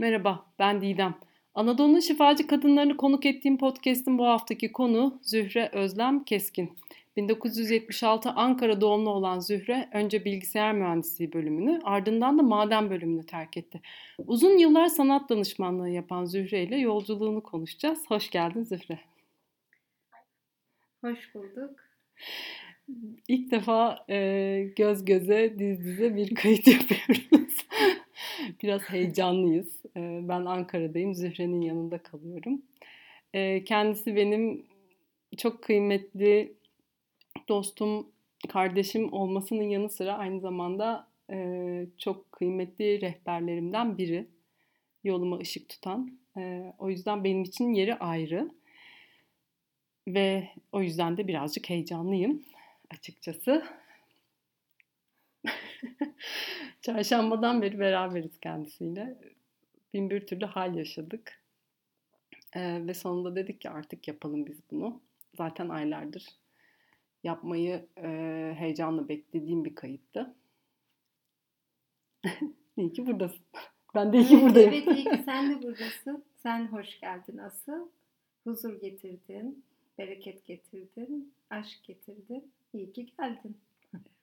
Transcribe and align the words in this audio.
Merhaba, 0.00 0.44
ben 0.58 0.80
Didem. 0.80 1.14
Anadolu'nun 1.54 2.00
şifacı 2.00 2.46
kadınlarını 2.46 2.96
konuk 2.96 3.26
ettiğim 3.26 3.58
podcast'in 3.58 4.18
bu 4.18 4.26
haftaki 4.26 4.72
konu 4.72 5.18
Zühre 5.22 5.70
Özlem 5.72 6.24
Keskin. 6.24 6.72
1976 7.16 8.30
Ankara 8.30 8.80
doğumlu 8.80 9.10
olan 9.10 9.38
Zühre 9.38 9.88
önce 9.92 10.24
bilgisayar 10.24 10.72
mühendisliği 10.72 11.32
bölümünü 11.32 11.80
ardından 11.84 12.38
da 12.38 12.42
maden 12.42 12.90
bölümünü 12.90 13.26
terk 13.26 13.56
etti. 13.56 13.80
Uzun 14.26 14.58
yıllar 14.58 14.86
sanat 14.86 15.30
danışmanlığı 15.30 15.90
yapan 15.90 16.24
Zühre 16.24 16.62
ile 16.62 16.76
yolculuğunu 16.76 17.42
konuşacağız. 17.42 17.98
Hoş 18.08 18.30
geldin 18.30 18.62
Zühre. 18.62 18.98
Hoş 21.00 21.34
bulduk. 21.34 21.80
İlk 23.28 23.50
defa 23.50 24.04
e, 24.10 24.72
göz 24.76 25.04
göze, 25.04 25.58
diz 25.58 25.84
dize 25.84 26.16
bir 26.16 26.34
kayıt 26.34 26.66
yapıyoruz. 26.66 27.47
Biraz 28.62 28.82
heyecanlıyız. 28.82 29.82
E, 29.96 30.20
ben 30.22 30.44
Ankara'dayım, 30.44 31.14
Zühre'nin 31.14 31.60
yanında 31.60 31.98
kalıyorum. 31.98 32.62
E, 33.34 33.64
kendisi 33.64 34.16
benim 34.16 34.66
çok 35.36 35.62
kıymetli 35.62 36.52
dostum, 37.48 38.06
kardeşim 38.48 39.12
olmasının 39.12 39.62
yanı 39.62 39.90
sıra 39.90 40.14
aynı 40.14 40.40
zamanda 40.40 41.08
e, 41.30 41.86
çok 41.98 42.32
kıymetli 42.32 43.00
rehberlerimden 43.00 43.98
biri. 43.98 44.26
Yoluma 45.04 45.38
ışık 45.38 45.68
tutan. 45.68 46.18
E, 46.36 46.72
o 46.78 46.90
yüzden 46.90 47.24
benim 47.24 47.42
için 47.42 47.72
yeri 47.72 47.94
ayrı. 47.94 48.50
Ve 50.08 50.48
o 50.72 50.82
yüzden 50.82 51.16
de 51.16 51.28
birazcık 51.28 51.70
heyecanlıyım 51.70 52.42
açıkçası. 52.90 53.64
Çarşambadan 56.82 57.62
beri 57.62 57.78
beraberiz 57.78 58.40
kendisiyle. 58.40 59.18
Bin 59.94 60.10
bir 60.10 60.26
türlü 60.26 60.44
hal 60.44 60.74
yaşadık. 60.74 61.42
Ee, 62.56 62.86
ve 62.86 62.94
sonunda 62.94 63.36
dedik 63.36 63.60
ki 63.60 63.70
artık 63.70 64.08
yapalım 64.08 64.46
biz 64.46 64.58
bunu. 64.70 65.00
Zaten 65.36 65.68
aylardır 65.68 66.38
yapmayı 67.24 67.86
e, 67.96 68.08
heyecanla 68.58 69.08
beklediğim 69.08 69.64
bir 69.64 69.74
kayıttı. 69.74 70.34
iyi 72.76 72.92
ki 72.92 73.06
buradasın. 73.06 73.44
Ben 73.94 74.12
de 74.12 74.18
iyi 74.18 74.26
ki 74.26 74.42
buradayım. 74.42 74.72
Evet 74.72 74.86
iyi 74.86 75.04
ki 75.04 75.22
sen 75.24 75.50
de 75.50 75.62
buradasın. 75.62 76.24
Sen 76.42 76.66
hoş 76.66 77.00
geldin 77.00 77.38
asıl. 77.38 77.88
Huzur 78.44 78.80
getirdin, 78.80 79.64
bereket 79.98 80.46
getirdin, 80.46 81.34
aşk 81.50 81.84
getirdin. 81.84 82.52
İyi 82.72 82.92
ki 82.92 83.06
geldin. 83.18 83.56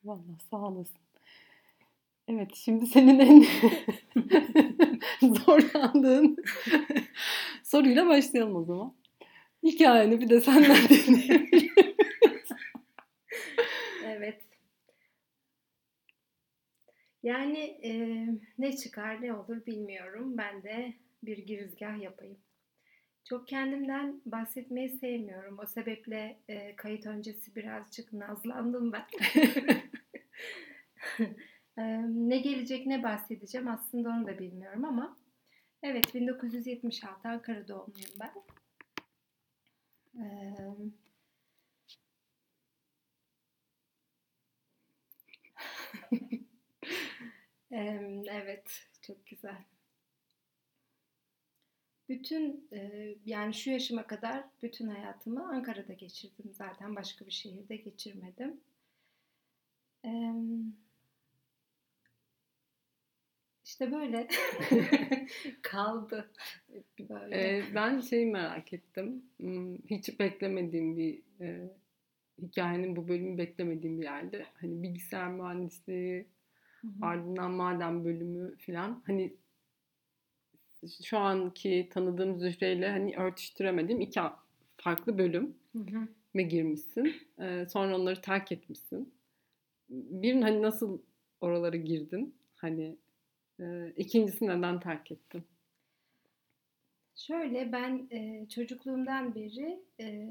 Vallahi 0.04 0.38
sağ 0.50 0.56
olasın. 0.56 1.05
Evet 2.28 2.54
şimdi 2.54 2.86
senin 2.86 3.18
en 3.18 3.44
zorlandığın 5.34 6.36
soruyla 7.62 8.08
başlayalım 8.08 8.56
o 8.56 8.64
zaman. 8.64 8.96
Hikayeni 9.62 10.20
bir 10.20 10.28
de 10.28 10.40
senden 10.40 10.76
dinleyelim. 10.88 11.72
evet. 14.04 14.42
Yani 17.22 17.58
e, 17.82 17.92
ne 18.58 18.76
çıkar 18.76 19.22
ne 19.22 19.34
olur 19.34 19.66
bilmiyorum. 19.66 20.38
Ben 20.38 20.62
de 20.62 20.94
bir 21.22 21.38
girizgah 21.38 22.02
yapayım. 22.02 22.38
Çok 23.24 23.48
kendimden 23.48 24.20
bahsetmeyi 24.26 24.88
sevmiyorum. 24.88 25.58
O 25.58 25.66
sebeple 25.66 26.38
e, 26.48 26.76
kayıt 26.76 27.06
öncesi 27.06 27.56
birazcık 27.56 28.12
nazlandım 28.12 28.92
ben. 28.92 29.06
Ne 32.06 32.38
gelecek 32.38 32.86
ne 32.86 33.02
bahsedeceğim 33.02 33.68
aslında 33.68 34.08
onu 34.08 34.26
da 34.26 34.38
bilmiyorum 34.38 34.84
ama 34.84 35.16
evet 35.82 36.14
1976 36.14 37.28
Ankara 37.28 37.68
doğumluyum 37.68 38.10
ben. 38.20 38.32
Evet 48.26 48.88
çok 49.02 49.26
güzel. 49.26 49.64
Bütün 52.08 52.68
yani 53.24 53.54
şu 53.54 53.70
yaşıma 53.70 54.06
kadar 54.06 54.44
bütün 54.62 54.88
hayatımı 54.88 55.48
Ankara'da 55.48 55.92
geçirdim 55.92 56.52
zaten 56.52 56.96
başka 56.96 57.26
bir 57.26 57.30
şehirde 57.30 57.76
geçirmedim. 57.76 58.60
İşte 63.66 63.92
böyle 63.92 64.28
kaldı. 65.62 66.30
Böyle. 66.98 67.36
Ee, 67.36 67.64
ben 67.74 68.00
şeyi 68.00 68.26
merak 68.26 68.72
ettim. 68.72 69.22
Hiç 69.90 70.20
beklemediğim 70.20 70.96
bir 70.96 71.22
e, 71.40 71.70
hikayenin 72.42 72.96
bu 72.96 73.08
bölümü 73.08 73.38
beklemediğim 73.38 74.00
bir 74.00 74.04
yerde. 74.04 74.46
Hani 74.54 74.82
bilgisayar 74.82 75.28
mühendisliği, 75.28 76.26
Hı-hı. 76.80 76.92
ardından 77.02 77.50
maden 77.50 78.04
bölümü 78.04 78.56
falan. 78.58 79.02
Hani 79.06 79.36
şu 81.04 81.18
anki 81.18 81.88
tanıdığım 81.92 82.38
Zühre 82.38 82.72
ile 82.72 82.90
hani 82.90 83.16
örtüştüremediğim 83.16 84.00
iki 84.00 84.20
farklı 84.76 85.18
bölüm 85.18 85.56
ve 86.34 86.42
girmişsin. 86.42 87.14
Ee, 87.40 87.66
sonra 87.68 87.96
onları 87.96 88.20
terk 88.20 88.52
etmişsin. 88.52 89.14
Bir 89.90 90.42
hani 90.42 90.62
nasıl 90.62 91.02
oralara 91.40 91.76
girdin? 91.76 92.34
Hani 92.56 92.96
e, 93.60 93.94
neden 94.40 94.80
terk 94.80 95.12
ettin? 95.12 95.44
Şöyle 97.16 97.72
ben 97.72 98.08
e, 98.10 98.48
çocukluğumdan 98.48 99.34
beri 99.34 99.80
e, 100.00 100.28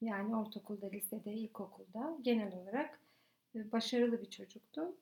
yani 0.00 0.36
ortaokulda, 0.36 0.86
lisede, 0.86 1.32
ilkokulda 1.32 2.16
genel 2.22 2.52
olarak 2.54 3.00
e, 3.54 3.72
başarılı 3.72 4.20
bir 4.20 4.30
çocuktum. 4.30 4.96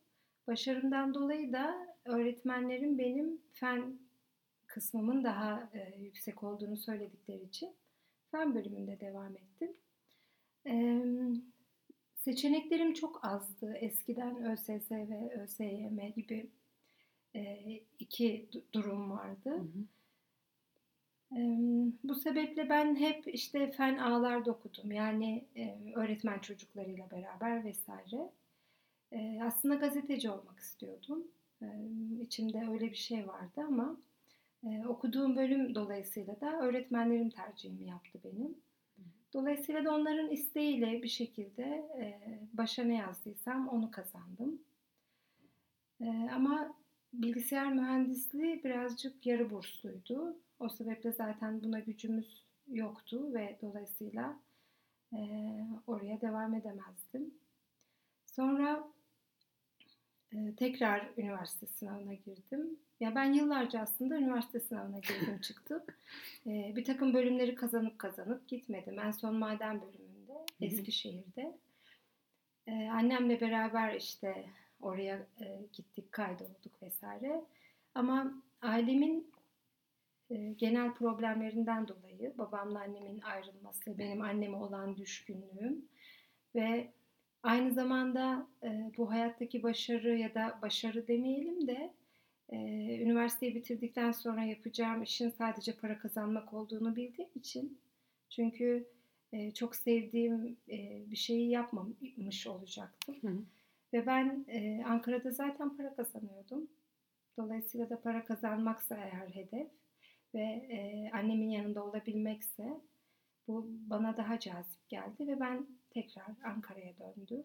Başarımdan 0.47 1.15
dolayı 1.15 1.53
da 1.53 1.97
öğretmenlerim 2.05 2.99
benim 2.99 3.41
fen 3.53 3.99
kısmımın 4.67 5.25
daha 5.25 5.71
e, 5.75 5.99
yüksek 5.99 6.43
olduğunu 6.43 6.77
söyledikleri 6.77 7.43
için 7.43 7.77
fen 8.31 8.55
bölümünde 8.55 9.01
devam 9.01 9.37
ettim. 9.37 9.77
E, 10.67 11.03
seçeneklerim 12.17 12.95
çok 12.95 13.25
azdı. 13.25 13.75
Eskiden 13.75 14.45
ÖSS 14.45 14.91
ve 14.91 15.41
ÖSYM 15.43 16.13
gibi 16.17 16.51
e, 17.39 17.81
iki 17.99 18.49
durum 18.73 19.11
vardı. 19.11 19.51
Hı 19.51 19.61
hı. 19.61 19.85
Bu 22.05 22.15
sebeple 22.15 22.69
ben 22.69 22.97
hep 22.97 23.35
işte 23.35 23.71
fen 23.71 23.99
ağlarda 23.99 24.51
okudum. 24.51 24.93
Yani 24.93 25.45
e, 25.57 25.93
öğretmen 25.95 26.39
çocuklarıyla 26.39 27.11
beraber 27.11 27.65
vesaire. 27.65 28.31
E, 29.13 29.41
aslında 29.43 29.75
gazeteci 29.75 30.31
olmak 30.31 30.59
istiyordum. 30.59 31.25
İçimde 32.21 32.69
öyle 32.71 32.91
bir 32.91 32.97
şey 32.97 33.29
vardı 33.29 33.65
ama 33.69 33.97
okuduğum 34.89 35.37
bölüm 35.37 35.75
dolayısıyla 35.75 36.41
da 36.41 36.61
öğretmenlerim 36.61 37.31
tercihimi 37.31 37.87
yaptı 37.87 38.19
benim. 38.25 38.55
Dolayısıyla 39.33 39.85
da 39.85 39.95
onların 39.95 40.31
isteğiyle 40.31 41.03
bir 41.03 41.09
şekilde 41.09 41.85
başa 42.53 42.85
ne 42.85 42.95
yazdıysam 42.95 43.69
onu 43.69 43.91
kazandım. 43.91 44.63
Ama 46.35 46.75
bilgisayar 47.13 47.73
mühendisliği 47.73 48.65
birazcık 48.65 49.27
yarı 49.27 49.51
bursluydu. 49.51 50.37
O 50.61 50.69
sebeple 50.69 51.13
zaten 51.13 51.63
buna 51.63 51.79
gücümüz 51.79 52.45
yoktu 52.69 53.35
ve 53.35 53.59
dolayısıyla 53.63 54.39
e, 55.13 55.19
oraya 55.87 56.21
devam 56.21 56.55
edemezdim. 56.55 57.35
Sonra 58.27 58.89
e, 60.33 60.55
tekrar 60.57 61.09
üniversite 61.17 61.67
sınavına 61.67 62.15
girdim 62.15 62.79
ya 63.01 63.15
ben 63.15 63.33
yıllarca 63.33 63.81
aslında 63.81 64.17
üniversite 64.17 64.61
sınavına 64.61 64.99
girdim 64.99 65.39
çıktım. 65.43 65.83
Ee, 66.47 66.73
bir 66.77 66.85
takım 66.85 67.15
bölümleri 67.15 67.55
kazanıp 67.55 67.99
kazanıp 67.99 68.49
gitmedim. 68.49 68.99
En 68.99 69.11
son 69.11 69.35
maden 69.35 69.81
bölümünde 69.81 70.47
Eskişehir'de. 70.61 71.59
Ee, 72.67 72.89
annemle 72.89 73.41
beraber 73.41 73.95
işte 73.95 74.45
oraya 74.81 75.27
e, 75.41 75.67
gittik, 75.73 76.13
kaydolduk 76.13 76.83
vesaire. 76.83 77.45
Ama 77.95 78.43
ailemin 78.63 79.31
e, 80.31 80.37
genel 80.37 80.95
problemlerinden 80.95 81.89
dolayı 81.89 82.39
babamla 82.39 82.81
annemin 82.81 83.21
ayrılması, 83.21 83.99
benim 83.99 84.23
anneme 84.23 84.57
olan 84.57 84.97
düşkünlüğüm 84.97 85.89
ve 86.55 86.93
aynı 87.43 87.73
zamanda 87.73 88.47
e, 88.63 88.93
bu 88.97 89.11
hayattaki 89.11 89.63
başarı 89.63 90.17
ya 90.17 90.35
da 90.35 90.59
başarı 90.63 91.09
demeyelim 91.09 91.67
de 91.67 91.95
e, 92.49 92.57
üniversiteyi 93.03 93.55
bitirdikten 93.55 94.13
sonra 94.13 94.45
yapacağım 94.45 95.03
işin 95.03 95.31
sadece 95.31 95.73
para 95.73 95.99
kazanmak 95.99 96.55
olduğunu 96.55 96.97
bildiğim 96.97 97.31
için 97.35 97.79
çünkü 98.31 98.89
e, 99.33 99.51
çok 99.51 99.77
sevdiğim 99.77 100.57
e, 100.69 101.11
bir 101.11 101.17
şeyi 101.17 101.51
yapmamış 101.51 102.47
olacaktım. 102.47 103.17
Hı. 103.21 103.39
Ve 103.93 104.07
ben 104.07 104.45
e, 104.49 104.85
Ankara'da 104.85 105.31
zaten 105.31 105.77
para 105.77 105.97
kazanıyordum. 105.97 106.69
Dolayısıyla 107.37 107.91
da 107.91 108.01
para 108.01 108.25
kazanmaksa 108.25 108.97
eğer 108.97 109.29
hedef 109.29 109.69
ve 110.35 110.43
e, 110.43 111.11
annemin 111.15 111.51
yanında 111.51 111.85
olabilmekse 111.85 112.81
bu 113.49 113.67
bana 113.71 114.17
daha 114.17 114.41
cazip 114.41 114.89
geldi 114.89 115.27
ve 115.27 115.41
ben 115.41 115.67
tekrar 115.91 116.27
Ankara'ya 116.45 116.93
döndüm 116.99 117.45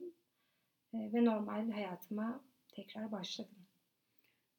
e, 0.94 1.13
ve 1.13 1.25
normal 1.25 1.72
hayatıma 1.72 2.44
tekrar 2.75 3.12
başladım. 3.12 3.56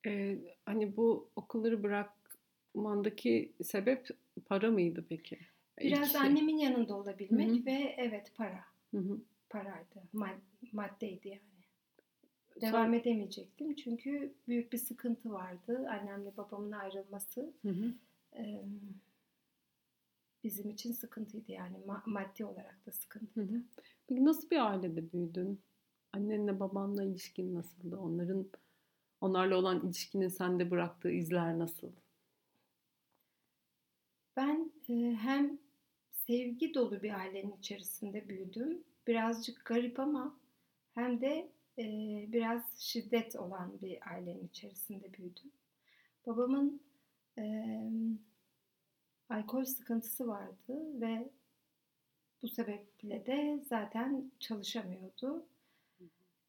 Ee, 0.07 0.39
hani 0.67 0.97
bu 0.97 1.31
okulları 1.37 1.83
bırakmandaki 1.83 3.53
sebep 3.63 4.09
para 4.47 4.71
mıydı 4.71 5.05
peki? 5.09 5.39
Biraz 5.81 6.15
İlk- 6.15 6.19
annemin 6.21 6.57
yanında 6.59 6.97
olabilmek 6.97 7.51
Hı 7.51 7.55
hı. 7.55 7.67
ve 7.67 7.95
evet 7.99 8.33
para. 8.37 8.65
Hı 8.91 8.99
hı. 8.99 9.21
Paraydı. 9.51 10.03
mad- 10.15 10.73
maddeydi 10.73 11.29
yani. 11.29 11.54
Devam 12.61 12.95
edemeyecektim 12.95 13.75
çünkü 13.75 14.35
büyük 14.49 14.73
bir 14.73 14.79
sıkıntı 14.79 15.33
vardı. 15.33 15.87
Annemle 15.91 16.37
babamın 16.37 16.73
ayrılması 16.73 17.53
Hı 17.63 17.69
hı. 17.69 17.95
e, 18.37 18.65
bizim 20.45 20.71
için 20.71 20.93
sıkıntıydı 20.93 21.53
yani 21.53 21.77
Ma- 21.87 22.03
maddi 22.11 22.45
olarak 22.45 22.87
da 22.87 22.91
Hı 23.35 23.41
sıkıntıydı. 23.41 23.53
hı. 23.53 23.63
Peki 24.07 24.25
nasıl 24.25 24.51
bir 24.51 24.71
ailede 24.71 25.13
büyüdün? 25.13 25.61
Annenle 26.13 26.61
babanla 26.61 27.05
ilişkin 27.05 27.55
nasıldı? 27.55 27.97
Onların 27.97 28.47
onlarla 29.21 29.57
olan 29.57 29.87
ilişkinin 29.87 30.29
sende 30.29 30.71
bıraktığı 30.71 31.11
izler 31.11 31.59
nasıl? 31.59 31.93
Ben 34.37 34.73
e, 34.89 34.93
hem 35.15 35.59
sevgi 36.11 36.75
dolu 36.75 37.03
bir 37.03 37.11
ailenin 37.19 37.57
içerisinde 37.59 38.29
büyüdüm. 38.29 38.85
Birazcık 39.07 39.65
garip 39.65 40.01
ama 40.01 40.37
hem 40.95 41.21
de 41.21 41.49
e, 41.79 41.85
biraz 42.33 42.63
şiddet 42.79 43.37
olan 43.37 43.73
bir 43.83 44.09
ailenin 44.11 44.47
içerisinde 44.47 45.13
büyüdüm. 45.13 45.53
Babamın 46.27 46.81
e, 47.39 47.45
alkol 49.29 49.65
sıkıntısı 49.65 50.27
vardı 50.27 51.01
ve 51.01 51.29
bu 52.43 52.49
sebeple 52.49 53.27
de 53.27 53.61
zaten 53.69 54.31
çalışamıyordu. 54.39 55.47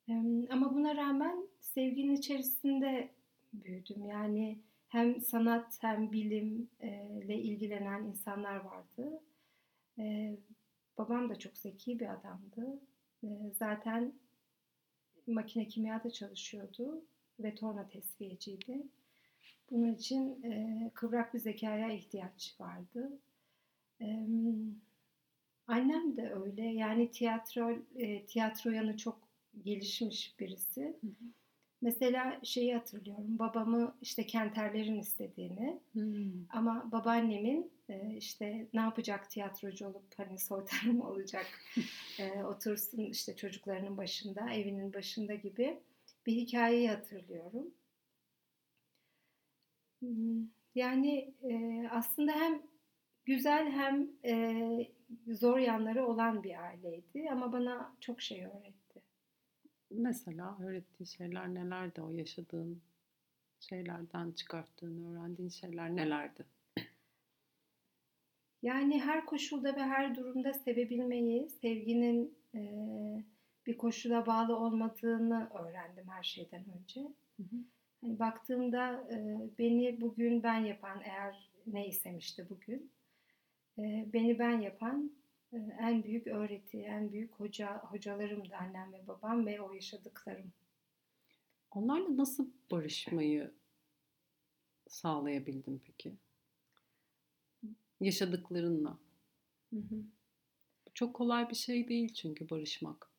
E, 0.09 0.13
ama 0.49 0.75
buna 0.75 0.95
rağmen 0.95 1.47
sevginin 1.59 2.15
içerisinde 2.15 3.09
büyüdüm. 3.53 4.05
Yani 4.05 4.59
hem 4.87 5.21
sanat 5.21 5.77
hem 5.83 6.11
bilimle 6.11 7.37
ilgilenen 7.41 8.03
insanlar 8.03 8.55
vardı. 8.55 9.21
Babam 10.97 11.29
da 11.29 11.39
çok 11.39 11.57
zeki 11.57 11.99
bir 11.99 12.13
adamdı. 12.13 12.79
Zaten 13.59 14.13
makine 15.27 15.67
kimyada 15.67 16.09
çalışıyordu 16.11 17.05
ve 17.39 17.55
torna 17.55 17.87
tesviyeciydi. 17.87 18.83
Bunun 19.71 19.93
için 19.93 20.43
e, 20.43 20.91
kıvrak 20.93 21.33
bir 21.33 21.39
zekaya 21.39 21.89
ihtiyaç 21.91 22.55
vardı. 22.59 23.19
E, 24.01 24.25
annem 25.67 26.17
de 26.17 26.33
öyle. 26.33 26.63
Yani 26.63 27.11
tiyatro 27.11 27.77
e, 27.95 28.25
tiyatro 28.25 28.71
yanı 28.71 28.97
çok 28.97 29.29
gelişmiş 29.63 30.39
birisi. 30.39 30.81
Hı 31.01 31.07
hı. 31.07 31.25
Mesela 31.81 32.39
şeyi 32.43 32.73
hatırlıyorum. 32.75 33.39
Babamı 33.39 33.95
işte 34.01 34.25
Kenterlerin 34.25 34.99
istediğini 34.99 35.79
Hmm. 35.93 36.45
ama 36.49 36.91
babaannemin 36.91 37.71
e, 37.89 38.15
işte 38.17 38.67
ne 38.73 38.81
yapacak 38.81 39.29
tiyatrocu 39.29 39.87
olup 39.87 40.05
hani 40.17 40.39
soytarı 40.39 40.93
mı 40.93 41.09
olacak 41.09 41.45
e, 42.19 42.43
otursun 42.43 42.99
işte 42.99 43.35
çocuklarının 43.35 43.97
başında 43.97 44.53
evinin 44.53 44.93
başında 44.93 45.35
gibi 45.35 45.79
bir 46.25 46.33
hikayeyi 46.33 46.89
hatırlıyorum. 46.89 47.73
Hmm, 50.01 50.47
Yani 50.75 51.33
e, 51.43 51.87
aslında 51.91 52.31
hem 52.31 52.61
güzel 53.25 53.71
hem 53.71 54.09
e, 54.25 54.87
zor 55.33 55.57
yanları 55.57 56.05
olan 56.07 56.43
bir 56.43 56.63
aileydi 56.63 57.29
ama 57.31 57.53
bana 57.53 57.95
çok 58.01 58.21
şey 58.21 58.45
öğretti. 58.45 59.01
Mesela 59.91 60.57
öğrettiği 60.63 61.07
şeyler 61.07 61.53
nelerdi? 61.53 62.01
O 62.01 62.11
yaşadığın 62.11 62.81
şeylerden 63.59 64.31
çıkarttığın, 64.31 65.05
öğrendiğin 65.13 65.49
şeyler 65.49 65.95
nelerdi? 65.95 66.45
Yani 68.65 69.01
her 69.01 69.25
koşulda 69.25 69.75
ve 69.75 69.83
her 69.83 70.15
durumda 70.15 70.53
sevebilmeyi, 70.53 71.49
sevginin 71.49 72.37
e, 72.55 72.61
bir 73.65 73.77
koşula 73.77 74.25
bağlı 74.25 74.57
olmadığını 74.57 75.49
öğrendim 75.53 76.07
her 76.09 76.23
şeyden 76.23 76.65
önce. 76.79 77.01
Hı 77.37 77.43
hı. 77.43 77.55
Hani 78.01 78.19
baktığımda 78.19 79.07
e, 79.11 79.17
beni 79.59 80.01
bugün 80.01 80.43
ben 80.43 80.59
yapan 80.59 81.01
eğer 81.03 81.51
neysem 81.67 82.17
işte 82.17 82.49
bugün 82.49 82.91
e, 83.77 84.05
beni 84.13 84.39
ben 84.39 84.61
yapan 84.61 85.11
e, 85.53 85.57
en 85.79 86.03
büyük 86.03 86.27
öğreti, 86.27 86.77
en 86.81 87.11
büyük 87.11 87.33
hoca 87.33 87.77
hocalarım 87.77 88.49
da 88.49 88.57
annem 88.57 88.93
ve 88.93 89.07
babam 89.07 89.45
ve 89.45 89.61
o 89.61 89.73
yaşadıklarım. 89.73 90.53
Onlarla 91.71 92.17
nasıl 92.17 92.49
barışmayı 92.71 93.51
sağlayabildin 94.87 95.81
peki? 95.85 96.15
Yaşadıklarınla. 98.01 98.97
Hı 99.73 99.79
hı. 99.79 100.03
Çok 100.93 101.13
kolay 101.15 101.49
bir 101.49 101.55
şey 101.55 101.87
değil 101.87 102.13
çünkü 102.13 102.49
barışmak. 102.49 103.09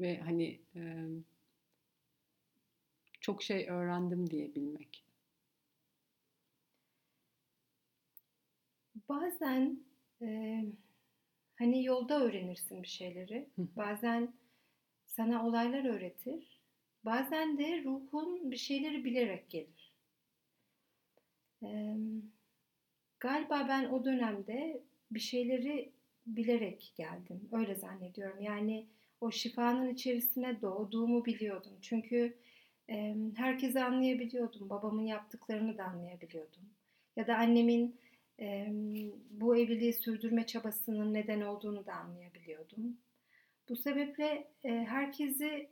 Ve 0.00 0.20
hani 0.20 0.60
e, 0.76 1.06
çok 3.20 3.42
şey 3.42 3.68
öğrendim 3.68 4.30
diyebilmek. 4.30 5.04
Bazen 9.08 9.80
e, 10.22 10.28
hani 11.56 11.84
yolda 11.84 12.20
öğrenirsin 12.20 12.82
bir 12.82 12.88
şeyleri. 12.88 13.48
Hı. 13.56 13.68
Bazen 13.76 14.34
sana 15.06 15.46
olaylar 15.46 15.84
öğretir. 15.84 16.60
Bazen 17.04 17.58
de 17.58 17.84
ruhun 17.84 18.50
bir 18.50 18.56
şeyleri 18.56 19.04
bilerek 19.04 19.50
gelir. 19.50 19.92
E, 21.62 21.96
galiba 23.20 23.66
ben 23.68 23.84
o 23.84 24.04
dönemde 24.04 24.82
bir 25.10 25.20
şeyleri 25.20 25.92
bilerek 26.26 26.92
geldim. 26.96 27.48
Öyle 27.52 27.74
zannediyorum. 27.74 28.40
Yani 28.40 28.86
o 29.20 29.30
şifanın 29.30 29.88
içerisine 29.88 30.60
doğduğumu 30.62 31.24
biliyordum. 31.24 31.72
Çünkü 31.82 32.36
e, 32.90 33.16
herkesi 33.36 33.84
anlayabiliyordum. 33.84 34.70
Babamın 34.70 35.06
yaptıklarını 35.06 35.78
da 35.78 35.84
anlayabiliyordum. 35.84 36.62
Ya 37.16 37.26
da 37.26 37.36
annemin 37.36 37.96
e, 38.40 38.68
bu 39.30 39.56
evliliği 39.56 39.92
sürdürme 39.92 40.46
çabasının 40.46 41.14
neden 41.14 41.40
olduğunu 41.40 41.86
da 41.86 41.92
anlayabiliyordum. 41.92 42.96
Bu 43.68 43.76
sebeple 43.76 44.48
e, 44.64 44.70
herkesi 44.70 45.70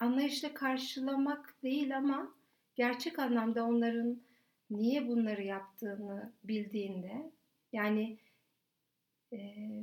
anlayışla 0.00 0.54
karşılamak 0.54 1.54
değil 1.62 1.96
ama 1.96 2.34
gerçek 2.74 3.18
anlamda 3.18 3.64
onların 3.64 4.20
niye 4.72 5.08
bunları 5.08 5.42
yaptığını 5.42 6.32
bildiğinde 6.44 7.30
yani 7.72 8.18
e, 9.32 9.38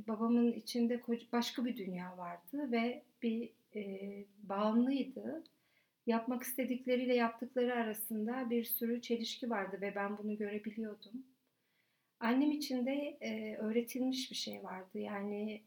babamın 0.08 0.52
içinde 0.52 1.00
başka 1.32 1.64
bir 1.64 1.76
dünya 1.76 2.18
vardı 2.18 2.72
ve 2.72 3.02
bir 3.22 3.50
e, 3.74 4.24
bağımlıydı. 4.42 5.44
Yapmak 6.06 6.42
istedikleriyle 6.42 7.14
yaptıkları 7.14 7.74
arasında 7.74 8.50
bir 8.50 8.64
sürü 8.64 9.02
çelişki 9.02 9.50
vardı 9.50 9.78
ve 9.80 9.94
ben 9.94 10.18
bunu 10.18 10.36
görebiliyordum. 10.36 11.26
Annem 12.20 12.50
için 12.50 12.86
de 12.86 13.18
e, 13.20 13.56
öğretilmiş 13.56 14.30
bir 14.30 14.36
şey 14.36 14.64
vardı. 14.64 14.98
Yani 14.98 15.62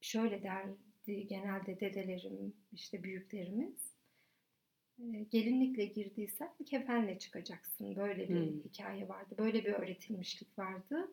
şöyle 0.00 0.42
derdi 0.42 1.26
genelde 1.26 1.80
dedelerim, 1.80 2.54
işte 2.72 3.02
büyüklerimiz. 3.02 3.89
E, 5.00 5.22
gelinlikle 5.30 5.84
girdiysen 5.84 6.50
kefenle 6.66 7.18
çıkacaksın. 7.18 7.96
Böyle 7.96 8.28
bir 8.28 8.34
Hmm. 8.34 8.60
hikaye 8.64 9.08
vardı. 9.08 9.34
Böyle 9.38 9.64
bir 9.64 9.72
öğretilmişlik 9.72 10.58
vardı. 10.58 11.08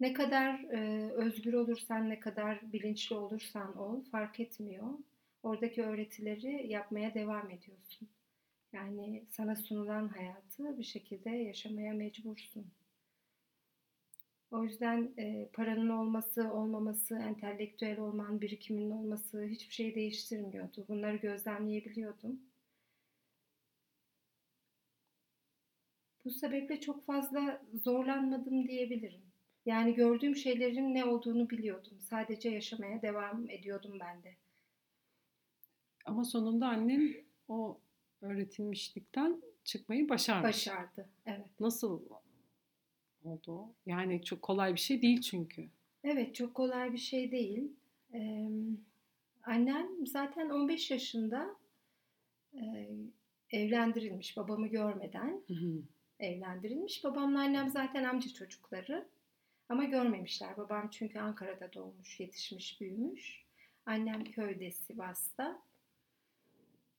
Ne 0.00 0.12
kadar 0.12 0.64
e, 0.64 1.10
özgür 1.12 1.54
olursan, 1.54 2.10
ne 2.10 2.20
kadar 2.20 2.72
bilinçli 2.72 3.16
olursan 3.16 3.78
ol 3.78 4.04
fark 4.04 4.40
etmiyor. 4.40 4.88
Oradaki 5.42 5.82
öğretileri 5.84 6.68
yapmaya 6.68 7.14
devam 7.14 7.50
ediyorsun. 7.50 8.08
Yani 8.72 9.24
sana 9.30 9.56
sunulan 9.56 10.08
hayatı 10.08 10.78
bir 10.78 10.84
şekilde 10.84 11.30
yaşamaya 11.30 11.94
mecbursun. 11.94 12.66
O 14.50 14.64
yüzden 14.64 15.14
e, 15.18 15.48
paranın 15.52 15.88
olması, 15.88 16.52
olmaması, 16.52 17.14
entelektüel 17.18 17.98
olman, 18.00 18.40
birikiminin 18.40 18.90
olması 18.90 19.44
hiçbir 19.44 19.74
şey 19.74 19.94
değiştirmiyordu. 19.94 20.84
Bunları 20.88 21.16
gözlemleyebiliyordum. 21.16 22.40
Bu 26.24 26.30
sebeple 26.30 26.80
çok 26.80 27.06
fazla 27.06 27.62
zorlanmadım 27.84 28.68
diyebilirim. 28.68 29.20
Yani 29.66 29.94
gördüğüm 29.94 30.36
şeylerin 30.36 30.94
ne 30.94 31.04
olduğunu 31.04 31.50
biliyordum. 31.50 32.00
Sadece 32.00 32.48
yaşamaya 32.48 33.02
devam 33.02 33.50
ediyordum 33.50 33.98
ben 34.00 34.22
de. 34.22 34.36
Ama 36.04 36.24
sonunda 36.24 36.68
annen 36.68 37.14
o 37.48 37.80
öğretilmişlikten 38.22 39.42
çıkmayı 39.64 40.08
başarmış. 40.08 40.48
Başardı, 40.48 41.08
evet. 41.26 41.60
Nasıl 41.60 42.00
oldu 43.24 43.52
o? 43.52 43.74
Yani 43.86 44.24
çok 44.24 44.42
kolay 44.42 44.74
bir 44.74 44.80
şey 44.80 45.02
değil 45.02 45.20
çünkü. 45.20 45.68
Evet, 46.04 46.34
çok 46.34 46.54
kolay 46.54 46.92
bir 46.92 46.98
şey 46.98 47.30
değil. 47.30 47.72
Ee, 48.14 48.48
annem 49.42 50.06
zaten 50.06 50.50
15 50.50 50.90
yaşında 50.90 51.56
e, 52.54 52.88
evlendirilmiş, 53.50 54.36
babamı 54.36 54.68
görmeden 54.68 55.42
Hı 55.48 55.54
hı. 55.54 55.82
Evlendirilmiş. 56.20 57.04
Babamla 57.04 57.40
annem 57.40 57.70
zaten 57.70 58.04
amca 58.04 58.32
çocukları 58.34 59.08
ama 59.68 59.84
görmemişler. 59.84 60.56
Babam 60.56 60.88
çünkü 60.90 61.18
Ankara'da 61.18 61.72
doğmuş, 61.72 62.20
yetişmiş, 62.20 62.80
büyümüş. 62.80 63.44
Annem 63.86 64.24
köyde, 64.24 64.70
Sivas'ta. 64.70 65.62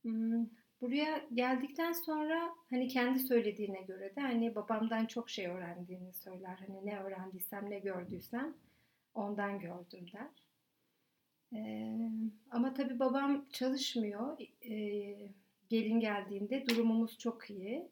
Hmm, 0.01 0.45
Buraya 0.81 1.25
geldikten 1.33 1.93
sonra 1.93 2.55
hani 2.69 2.87
kendi 2.87 3.19
söylediğine 3.19 3.81
göre 3.81 4.15
de 4.15 4.21
hani 4.21 4.55
babamdan 4.55 5.05
çok 5.05 5.29
şey 5.29 5.47
öğrendiğini 5.47 6.13
söyler. 6.13 6.57
Hani 6.67 6.85
ne 6.85 6.99
öğrendiysem, 6.99 7.69
ne 7.69 7.79
gördüysem 7.79 8.53
ondan 9.15 9.59
gördüm 9.59 10.05
der. 10.13 10.27
Ee, 11.53 12.09
ama 12.51 12.73
tabii 12.73 12.99
babam 12.99 13.45
çalışmıyor. 13.51 14.37
Ee, 14.65 15.17
gelin 15.69 15.99
geldiğinde 15.99 16.65
durumumuz 16.69 17.17
çok 17.17 17.49
iyi. 17.49 17.87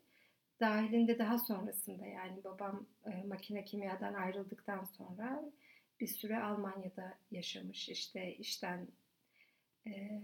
Dahilinde 0.59 1.19
daha 1.19 1.37
sonrasında 1.37 2.05
yani 2.05 2.43
babam 2.43 2.85
e, 3.05 3.23
makine 3.23 3.65
kimyadan 3.65 4.13
ayrıldıktan 4.13 4.83
sonra 4.83 5.51
bir 5.99 6.07
süre 6.07 6.43
Almanya'da 6.43 7.17
yaşamış. 7.31 7.89
İşte 7.89 8.35
işten 8.35 8.87
e, 9.87 10.21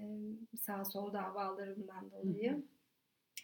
sağ 0.60 0.86
sol 0.86 1.14
davalarından 1.14 2.12
dolayı 2.12 2.52
Hı 2.52 2.62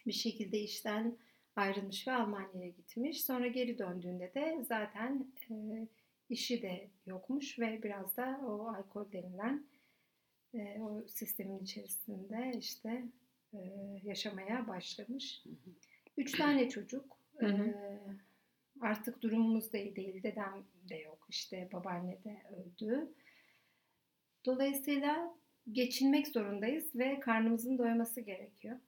bir 0.06 0.12
şekilde 0.12 0.58
işten 0.60 1.16
ayrılmış 1.56 2.08
ve 2.08 2.12
Almanya'ya 2.12 2.68
gitmiş. 2.68 3.24
Sonra 3.24 3.46
geri 3.46 3.78
döndüğünde 3.78 4.34
de 4.34 4.64
zaten 4.68 5.32
e, 5.50 5.54
işi 6.28 6.62
de 6.62 6.90
yokmuş 7.06 7.58
ve 7.58 7.82
biraz 7.82 8.16
da 8.16 8.40
o 8.46 8.66
alkol 8.68 9.12
denilen 9.12 9.66
e, 10.54 10.80
o 10.80 11.02
sistemin 11.08 11.58
içerisinde 11.58 12.52
işte 12.58 13.04
e, 13.54 13.58
yaşamaya 14.02 14.68
başlamış. 14.68 15.44
Hı 15.44 15.50
hı. 15.50 15.74
Üç 16.16 16.32
tane 16.38 16.68
çocuk. 16.68 17.16
Hı 17.36 17.46
hı. 17.46 17.62
E, 17.62 18.00
artık 18.80 19.22
durumumuz 19.22 19.72
da 19.72 19.78
iyi 19.78 19.96
değil. 19.96 20.22
Dedem 20.22 20.64
de 20.88 20.96
yok. 20.96 21.26
İşte 21.28 21.68
babaanne 21.72 22.18
de 22.24 22.42
öldü. 22.56 23.08
Dolayısıyla 24.44 25.34
geçinmek 25.72 26.28
zorundayız 26.28 26.94
ve 26.94 27.20
karnımızın 27.20 27.78
doyması 27.78 28.20
gerekiyor. 28.20 28.78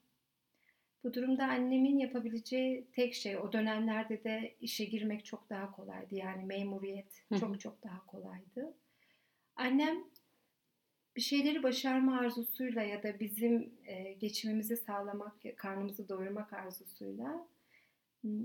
Bu 1.03 1.13
durumda 1.13 1.45
annemin 1.45 1.99
yapabileceği 1.99 2.87
tek 2.91 3.13
şey 3.13 3.37
o 3.37 3.53
dönemlerde 3.53 4.23
de 4.23 4.55
işe 4.61 4.85
girmek 4.85 5.25
çok 5.25 5.49
daha 5.49 5.71
kolaydı. 5.71 6.15
Yani 6.15 6.43
memuriyet 6.45 7.23
çok 7.39 7.59
çok 7.59 7.83
daha 7.83 8.05
kolaydı. 8.05 8.73
Annem 9.55 10.03
bir 11.15 11.21
şeyleri 11.21 11.63
başarma 11.63 12.19
arzusuyla 12.19 12.81
ya 12.81 13.03
da 13.03 13.19
bizim 13.19 13.73
e, 13.85 14.13
geçimimizi 14.13 14.77
sağlamak, 14.77 15.33
karnımızı 15.57 16.09
doyurmak 16.09 16.53
arzusuyla 16.53 17.47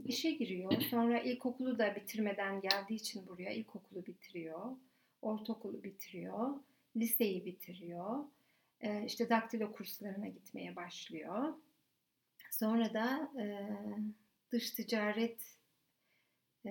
işe 0.05 0.31
giriyor. 0.31 0.81
Sonra 0.81 1.21
ilkokulu 1.21 1.79
da 1.79 1.97
bitirmeden 1.97 2.61
geldiği 2.61 2.95
için 2.95 3.27
buraya 3.27 3.51
ilkokulu 3.51 4.07
bitiriyor. 4.07 4.77
Ortaokulu 5.23 5.83
bitiriyor. 5.83 6.55
Liseyi 6.97 7.45
bitiriyor. 7.45 8.25
E, 8.81 9.05
işte 9.05 9.29
daktilo 9.29 9.73
kurslarına 9.73 10.29
gitmeye 10.29 10.77
başlıyor. 10.77 11.55
Sonra 12.51 12.95
da 12.95 13.33
e, 13.41 13.69
dış 14.53 14.71
ticaret 14.71 15.57
e, 16.67 16.71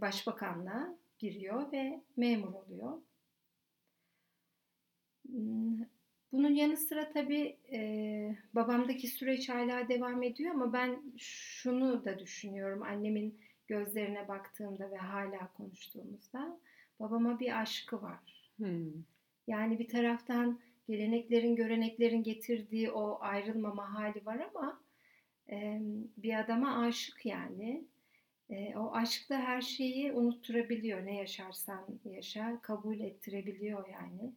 başbakanlığa 0.00 0.96
giriyor 1.18 1.72
ve 1.72 2.00
memur 2.16 2.52
oluyor. 2.52 2.98
Hmm, 5.28 5.78
Bunun 6.32 6.54
yanı 6.54 6.76
sıra 6.76 7.12
tabii 7.12 7.56
e, 7.72 7.80
babamdaki 8.54 9.08
süreç 9.08 9.48
hala 9.48 9.88
devam 9.88 10.22
ediyor 10.22 10.54
ama 10.54 10.72
ben 10.72 11.02
şunu 11.18 12.04
da 12.04 12.18
düşünüyorum 12.18 12.82
annemin 12.82 13.38
gözlerine 13.68 14.28
baktığımda 14.28 14.90
ve 14.90 14.96
hala 14.96 15.52
konuştuğumuzda 15.56 16.58
babama 17.00 17.40
bir 17.40 17.60
aşkı 17.62 18.02
var. 18.02 18.50
Hmm. 18.56 18.92
Yani 19.46 19.78
bir 19.78 19.88
taraftan 19.88 20.60
geleneklerin, 20.88 21.56
göreneklerin 21.56 22.22
getirdiği 22.22 22.90
o 22.90 23.18
ayrılmama 23.20 23.94
hali 23.94 24.26
var 24.26 24.40
ama 24.54 24.80
e, 25.50 25.80
bir 26.16 26.40
adama 26.40 26.78
aşık 26.82 27.26
yani. 27.26 27.84
E, 28.50 28.76
o 28.76 28.94
aşk 28.94 29.30
da 29.30 29.38
her 29.40 29.60
şeyi 29.62 30.12
unutturabiliyor. 30.12 31.06
Ne 31.06 31.16
yaşarsan 31.16 31.86
yaşa, 32.04 32.60
kabul 32.62 33.00
ettirebiliyor 33.00 33.88
yani. 33.88 34.32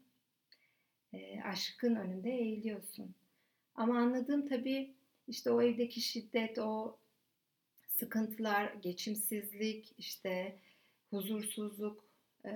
E, 1.13 1.41
aşkın 1.41 1.95
önünde 1.95 2.29
eğiliyorsun. 2.31 3.15
Ama 3.75 3.97
anladığım 3.97 4.47
tabii 4.47 4.93
işte 5.27 5.51
o 5.51 5.61
evdeki 5.61 6.01
şiddet, 6.01 6.59
o 6.59 6.97
sıkıntılar, 7.87 8.73
geçimsizlik, 8.73 9.95
işte 9.97 10.55
huzursuzluk 11.09 12.05
e, 12.45 12.51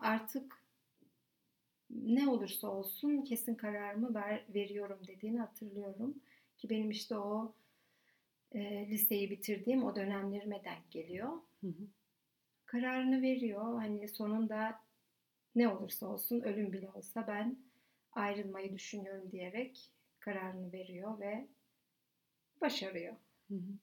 artık 0.00 0.62
ne 1.90 2.28
olursa 2.28 2.68
olsun 2.68 3.22
kesin 3.22 3.54
kararımı 3.54 4.14
ver, 4.14 4.44
veriyorum 4.54 4.98
dediğini 5.06 5.38
hatırlıyorum. 5.40 6.14
Ki 6.58 6.70
benim 6.70 6.90
işte 6.90 7.18
o 7.18 7.54
e, 8.52 8.88
liseyi 8.90 9.30
bitirdiğim 9.30 9.84
o 9.84 9.96
dönemlerime 9.96 10.64
denk 10.64 10.90
geliyor. 10.90 11.28
Hı 11.60 11.66
hı. 11.66 11.86
Kararını 12.66 13.22
veriyor. 13.22 13.74
Hani 13.74 14.08
sonunda 14.08 14.80
ne 15.54 15.68
olursa 15.68 16.06
olsun 16.06 16.40
ölüm 16.40 16.72
bile 16.72 16.90
olsa 16.90 17.26
ben 17.26 17.56
ayrılmayı 18.16 18.72
düşünüyorum 18.74 19.32
diyerek 19.32 19.90
kararını 20.20 20.72
veriyor 20.72 21.20
ve 21.20 21.48
başarıyor. 22.60 23.16
Hı 23.48 23.54
hı. 23.54 23.78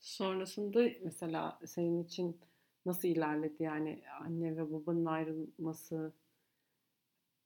Sonrasında 0.00 0.82
mesela 1.04 1.58
senin 1.66 2.04
için 2.04 2.40
nasıl 2.86 3.08
ilerledi? 3.08 3.62
Yani 3.62 4.02
anne 4.20 4.56
ve 4.56 4.72
babanın 4.72 5.06
ayrılması 5.06 6.12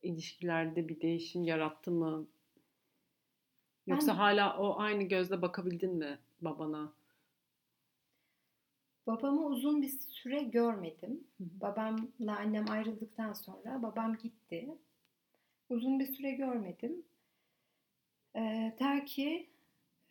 ilişkilerde 0.03 0.89
bir 0.89 1.01
değişim 1.01 1.45
yarattı 1.45 1.91
mı? 1.91 2.27
Yoksa 3.87 4.13
Ben 4.13 4.19
hala 4.19 4.59
o 4.59 4.79
aynı 4.79 5.03
gözle 5.03 5.43
bakabildin 5.43 5.95
mi 5.95 6.19
babana? 6.41 6.93
babamı 9.07 9.47
uzun 9.47 9.83
bir 9.83 9.89
süre 9.89 10.43
görmedim. 10.43 11.25
Hı 11.39 11.45
hı. 11.45 11.49
Babamla 11.61 12.37
annem 12.39 12.71
ayrıldıktan 12.71 13.33
sonra 13.33 13.83
babam 13.83 14.17
gitti. 14.19 14.79
Uzun 15.69 16.01
bir 16.01 16.07
süre 16.07 16.31
görmedim. 16.31 17.05
Ee, 18.37 18.75
ta 18.79 19.05
ki 19.05 19.51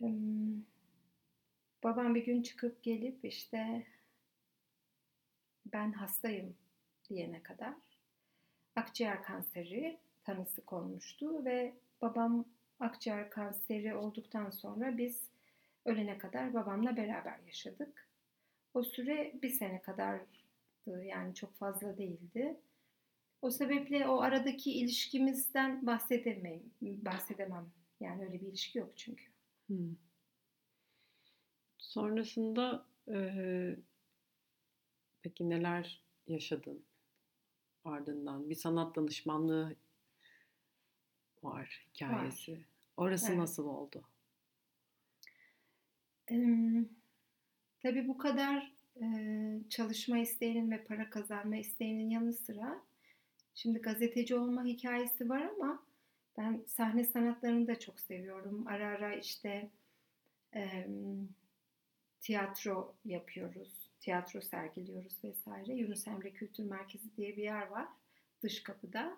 ım, 0.01 0.65
babam 1.83 2.15
bir 2.15 2.25
gün 2.25 2.41
çıkıp 2.41 2.83
gelip 2.83 3.25
işte 3.25 3.87
ben 5.65 5.91
hastayım 5.91 6.55
diyene 7.09 7.43
kadar 7.43 7.73
akciğer 8.75 9.23
kanseri 9.23 9.97
tanısı 10.23 10.65
konmuştu 10.65 11.45
ve 11.45 11.73
babam 12.01 12.45
akciğer 12.79 13.29
kanseri 13.29 13.95
olduktan 13.95 14.49
sonra 14.49 14.97
biz 14.97 15.29
ölene 15.85 16.17
kadar 16.17 16.53
babamla 16.53 16.97
beraber 16.97 17.39
yaşadık. 17.45 18.07
O 18.73 18.83
süre 18.83 19.33
bir 19.41 19.49
sene 19.49 19.81
kadardı 19.81 21.03
yani 21.05 21.35
çok 21.35 21.53
fazla 21.55 21.97
değildi. 21.97 22.57
O 23.45 23.51
sebeple 23.51 24.07
o 24.07 24.21
aradaki 24.21 24.71
ilişkimizden 24.71 25.85
bahsedemem, 25.85 26.61
bahsedemem. 26.81 27.71
Yani 27.99 28.23
öyle 28.25 28.41
bir 28.41 28.47
ilişki 28.47 28.77
yok 28.77 28.91
çünkü. 28.95 29.23
Hı. 29.67 29.73
Sonrasında 31.77 32.85
eee, 33.07 33.77
peki 35.21 35.49
neler 35.49 36.03
yaşadın 36.27 36.83
ardından? 37.83 38.49
Bir 38.49 38.55
sanat 38.55 38.95
danışmanlığı 38.95 39.75
var 41.43 41.59
Var. 41.59 41.83
hikayesi. 41.93 42.59
Orası 42.97 43.27
Evet. 43.27 43.37
nasıl 43.37 43.65
oldu? 43.67 44.03
Em, 46.27 46.89
tabii 47.79 48.07
bu 48.07 48.17
kadar 48.17 48.73
e, 49.01 49.05
çalışma 49.69 50.17
isteğinin 50.17 50.71
ve 50.71 50.83
para 50.83 51.09
kazanma 51.09 51.55
isteğinin 51.55 52.09
yanı 52.09 52.33
sıra 52.33 52.81
şimdi 53.55 53.79
gazeteci 53.79 54.35
olma 54.35 54.65
hikayesi 54.65 55.29
var 55.29 55.41
ama 55.41 55.83
ben 56.37 56.63
sahne 56.67 57.03
sanatlarını 57.03 57.67
da 57.67 57.79
çok 57.79 57.99
seviyorum. 57.99 58.67
Ara 58.67 58.87
ara 58.87 59.15
işte 59.15 59.69
em, 60.53 61.29
tiyatro 62.21 62.95
yapıyoruz, 63.05 63.91
tiyatro 63.99 64.41
sergiliyoruz 64.41 65.23
vesaire. 65.23 65.73
Yunus 65.73 66.07
Emre 66.07 66.31
Kültür 66.31 66.63
Merkezi 66.63 67.17
diye 67.17 67.37
bir 67.37 67.43
yer 67.43 67.67
var 67.67 67.87
dış 68.43 68.63
kapıda. 68.63 69.17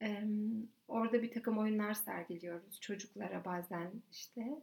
Em, 0.00 0.68
orada 0.88 1.22
bir 1.22 1.30
takım 1.30 1.58
oyunlar 1.58 1.94
sergiliyoruz 1.94 2.80
çocuklara 2.80 3.44
bazen 3.44 3.92
işte. 4.12 4.62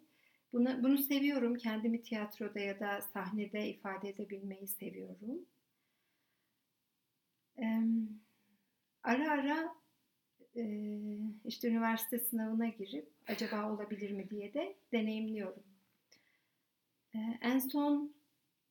Buna, 0.53 0.83
bunu 0.83 0.97
seviyorum. 0.97 1.55
Kendimi 1.55 2.01
tiyatroda 2.03 2.59
ya 2.59 2.79
da 2.79 3.01
sahnede 3.01 3.69
ifade 3.69 4.09
edebilmeyi 4.09 4.67
seviyorum. 4.67 5.45
Ee, 7.57 7.81
ara 9.05 9.31
ara 9.31 9.75
e, 10.55 10.63
işte 11.45 11.69
üniversite 11.69 12.19
sınavına 12.19 12.67
girip 12.67 13.07
acaba 13.27 13.71
olabilir 13.71 14.11
mi 14.11 14.29
diye 14.29 14.53
de 14.53 14.75
deneyimliyorum. 14.91 15.63
Ee, 17.15 17.19
en 17.41 17.59
son 17.59 18.13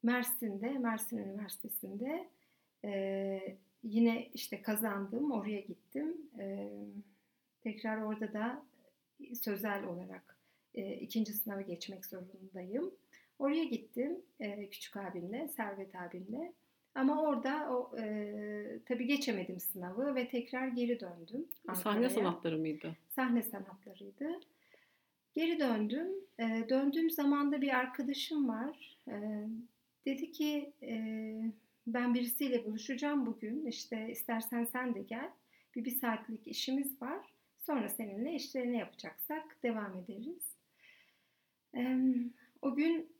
Mersin'de, 0.02 0.70
Mersin 0.70 1.18
Üniversitesi'nde 1.18 2.28
e, 2.84 3.58
yine 3.82 4.28
işte 4.34 4.62
kazandım, 4.62 5.32
oraya 5.32 5.60
gittim. 5.60 6.16
E, 6.38 6.70
tekrar 7.60 8.02
orada 8.02 8.32
da 8.32 8.62
sözel 9.40 9.84
olarak 9.84 10.38
e, 10.74 10.94
ikinci 10.94 11.32
sınavı 11.32 11.62
geçmek 11.62 12.06
zorundayım. 12.06 12.94
Oraya 13.38 13.64
gittim 13.64 14.22
e, 14.40 14.70
küçük 14.70 14.96
abimle, 14.96 15.48
Servet 15.48 15.94
abimle. 15.94 16.52
Ama 16.94 17.22
orada 17.22 17.70
o 17.70 17.98
e, 17.98 18.78
tabii 18.86 19.06
geçemedim 19.06 19.60
sınavı 19.60 20.14
ve 20.14 20.28
tekrar 20.28 20.68
geri 20.68 21.00
döndüm. 21.00 21.48
Sahne 21.74 22.10
sanatları 22.10 22.58
mıydı? 22.58 22.96
Sahne 23.08 23.42
sanatlarıydı. 23.42 24.40
Geri 25.36 25.58
döndüm. 25.58 26.08
E, 26.38 26.66
döndüğüm 26.68 27.10
zaman 27.10 27.52
da 27.52 27.60
bir 27.60 27.68
arkadaşım 27.78 28.48
var. 28.48 28.98
E, 29.08 29.14
dedi 30.06 30.32
ki 30.32 30.72
e, 30.82 30.96
ben 31.86 32.14
birisiyle 32.14 32.64
buluşacağım 32.64 33.26
bugün. 33.26 33.66
İşte 33.66 34.08
istersen 34.10 34.64
sen 34.64 34.94
de 34.94 35.02
gel. 35.02 35.30
Bir, 35.76 35.84
bir 35.84 35.90
saatlik 35.90 36.46
işimiz 36.46 37.02
var. 37.02 37.34
Sonra 37.58 37.88
seninle 37.88 38.34
işte 38.34 38.72
ne 38.72 38.76
yapacaksak 38.76 39.62
devam 39.62 39.96
ederiz. 39.96 40.56
E, 41.76 41.98
o 42.62 42.74
gün 42.74 43.12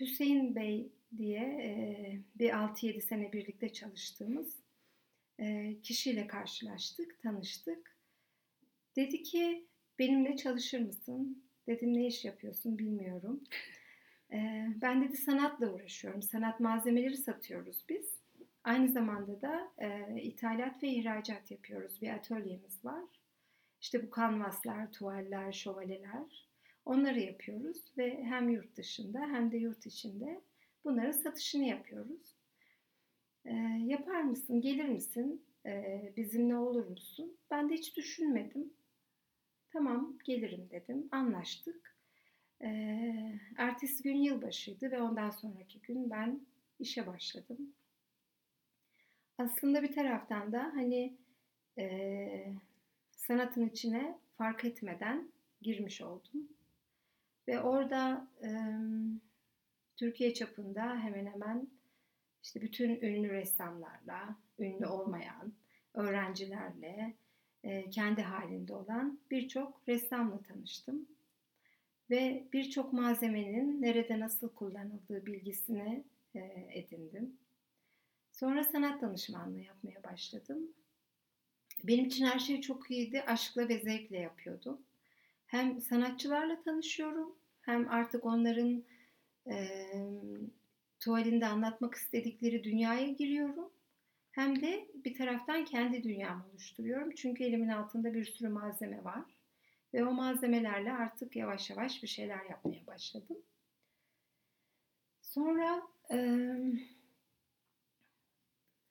Hüseyin 0.00 0.54
Bey 0.54 0.92
diye 1.18 2.22
bir 2.34 2.50
6-7 2.50 3.00
sene 3.00 3.32
birlikte 3.32 3.72
çalıştığımız 3.72 4.62
kişiyle 5.82 6.26
karşılaştık, 6.26 7.22
tanıştık. 7.22 7.96
Dedi 8.96 9.22
ki 9.22 9.66
benimle 9.98 10.36
çalışır 10.36 10.80
mısın? 10.80 11.44
Dedim 11.66 11.94
ne 11.94 12.06
iş 12.06 12.24
yapıyorsun 12.24 12.78
bilmiyorum. 12.78 13.44
Ben 14.82 15.02
dedi 15.04 15.16
sanatla 15.16 15.72
uğraşıyorum. 15.72 16.22
Sanat 16.22 16.60
malzemeleri 16.60 17.16
satıyoruz 17.16 17.84
biz. 17.88 18.22
Aynı 18.64 18.88
zamanda 18.88 19.42
da 19.42 19.72
e, 19.78 20.20
ithalat 20.22 20.82
ve 20.82 20.88
ihracat 20.88 21.50
yapıyoruz. 21.50 22.02
Bir 22.02 22.10
atölyemiz 22.10 22.84
var. 22.84 23.04
İşte 23.80 24.06
bu 24.06 24.10
kanvaslar, 24.10 24.92
tuvaller, 24.92 25.52
şövalyeler 25.52 26.48
onları 26.84 27.20
yapıyoruz 27.20 27.92
ve 27.98 28.24
hem 28.24 28.48
yurt 28.48 28.76
dışında 28.76 29.20
hem 29.20 29.52
de 29.52 29.56
yurt 29.56 29.86
içinde 29.86 30.40
bunların 30.84 31.10
satışını 31.10 31.64
yapıyoruz. 31.64 32.36
E, 33.44 33.54
yapar 33.86 34.22
mısın, 34.22 34.60
gelir 34.60 34.88
misin, 34.88 35.44
e, 35.66 36.12
bizimle 36.16 36.56
olur 36.56 36.86
musun? 36.86 37.36
Ben 37.50 37.68
de 37.68 37.74
hiç 37.74 37.96
düşünmedim. 37.96 38.72
Tamam 39.72 40.18
gelirim 40.24 40.68
dedim, 40.70 41.08
anlaştık. 41.12 41.96
E, 42.60 42.68
ertesi 43.56 44.02
gün 44.02 44.16
yılbaşıydı 44.16 44.90
ve 44.90 45.02
ondan 45.02 45.30
sonraki 45.30 45.80
gün 45.80 46.10
ben 46.10 46.40
işe 46.78 47.06
başladım. 47.06 47.74
Aslında 49.38 49.82
bir 49.82 49.92
taraftan 49.92 50.52
da 50.52 50.62
hani 50.74 51.16
e, 51.78 52.54
sanatın 53.16 53.68
içine 53.68 54.18
fark 54.38 54.64
etmeden 54.64 55.32
girmiş 55.62 56.00
oldum. 56.00 56.48
Ve 57.48 57.60
orada 57.60 58.28
e, 58.42 58.48
Türkiye 60.02 60.34
çapında 60.34 60.96
hemen 60.96 61.26
hemen 61.26 61.68
işte 62.42 62.62
bütün 62.62 63.00
ünlü 63.00 63.30
ressamlarla, 63.30 64.36
ünlü 64.58 64.86
olmayan 64.86 65.52
öğrencilerle, 65.94 67.14
e, 67.64 67.90
kendi 67.90 68.22
halinde 68.22 68.74
olan 68.74 69.18
birçok 69.30 69.82
ressamla 69.88 70.42
tanıştım. 70.42 71.06
Ve 72.10 72.44
birçok 72.52 72.92
malzemenin 72.92 73.82
nerede 73.82 74.20
nasıl 74.20 74.48
kullanıldığı 74.48 75.26
bilgisini 75.26 76.04
e, 76.34 76.40
edindim. 76.72 77.36
Sonra 78.32 78.64
sanat 78.64 79.02
danışmanlığı 79.02 79.60
yapmaya 79.60 80.02
başladım. 80.02 80.58
Benim 81.84 82.04
için 82.04 82.26
her 82.26 82.38
şey 82.38 82.60
çok 82.60 82.90
iyiydi. 82.90 83.22
Aşkla 83.22 83.68
ve 83.68 83.78
zevkle 83.78 84.18
yapıyordum. 84.18 84.80
Hem 85.46 85.80
sanatçılarla 85.80 86.62
tanışıyorum 86.62 87.36
hem 87.60 87.88
artık 87.88 88.24
onların 88.24 88.84
e, 89.50 89.88
tuvalinde 91.00 91.46
anlatmak 91.46 91.94
istedikleri 91.94 92.64
dünyaya 92.64 93.06
giriyorum. 93.06 93.70
Hem 94.30 94.62
de 94.62 94.88
bir 95.04 95.14
taraftan 95.14 95.64
kendi 95.64 96.02
dünyamı 96.02 96.44
oluşturuyorum. 96.50 97.14
Çünkü 97.14 97.44
elimin 97.44 97.68
altında 97.68 98.14
bir 98.14 98.24
sürü 98.24 98.48
malzeme 98.48 99.04
var. 99.04 99.24
Ve 99.94 100.04
o 100.04 100.12
malzemelerle 100.12 100.92
artık 100.92 101.36
yavaş 101.36 101.70
yavaş 101.70 102.02
bir 102.02 102.08
şeyler 102.08 102.44
yapmaya 102.44 102.86
başladım. 102.86 103.36
Sonra 105.22 105.82
e, 106.12 106.18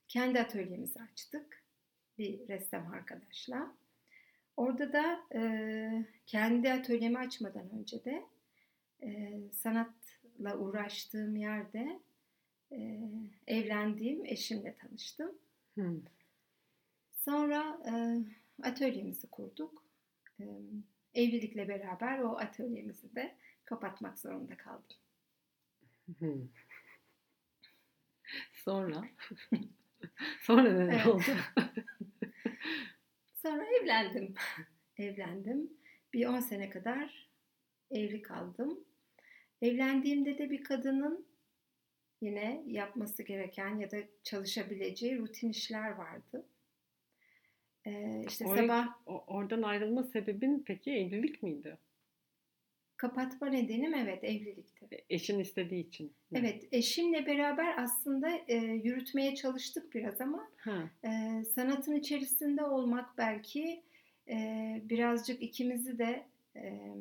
kendi 0.07 0.41
atölyemizi 0.41 1.01
açtık 1.01 1.63
bir 2.17 2.47
ressam 2.47 2.87
arkadaşla. 2.87 3.75
Orada 4.57 4.93
da 4.93 5.19
e, 5.35 6.05
kendi 6.25 6.73
atölyemi 6.73 7.17
açmadan 7.17 7.69
önce 7.69 8.05
de 8.05 8.25
e, 9.03 9.39
sanatla 10.41 10.58
uğraştığım 10.58 11.36
yerde 11.36 12.01
e, 12.71 12.99
evlendiğim 13.47 14.25
eşimle 14.25 14.75
tanıştım. 14.75 15.32
Hmm. 15.73 16.01
Sonra 17.12 17.82
e, 17.88 17.93
atölyemizi 18.63 19.30
kurduk. 19.30 19.86
E, 20.39 20.45
evlilikle 21.13 21.67
beraber 21.67 22.19
o 22.19 22.38
atölyemizi 22.38 23.15
de 23.15 23.36
kapatmak 23.65 24.19
zorunda 24.19 24.58
kaldım. 24.58 24.97
Hmm. 26.19 26.47
Sonra? 28.54 29.04
Sonra 30.41 30.86
ne 30.86 31.08
oldu? 31.08 31.23
Sonra 33.34 33.65
evlendim. 33.82 34.34
evlendim. 34.97 35.69
Bir 36.13 36.25
10 36.25 36.39
sene 36.39 36.69
kadar 36.69 37.30
evli 37.91 38.21
kaldım. 38.21 38.90
Evlendiğimde 39.62 40.38
de 40.38 40.50
bir 40.50 40.63
kadının 40.63 41.26
yine 42.21 42.63
yapması 42.67 43.24
gereken 43.24 43.78
ya 43.78 43.91
da 43.91 43.97
çalışabileceği 44.24 45.19
rutin 45.19 45.50
işler 45.50 45.91
vardı. 45.91 46.45
Ee, 47.86 48.24
işte 48.28 48.45
Or- 48.45 48.58
sabah 48.58 48.88
oradan 49.06 49.62
ayrılma 49.62 50.04
sebebin 50.04 50.63
peki 50.67 50.91
evlilik 50.91 51.43
miydi? 51.43 51.78
Kapatma 52.97 53.47
nedenim 53.47 53.93
evet 53.93 54.24
evlilikti. 54.24 54.88
E, 54.91 54.97
eşin 55.10 55.39
istediği 55.39 55.88
için. 55.88 56.13
Mi? 56.32 56.39
Evet 56.39 56.67
eşimle 56.71 57.26
beraber 57.26 57.78
aslında 57.78 58.30
e, 58.47 58.56
yürütmeye 58.56 59.36
çalıştık 59.36 59.95
biraz 59.95 60.21
ama 60.21 60.52
e, 61.04 61.43
sanatın 61.56 61.95
içerisinde 61.95 62.63
olmak 62.63 63.17
belki 63.17 63.84
e, 64.28 64.36
birazcık 64.84 65.41
ikimizi 65.41 65.97
de 65.97 66.26
e, 66.56 66.93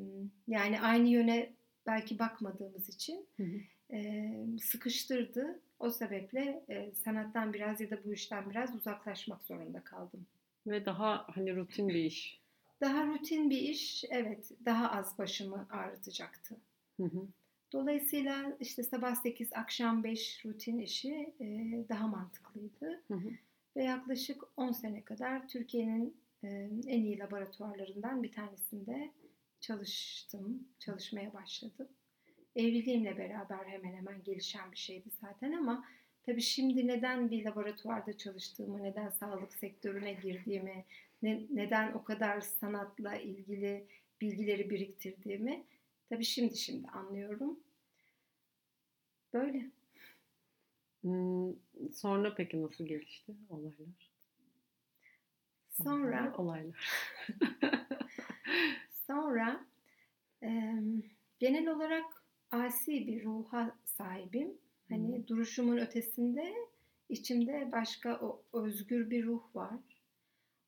yani 0.49 0.81
aynı 0.81 1.09
yöne 1.09 1.53
belki 1.87 2.19
bakmadığımız 2.19 2.89
için 2.89 3.27
hı 3.37 3.43
hı. 3.43 3.61
E, 3.97 4.31
sıkıştırdı. 4.63 5.61
O 5.79 5.91
sebeple 5.91 6.65
e, 6.69 6.95
sanattan 6.95 7.53
biraz 7.53 7.81
ya 7.81 7.91
da 7.91 8.05
bu 8.05 8.13
işten 8.13 8.51
biraz 8.51 8.75
uzaklaşmak 8.75 9.43
zorunda 9.43 9.85
kaldım. 9.85 10.27
Ve 10.67 10.85
daha 10.85 11.27
hani 11.29 11.57
rutin 11.57 11.89
bir 11.89 11.95
iş. 11.95 12.41
Daha 12.81 13.07
rutin 13.07 13.51
bir 13.51 13.59
iş, 13.59 14.05
evet, 14.11 14.51
daha 14.65 14.91
az 14.93 15.19
başımı 15.19 15.69
ağrıtacaktı. 15.71 16.57
Hı 16.97 17.05
hı. 17.05 17.29
Dolayısıyla 17.73 18.57
işte 18.61 18.83
sabah 18.83 19.15
8, 19.15 19.53
akşam 19.53 20.05
5 20.05 20.45
rutin 20.45 20.79
işi 20.79 21.35
e, 21.41 21.45
daha 21.89 22.07
mantıklıydı. 22.07 23.03
Hı 23.09 23.15
hı. 23.15 23.31
Ve 23.77 23.85
yaklaşık 23.85 24.43
10 24.57 24.73
sene 24.73 25.05
kadar 25.05 25.49
Türkiye'nin 25.49 26.17
e, 26.45 26.49
en 26.87 27.03
iyi 27.03 27.19
laboratuvarlarından 27.19 28.23
bir 28.23 28.33
tanesinde 28.33 29.11
çalıştım, 29.61 30.69
çalışmaya 30.79 31.35
başladım. 31.35 31.89
Evliliğimle 32.57 33.19
beraber 33.19 33.65
hemen 33.65 33.93
hemen 33.95 34.23
gelişen 34.25 34.73
bir 34.73 34.77
şeydi 34.77 35.09
zaten 35.21 35.53
ama 35.53 35.85
tabii 36.23 36.43
şimdi 36.43 36.87
neden 36.87 37.31
bir 37.31 37.45
laboratuvarda 37.45 38.17
çalıştığımı, 38.17 38.83
neden 38.83 39.09
sağlık 39.09 39.55
sektörüne 39.55 40.13
girdiğimi, 40.13 40.85
ne, 41.23 41.47
neden 41.51 41.93
o 41.93 42.05
kadar 42.05 42.41
sanatla 42.41 43.17
ilgili 43.17 43.87
bilgileri 44.21 44.71
biriktirdiğimi 44.71 45.65
tabii 46.09 46.25
şimdi 46.25 46.57
şimdi 46.57 46.89
anlıyorum. 46.89 47.61
Böyle. 49.33 49.71
Hmm, 51.01 51.55
sonra 51.93 52.35
peki 52.35 52.63
nasıl 52.63 52.87
gelişti 52.87 53.33
olaylar? 53.49 54.11
Sonra 55.71 56.35
olaylar. 56.37 56.91
sonra 59.11 59.67
e, 60.43 60.73
genel 61.39 61.69
olarak 61.69 62.05
asi 62.51 63.07
bir 63.07 63.25
ruha 63.25 63.77
sahibim. 63.85 64.53
Hani 64.89 65.19
Hı. 65.19 65.29
duruşumun 65.29 65.77
ötesinde 65.77 66.55
içimde 67.09 67.69
başka 67.73 68.21
o 68.21 68.43
özgür 68.53 69.11
bir 69.11 69.25
ruh 69.25 69.43
var. 69.55 69.81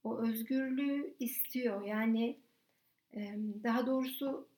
O 0.05 0.19
özgürlüğü 0.19 1.15
istiyor. 1.19 1.87
Yani 1.87 2.39
e, 3.15 3.35
daha 3.63 3.87
doğrusu 3.87 4.49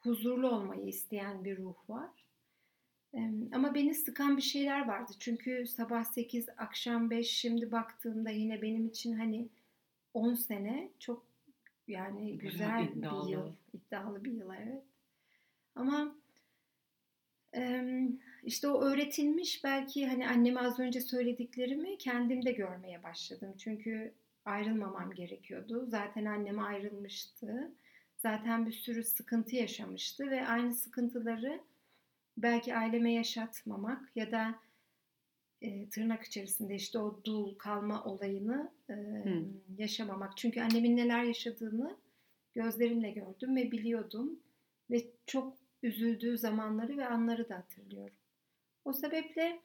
huzurlu 0.00 0.50
olmayı 0.50 0.86
isteyen 0.86 1.44
bir 1.44 1.58
ruh 1.58 1.88
var. 1.88 2.10
Ama 3.52 3.74
beni 3.74 3.94
sıkan 3.94 4.36
bir 4.36 4.42
şeyler 4.42 4.88
vardı. 4.88 5.12
Çünkü 5.18 5.66
sabah 5.66 6.04
8, 6.04 6.48
akşam 6.56 7.10
5 7.10 7.30
şimdi 7.30 7.72
baktığımda 7.72 8.30
yine 8.30 8.62
benim 8.62 8.86
için 8.86 9.12
hani 9.16 9.48
10 10.14 10.34
sene 10.34 10.90
çok 10.98 11.27
yani 11.88 12.38
güzel 12.38 12.88
bir 12.88 12.96
iddialı. 12.96 13.30
yıl. 13.30 13.52
iddialı 13.74 14.24
bir 14.24 14.32
yıl 14.32 14.50
evet. 14.54 14.82
Ama 15.74 16.14
işte 18.44 18.68
o 18.68 18.80
öğretilmiş 18.82 19.64
belki 19.64 20.06
hani 20.06 20.28
anneme 20.28 20.60
az 20.60 20.80
önce 20.80 21.00
söylediklerimi 21.00 21.98
kendimde 21.98 22.52
görmeye 22.52 23.02
başladım. 23.02 23.54
Çünkü 23.58 24.12
ayrılmamam 24.44 25.10
gerekiyordu. 25.12 25.86
Zaten 25.88 26.24
annem 26.24 26.58
ayrılmıştı. 26.58 27.72
Zaten 28.16 28.66
bir 28.66 28.72
sürü 28.72 29.04
sıkıntı 29.04 29.56
yaşamıştı 29.56 30.30
ve 30.30 30.46
aynı 30.46 30.74
sıkıntıları 30.74 31.60
belki 32.36 32.76
aileme 32.76 33.12
yaşatmamak 33.12 34.16
ya 34.16 34.32
da 34.32 34.54
e, 35.62 35.88
tırnak 35.90 36.22
içerisinde 36.24 36.74
işte 36.74 36.98
o 36.98 37.20
dul 37.24 37.54
kalma 37.54 38.04
olayını 38.04 38.72
e, 38.90 38.92
Hı. 38.94 39.44
yaşamamak. 39.78 40.36
Çünkü 40.36 40.60
annemin 40.60 40.96
neler 40.96 41.24
yaşadığını 41.24 41.96
gözlerimle 42.54 43.10
gördüm 43.10 43.56
ve 43.56 43.70
biliyordum 43.72 44.40
ve 44.90 45.06
çok 45.26 45.56
üzüldüğü 45.82 46.38
zamanları 46.38 46.96
ve 46.96 47.06
anları 47.08 47.48
da 47.48 47.56
hatırlıyorum. 47.56 48.16
O 48.84 48.92
sebeple 48.92 49.60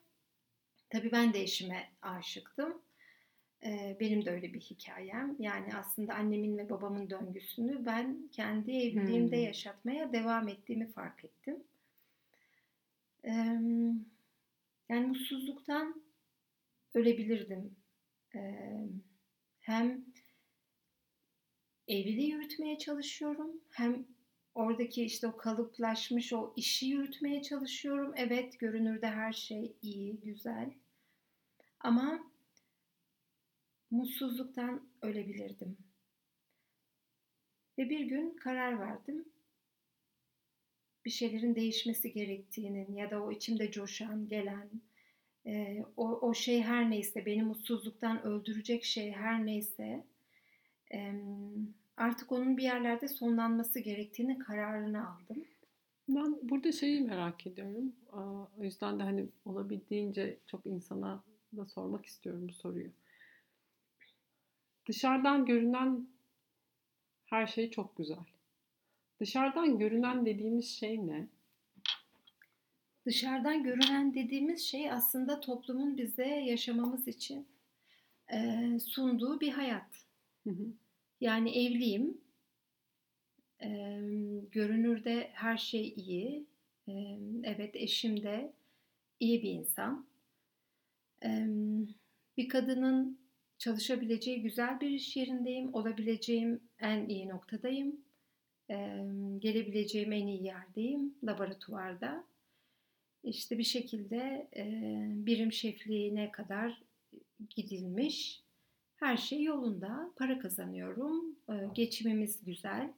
tabii 0.90 1.12
ben 1.12 1.34
de 1.34 1.42
eşime 1.42 1.90
aşıktım. 2.02 2.82
Ee, 3.66 3.98
benim 4.00 4.26
de 4.26 4.32
öyle 4.32 4.54
bir 4.54 4.60
hikayem. 4.60 5.36
Yani 5.40 5.76
aslında 5.76 6.14
annemin 6.14 6.58
ve 6.58 6.70
babamın 6.70 7.10
döngüsünü 7.10 7.86
ben 7.86 8.30
kendi 8.32 8.72
evliliğimde 8.72 9.38
Hmm. 9.38 9.44
yaşatmaya 9.44 10.14
devam 10.14 10.48
ettiğimi 10.48 10.92
fark 10.92 11.26
ettim. 11.26 11.64
Ee, 13.26 13.60
yani 14.90 15.08
mutsuzluktan 15.08 16.04
ölebilirdim. 16.94 17.76
Hem 19.60 20.06
evliliği 21.88 22.32
yürütmeye 22.32 22.78
çalışıyorum 22.78 23.62
hem 23.72 24.06
oradaki 24.56 25.04
işte 25.04 25.28
o 25.28 25.38
kalıplaşmış 25.38 26.34
o 26.34 26.54
işi 26.56 26.86
yürütmeye 26.86 27.42
çalışıyorum. 27.42 28.14
Evet 28.16 28.60
görünürde 28.60 29.08
her 29.08 29.34
şey 29.34 29.76
iyi, 29.82 30.20
güzel. 30.20 30.74
Ama 31.80 32.32
mutsuzluktan 33.92 34.90
ölebilirdim. 35.02 35.78
Ve 37.78 37.90
bir 37.90 38.00
gün 38.00 38.36
karar 38.36 38.80
verdim. 38.80 39.26
Bir 41.06 41.10
şeylerin 41.10 41.56
değişmesi 41.56 42.14
gerektiğinin 42.14 42.96
ya 42.96 43.12
da 43.12 43.24
o 43.24 43.32
içimde 43.32 43.72
coşan, 43.72 44.28
gelen, 44.28 44.70
e, 45.46 45.84
o, 45.98 46.10
o 46.10 46.34
şey 46.34 46.62
her 46.62 46.90
neyse, 46.90 47.26
beni 47.26 47.44
mutsuzluktan 47.44 48.24
öldürecek 48.24 48.84
şey 48.84 49.12
her 49.12 49.46
neyse 49.46 50.04
e, 50.94 51.14
artık 51.98 52.32
onun 52.32 52.58
bir 52.58 52.64
yerlerde 52.64 53.08
sonlanması 53.08 53.80
gerektiğini 53.80 54.40
kararını 54.40 55.10
aldım. 55.10 55.46
Ben 56.08 56.38
burada 56.42 56.72
şeyi 56.72 57.02
merak 57.02 57.48
ediyorum. 57.48 57.94
O 58.60 58.64
yüzden 58.64 59.00
de 59.00 59.04
hani 59.04 59.26
olabildiğince 59.46 60.38
çok 60.48 60.66
insana 60.66 61.24
da 61.58 61.66
sormak 61.66 62.06
istiyorum 62.06 62.48
bu 62.50 62.54
soruyu. 62.54 62.90
Dışarıdan 64.88 65.46
görünen 65.46 66.08
her 67.26 67.48
şey 67.48 67.72
çok 67.72 67.98
güzel. 67.98 68.33
Dışarıdan 69.20 69.80
görünen 69.80 70.26
dediğimiz 70.26 70.70
şey 70.70 71.08
ne? 71.08 71.28
Dışarıdan 73.06 73.64
görünen 73.64 74.14
dediğimiz 74.14 74.62
şey 74.62 74.92
aslında 74.92 75.40
toplumun 75.40 75.98
bize 75.98 76.28
yaşamamız 76.28 77.08
için 77.08 77.48
e, 78.34 78.80
sunduğu 78.80 79.40
bir 79.40 79.52
hayat. 79.52 80.06
Hı 80.44 80.50
hı. 80.50 80.68
Yani 81.22 81.66
evliyim, 81.66 82.22
e, 83.62 83.70
görünürde 84.52 85.30
her 85.34 85.58
şey 85.58 85.94
iyi, 85.98 86.46
e, 86.88 86.94
evet 87.44 87.76
eşim 87.76 88.24
de 88.24 88.54
iyi 89.20 89.44
bir 89.44 89.50
insan. 89.50 90.06
E, 91.24 91.48
bir 92.38 92.50
kadının 92.50 93.20
çalışabileceği 93.58 94.42
güzel 94.42 94.82
bir 94.82 94.90
iş 94.90 95.16
yerindeyim, 95.16 95.74
olabileceğim 95.74 96.62
en 96.80 97.10
iyi 97.10 97.30
noktadayım, 97.30 98.03
gelebileceğim 99.40 100.12
en 100.12 100.28
iyi 100.28 100.44
yerdeyim, 100.44 101.16
laboratuvarda. 101.24 102.24
İşte 103.24 103.58
bir 103.58 103.64
şekilde 103.64 104.48
birim 105.26 105.52
şefliğine 105.52 106.32
kadar 106.32 106.82
gidilmiş. 107.50 108.44
Her 108.96 109.18
şey 109.18 109.44
yolunda. 109.44 110.12
Para 110.16 110.40
kazanıyorum. 110.40 111.36
geçimimiz 111.76 112.44
güzel. 112.46 112.94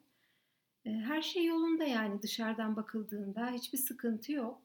Her 0.83 1.21
şey 1.21 1.45
yolunda 1.45 1.83
yani 1.83 2.21
dışarıdan 2.21 2.75
bakıldığında 2.75 3.51
hiçbir 3.51 3.77
sıkıntı 3.77 4.31
yok. 4.31 4.61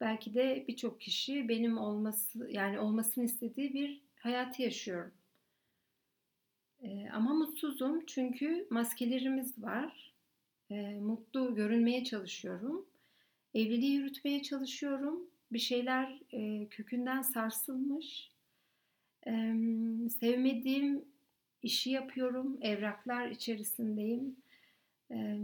Belki 0.00 0.34
de 0.34 0.64
birçok 0.68 1.00
kişi 1.00 1.48
benim 1.48 1.78
olması 1.78 2.48
yani 2.50 2.78
olmasını 2.78 3.24
istediği 3.24 3.74
bir 3.74 4.02
hayatı 4.16 4.62
yaşıyorum. 4.62 5.12
Ama 7.12 7.34
mutsuzum 7.34 8.06
çünkü 8.06 8.66
maskelerimiz 8.70 9.62
var. 9.62 10.15
E, 10.70 11.00
mutlu 11.00 11.54
görünmeye 11.54 12.04
çalışıyorum. 12.04 12.86
Evliliği 13.54 13.92
yürütmeye 13.92 14.42
çalışıyorum. 14.42 15.30
Bir 15.52 15.58
şeyler 15.58 16.20
e, 16.32 16.68
kökünden 16.68 17.22
sarsılmış. 17.22 18.30
E, 19.26 19.32
sevmediğim 20.20 21.04
işi 21.62 21.90
yapıyorum. 21.90 22.58
Evraklar 22.60 23.30
içerisindeyim. 23.30 24.36
E, 25.10 25.38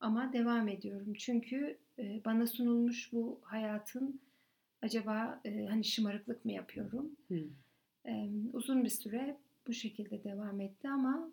ama 0.00 0.32
devam 0.32 0.68
ediyorum. 0.68 1.14
Çünkü 1.14 1.78
e, 1.98 2.20
bana 2.24 2.46
sunulmuş 2.46 3.12
bu 3.12 3.40
hayatın 3.42 4.20
acaba 4.82 5.40
e, 5.44 5.66
hani 5.66 5.84
şımarıklık 5.84 6.44
mı 6.44 6.52
yapıyorum? 6.52 7.16
Hı. 7.28 7.44
E, 8.06 8.28
uzun 8.52 8.84
bir 8.84 8.88
süre 8.88 9.36
bu 9.66 9.72
şekilde 9.72 10.24
devam 10.24 10.60
etti 10.60 10.88
ama 10.88 11.30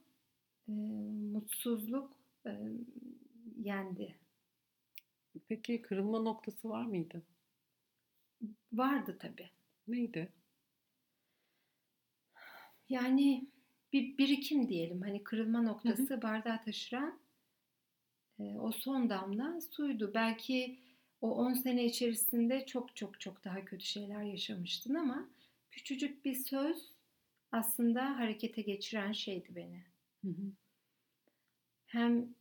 e, 0.69 0.71
mutsuzluk 1.33 2.11
e, 2.45 2.51
yendi. 3.57 4.15
Peki 5.47 5.81
kırılma 5.81 6.19
noktası 6.19 6.69
var 6.69 6.85
mıydı? 6.85 7.23
Vardı 8.73 9.17
tabii. 9.19 9.49
Neydi? 9.87 10.33
Yani 12.89 13.47
bir 13.93 14.17
birikim 14.17 14.69
diyelim. 14.69 15.01
Hani 15.01 15.23
kırılma 15.23 15.61
noktası 15.61 16.21
bardağı 16.21 16.61
taşıran 16.63 17.19
e, 18.39 18.43
o 18.43 18.71
son 18.71 19.09
damla 19.09 19.61
suydu. 19.61 20.11
Belki 20.13 20.79
o 21.21 21.35
10 21.35 21.53
sene 21.53 21.85
içerisinde 21.85 22.65
çok 22.65 22.95
çok 22.95 23.19
çok 23.19 23.43
daha 23.45 23.65
kötü 23.65 23.85
şeyler 23.85 24.23
yaşamıştın 24.23 24.95
ama 24.95 25.29
küçücük 25.71 26.25
bir 26.25 26.33
söz 26.33 26.91
aslında 27.51 28.19
harekete 28.19 28.61
geçiren 28.61 29.11
şeydi 29.11 29.55
beni. 29.55 29.96
Hı 30.23 30.27
hı. 30.27 30.51
Hem 31.85 32.35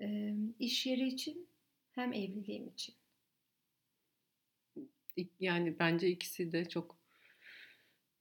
e, 0.00 0.34
iş 0.58 0.86
yeri 0.86 1.08
için 1.08 1.48
hem 1.92 2.12
evliliğim 2.12 2.68
için. 2.68 2.94
Yani 5.40 5.78
bence 5.78 6.08
ikisi 6.08 6.52
de 6.52 6.68
çok 6.68 6.98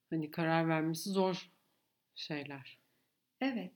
hani 0.09 0.31
karar 0.31 0.67
vermesi 0.67 1.09
zor 1.09 1.51
şeyler. 2.15 2.77
Evet. 3.41 3.73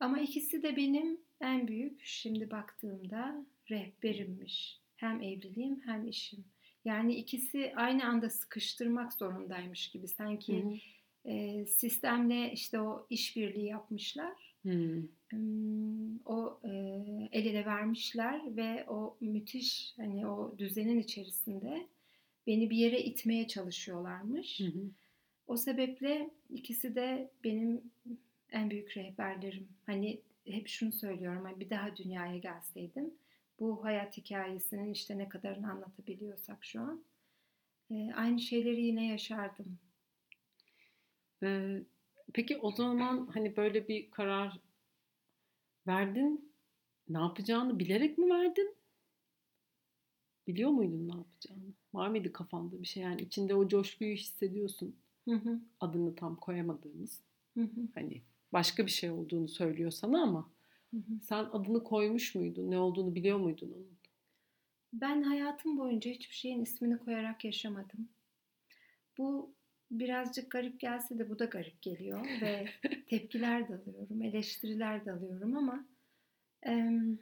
Ama 0.00 0.18
ikisi 0.20 0.62
de 0.62 0.76
benim 0.76 1.20
en 1.40 1.68
büyük 1.68 2.00
şimdi 2.04 2.50
baktığımda 2.50 3.46
rehberimmiş. 3.70 4.80
Hem 4.96 5.22
evliliğim 5.22 5.80
hem 5.86 6.08
işim. 6.08 6.44
Yani 6.84 7.14
ikisi 7.14 7.72
aynı 7.76 8.04
anda 8.04 8.30
sıkıştırmak 8.30 9.12
zorundaymış 9.12 9.90
gibi. 9.90 10.08
Sanki 10.08 10.64
Hı 10.64 10.68
hı. 10.68 11.32
e, 11.32 11.66
sistemle 11.66 12.52
işte 12.52 12.80
o 12.80 13.06
işbirliği 13.10 13.66
yapmışlar. 13.66 14.45
Hmm, 15.30 16.18
O 16.24 16.60
e, 16.64 16.68
el 17.32 17.46
ele 17.46 17.66
vermişler 17.66 18.56
ve 18.56 18.84
o 18.88 19.16
müthiş 19.20 19.94
hani 19.96 20.26
o 20.26 20.58
düzenin 20.58 20.98
içerisinde 20.98 21.86
beni 22.46 22.70
bir 22.70 22.76
yere 22.76 23.00
itmeye 23.02 23.48
çalışıyorlarmış. 23.48 24.60
Hı 24.60 24.64
hı. 24.64 24.90
O 25.46 25.56
sebeple 25.56 26.30
ikisi 26.50 26.94
de 26.94 27.30
benim 27.44 27.82
en 28.52 28.70
büyük 28.70 28.96
rehberlerim. 28.96 29.68
Hani 29.86 30.20
hep 30.46 30.68
şunu 30.68 30.92
söylüyorum. 30.92 31.44
Hani 31.44 31.60
bir 31.60 31.70
daha 31.70 31.96
dünyaya 31.96 32.38
gelseydim 32.38 33.14
bu 33.60 33.84
hayat 33.84 34.16
hikayesinin 34.16 34.92
işte 34.92 35.18
ne 35.18 35.28
kadarını 35.28 35.70
anlatabiliyorsak 35.72 36.64
şu 36.64 36.80
an 36.80 37.04
e, 37.90 38.12
aynı 38.14 38.40
şeyleri 38.40 38.82
yine 38.82 39.06
yaşardım. 39.08 39.78
Ee, 41.42 41.82
peki 42.34 42.58
o 42.58 42.70
zaman 42.72 43.26
hani 43.34 43.56
böyle 43.56 43.88
bir 43.88 44.10
karar 44.10 44.60
verdin, 45.86 46.52
ne 47.08 47.18
yapacağını 47.18 47.78
bilerek 47.78 48.18
mi 48.18 48.30
verdin? 48.30 48.74
Biliyor 50.46 50.70
muydun 50.70 51.08
ne 51.08 51.16
yapacağını? 51.16 51.72
Var 51.94 52.08
mıydı 52.08 52.32
kafanda 52.32 52.80
bir 52.82 52.86
şey? 52.86 53.02
Yani 53.02 53.22
içinde 53.22 53.54
o 53.54 53.68
coşkuyu 53.68 54.14
hissediyorsun. 54.14 54.96
Hı 55.28 55.34
hı. 55.34 55.60
Adını 55.80 56.14
tam 56.14 56.36
koyamadığımız. 56.36 57.20
Hı 57.54 57.60
hı. 57.60 57.88
Hani 57.94 58.22
başka 58.52 58.86
bir 58.86 58.90
şey 58.90 59.10
olduğunu 59.10 59.48
söylüyor 59.48 59.90
sana 59.90 60.22
ama 60.22 60.50
Hı 60.90 60.96
hı. 60.96 61.20
sen 61.22 61.44
adını 61.44 61.84
koymuş 61.84 62.34
muydun? 62.34 62.70
Ne 62.70 62.78
olduğunu 62.78 63.14
biliyor 63.14 63.38
muydun 63.38 63.72
onun? 63.72 63.96
Ben 64.92 65.22
hayatım 65.22 65.78
boyunca 65.78 66.10
hiçbir 66.10 66.34
şeyin 66.34 66.62
ismini 66.62 66.98
koyarak 66.98 67.44
yaşamadım. 67.44 68.08
Bu 69.18 69.55
birazcık 69.90 70.50
garip 70.50 70.80
gelse 70.80 71.18
de 71.18 71.30
bu 71.30 71.38
da 71.38 71.44
garip 71.44 71.82
geliyor 71.82 72.26
ve 72.42 72.68
tepkiler 73.08 73.68
de 73.68 73.74
alıyorum, 73.74 74.22
eleştiriler 74.22 75.04
de 75.04 75.12
alıyorum 75.12 75.56
ama 75.56 75.84
em, 76.62 77.18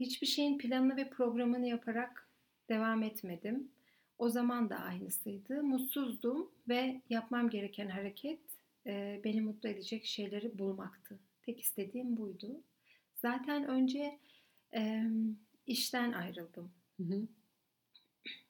hiçbir 0.00 0.26
şeyin 0.26 0.58
planını 0.58 0.96
ve 0.96 1.10
programını 1.10 1.66
yaparak 1.66 2.28
devam 2.68 3.02
etmedim. 3.02 3.70
O 4.18 4.28
zaman 4.28 4.70
da 4.70 4.76
aynısıydı. 4.76 5.62
Mutsuzdum 5.62 6.50
ve 6.68 7.00
yapmam 7.10 7.50
gereken 7.50 7.88
hareket 7.88 8.40
e, 8.86 9.20
beni 9.24 9.40
mutlu 9.40 9.68
edecek 9.68 10.04
şeyleri 10.04 10.58
bulmaktı. 10.58 11.18
Tek 11.42 11.60
istediğim 11.60 12.16
buydu. 12.16 12.60
Zaten 13.14 13.68
önce 13.68 14.18
e, 14.74 15.02
işten 15.66 16.12
ayrıldım. 16.12 16.70
Hı 16.96 17.02
hı. 17.02 17.22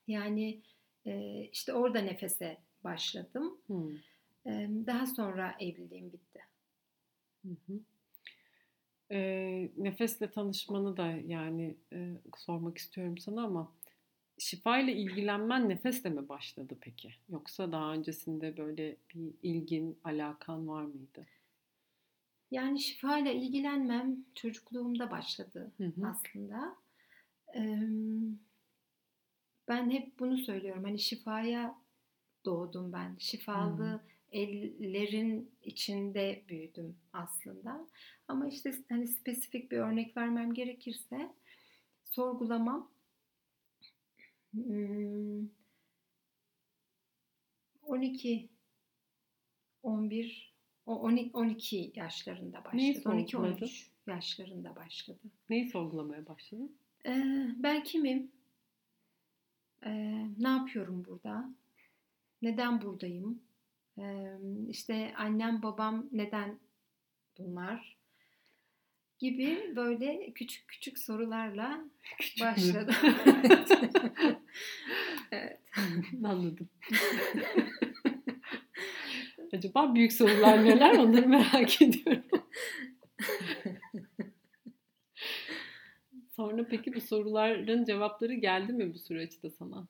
Yani 0.07 0.61
e, 1.07 1.43
işte 1.51 1.73
orada 1.73 1.99
nefese 1.99 2.57
başladım. 2.83 3.57
Hı. 3.67 3.91
E, 4.45 4.69
daha 4.87 5.05
sonra 5.05 5.55
evliliğim 5.59 6.13
bitti. 6.13 6.39
Hı 7.45 7.49
hı. 7.67 7.79
Ee, 9.11 9.69
nefesle 9.77 10.31
tanışmanı 10.31 10.97
da 10.97 11.07
yani 11.07 11.77
e, 11.93 12.13
sormak 12.37 12.77
istiyorum 12.77 13.17
sana 13.17 13.43
ama 13.43 13.71
şifa 14.37 14.79
ile 14.79 14.93
ilgilenmen 14.93 15.69
nefesle 15.69 16.09
mi 16.09 16.29
başladı 16.29 16.77
peki? 16.81 17.09
Yoksa 17.29 17.71
daha 17.71 17.93
öncesinde 17.93 18.57
böyle 18.57 18.97
bir 19.13 19.33
ilgin, 19.43 19.99
alakan 20.03 20.67
var 20.67 20.83
mıydı? 20.83 21.25
Yani 22.51 22.79
şifayla 22.79 23.31
ilgilenmem 23.31 24.25
çocukluğumda 24.35 25.11
başladı 25.11 25.71
Hı 25.77 25.83
hı. 25.83 26.07
aslında. 26.07 26.75
E, 27.55 27.79
ben 29.67 29.91
hep 29.91 30.19
bunu 30.19 30.37
söylüyorum. 30.37 30.83
Hani 30.83 30.99
şifaya 30.99 31.81
doğdum 32.45 32.93
ben. 32.93 33.15
Şifalı 33.19 34.01
ellerin 34.31 35.51
içinde 35.63 36.43
büyüdüm 36.49 36.97
aslında. 37.13 37.87
Ama 38.27 38.47
işte 38.47 38.73
hani 38.89 39.07
spesifik 39.07 39.71
bir 39.71 39.77
örnek 39.77 40.17
vermem 40.17 40.53
gerekirse 40.53 41.33
sorgulamam 42.03 42.91
hmm, 44.53 45.47
12 47.83 48.49
11 49.83 50.57
o 50.85 50.95
12, 50.95 51.29
12 51.33 51.91
yaşlarında 51.95 52.63
Neyi 52.73 52.95
başladı. 52.95 53.15
12 53.15 53.31
sorguladın? 53.31 53.65
13 53.65 53.91
yaşlarında 54.07 54.75
başladı. 54.75 55.19
Neyi 55.49 55.69
sorgulamaya 55.69 56.27
başladın? 56.27 56.77
Ee, 57.05 57.47
ben 57.57 57.83
kimim? 57.83 58.31
Ee, 59.87 60.25
ne 60.39 60.47
yapıyorum 60.47 61.05
burada? 61.07 61.49
Neden 62.41 62.81
buradayım? 62.81 63.41
Ee, 63.97 64.37
işte 64.69 65.13
annem 65.17 65.63
babam 65.63 66.05
neden 66.11 66.59
bunlar? 67.37 67.97
Gibi 69.19 69.73
böyle 69.75 70.31
küçük 70.31 70.67
küçük 70.67 70.99
sorularla 70.99 71.79
Küçük 72.19 72.45
başladım. 72.45 72.95
evet. 75.31 75.59
Anladım. 76.23 76.69
Acaba 79.53 79.95
büyük 79.95 80.13
sorular 80.13 80.65
neler 80.65 80.97
onları 80.97 81.27
merak 81.27 81.81
ediyorum. 81.81 82.23
Sonra 86.37 86.67
peki 86.67 86.95
bu 86.95 87.01
soruların 87.01 87.85
cevapları 87.85 88.33
geldi 88.33 88.73
mi 88.73 88.93
bu 88.93 88.99
süreçte 88.99 89.49
sana? 89.49 89.87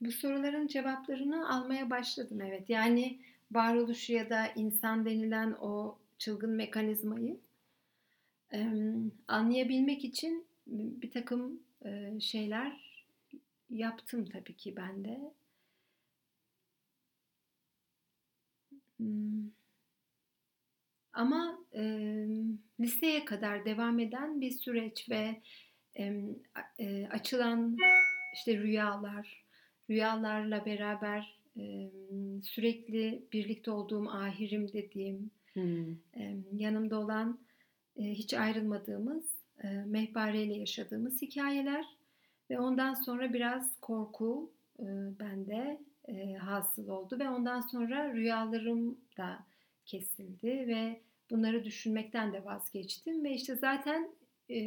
Bu 0.00 0.12
soruların 0.12 0.66
cevaplarını 0.66 1.50
almaya 1.54 1.90
başladım 1.90 2.40
evet. 2.40 2.70
Yani 2.70 3.20
varoluşu 3.52 4.12
ya 4.12 4.30
da 4.30 4.46
insan 4.46 5.04
denilen 5.04 5.52
o 5.52 5.98
çılgın 6.18 6.50
mekanizmayı 6.50 7.40
e, 8.52 8.72
anlayabilmek 9.28 10.04
için 10.04 10.46
bir 10.66 11.10
takım 11.10 11.60
e, 11.84 12.20
şeyler 12.20 13.04
yaptım 13.70 14.24
tabii 14.24 14.56
ki 14.56 14.76
ben 14.76 15.04
de. 15.04 15.20
Hmm. 18.98 19.50
Ama 21.16 21.58
e, 21.74 21.82
liseye 22.80 23.24
kadar 23.24 23.64
devam 23.64 23.98
eden 23.98 24.40
bir 24.40 24.50
süreç 24.50 25.10
ve 25.10 25.40
e, 25.98 26.12
e, 26.78 27.06
açılan 27.06 27.76
işte 28.34 28.58
rüyalar, 28.58 29.44
rüyalarla 29.90 30.66
beraber 30.66 31.38
e, 31.58 31.90
sürekli 32.42 33.22
birlikte 33.32 33.70
olduğum 33.70 34.08
ahirim 34.08 34.72
dediğim, 34.72 35.30
Hmm. 35.56 35.90
e, 36.16 36.36
yanımda 36.52 36.98
olan 36.98 37.38
e, 37.96 38.02
hiç 38.02 38.34
ayrılmadığımız 38.34 39.24
e, 39.64 39.68
mehpareyle 39.68 40.54
yaşadığımız 40.54 41.22
hikayeler 41.22 41.84
ve 42.50 42.60
ondan 42.60 42.94
sonra 42.94 43.32
biraz 43.32 43.80
korku 43.80 44.50
e, 44.78 44.84
bende 45.20 45.80
e, 46.08 46.34
hasıl 46.34 46.88
oldu 46.88 47.18
ve 47.18 47.28
ondan 47.28 47.60
sonra 47.60 48.14
rüyalarım 48.14 48.98
da 49.16 49.38
kesildi 49.86 50.48
ve 50.48 51.00
bunları 51.30 51.64
düşünmekten 51.64 52.32
de 52.32 52.44
vazgeçtim 52.44 53.24
ve 53.24 53.32
işte 53.34 53.54
zaten 53.54 54.10
e, 54.50 54.58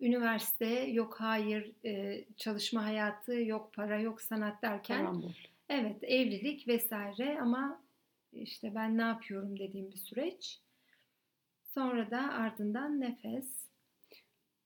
üniversite 0.00 0.80
yok 0.80 1.16
hayır 1.20 1.72
e, 1.84 2.24
çalışma 2.36 2.84
hayatı 2.84 3.34
yok 3.34 3.72
para 3.74 4.00
yok 4.00 4.20
sanat 4.20 4.62
derken 4.62 4.98
Karambol. 4.98 5.32
evet 5.68 6.04
evlilik 6.04 6.68
vesaire 6.68 7.40
ama 7.40 7.84
işte 8.32 8.74
ben 8.74 8.98
ne 8.98 9.02
yapıyorum 9.02 9.58
dediğim 9.58 9.92
bir 9.92 9.96
süreç. 9.98 10.60
Sonra 11.74 12.10
da 12.10 12.18
ardından 12.32 13.00
nefes. 13.00 13.64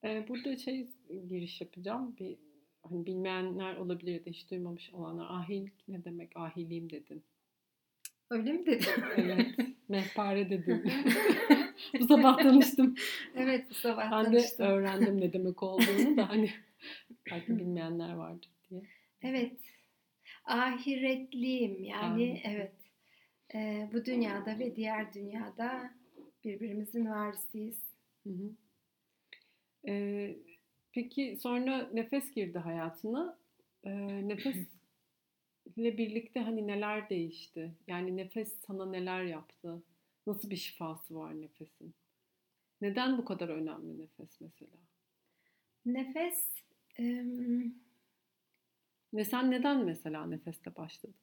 Ee, 0.04 0.24
burada 0.28 0.56
şey 0.56 0.88
giriş 1.28 1.60
yapacağım. 1.60 2.16
Bir 2.20 2.36
hani 2.82 3.06
bilmeyenler 3.06 3.76
olabilir 3.76 4.24
da 4.24 4.30
hiç 4.30 4.50
duymamış 4.50 4.94
olanlar. 4.94 5.26
Ahilik 5.30 5.88
ne 5.88 6.04
demek? 6.04 6.36
Ahiliyim 6.36 6.90
dedin. 6.90 7.22
Öyle 8.30 8.52
mi 8.52 8.66
dedim? 8.66 8.86
Evet. 9.16 9.46
Mehpare 9.88 10.50
dedin. 10.50 10.84
bu 12.00 12.06
sabah 12.06 12.38
tanıştım. 12.38 12.94
evet 13.36 13.70
bu 13.70 13.74
sabah 13.74 14.10
Ben 14.12 14.24
de 14.24 14.38
tanıştım. 14.38 14.66
öğrendim 14.66 15.20
ne 15.20 15.32
demek 15.32 15.62
olduğunu 15.62 16.16
da 16.16 16.28
hani 16.28 16.50
belki 17.30 17.48
bilmeyenler 17.58 18.12
vardır 18.14 18.50
diye. 18.70 18.82
Evet. 19.22 19.60
Ahiretliyim 20.44 21.84
yani 21.84 22.04
Ahiretli. 22.32 22.40
evet. 22.44 22.72
Ee, 23.54 23.88
bu 23.92 24.04
dünyada 24.04 24.58
ve 24.58 24.76
diğer 24.76 25.12
dünyada 25.14 25.90
birbirimizin 26.44 27.06
varisiyiz. 27.10 27.82
Hı 28.26 28.30
hı. 28.30 28.50
Ee, 29.88 30.36
peki 30.92 31.38
sonra 31.42 31.90
nefes 31.92 32.30
girdi 32.32 32.58
hayatına. 32.58 33.38
Ee, 33.84 34.28
nefesle 35.76 35.98
birlikte 35.98 36.40
hani 36.40 36.66
neler 36.66 37.10
değişti? 37.10 37.74
Yani 37.86 38.16
nefes 38.16 38.60
sana 38.66 38.86
neler 38.86 39.24
yaptı? 39.24 39.82
Nasıl 40.26 40.50
bir 40.50 40.56
şifası 40.56 41.14
var 41.14 41.40
nefesin? 41.40 41.94
Neden 42.80 43.18
bu 43.18 43.24
kadar 43.24 43.48
önemli 43.48 43.98
nefes 43.98 44.40
mesela? 44.40 44.78
Nefes 45.84 46.54
em, 46.98 47.74
Ve 49.14 49.24
sen 49.24 49.50
neden 49.50 49.84
mesela 49.84 50.26
nefeste 50.26 50.76
başladın? 50.76 51.14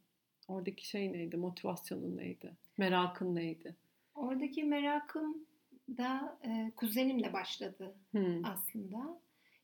Oradaki 0.48 0.88
şey 0.88 1.14
neydi? 1.14 1.38
Motivasyonun 1.38 2.18
neydi? 2.18 2.58
Merakın 2.78 3.36
neydi? 3.36 3.76
oradaki 4.16 4.64
merakım 4.64 5.48
da 5.98 6.40
e, 6.44 6.72
kuzenimle 6.76 7.34
başladı 7.34 7.96
Hmm. 8.12 8.46
aslında. 8.46 9.22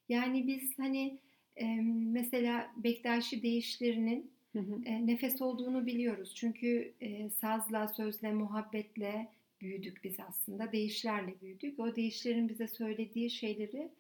Yani 0.10 0.48
biz 0.48 0.80
hani 0.80 1.20
em, 1.56 2.12
mesela 2.12 2.72
Bektaşi 2.78 3.44
deyişlerinin 3.44 4.32
E, 4.56 5.08
nefes 5.08 5.42
olduğunu 5.42 5.86
biliyoruz. 5.86 6.36
Çünkü 6.36 6.94
e, 7.02 7.30
sazla, 7.30 7.88
sözle, 7.88 8.32
muhabbetle 8.32 9.32
büyüdük 9.62 10.04
biz 10.04 10.20
aslında. 10.20 10.72
Değişlerle 10.72 11.42
büyüdük. 11.42 11.80
O 11.80 11.96
değişlerin 11.96 12.50
bize 12.50 12.68
söylediği 12.68 13.30
şeyleri, 13.30 13.92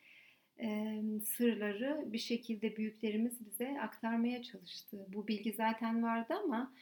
e, 0.59 1.01
sırları 1.25 2.03
bir 2.13 2.17
şekilde 2.17 2.77
büyüklerimiz 2.77 3.45
bize 3.45 3.81
aktarmaya 3.81 4.43
çalıştı. 4.43 5.05
Bu 5.07 5.27
bilgi 5.27 5.53
zaten 5.53 6.03
vardı 6.03 6.33
ama 6.43 6.73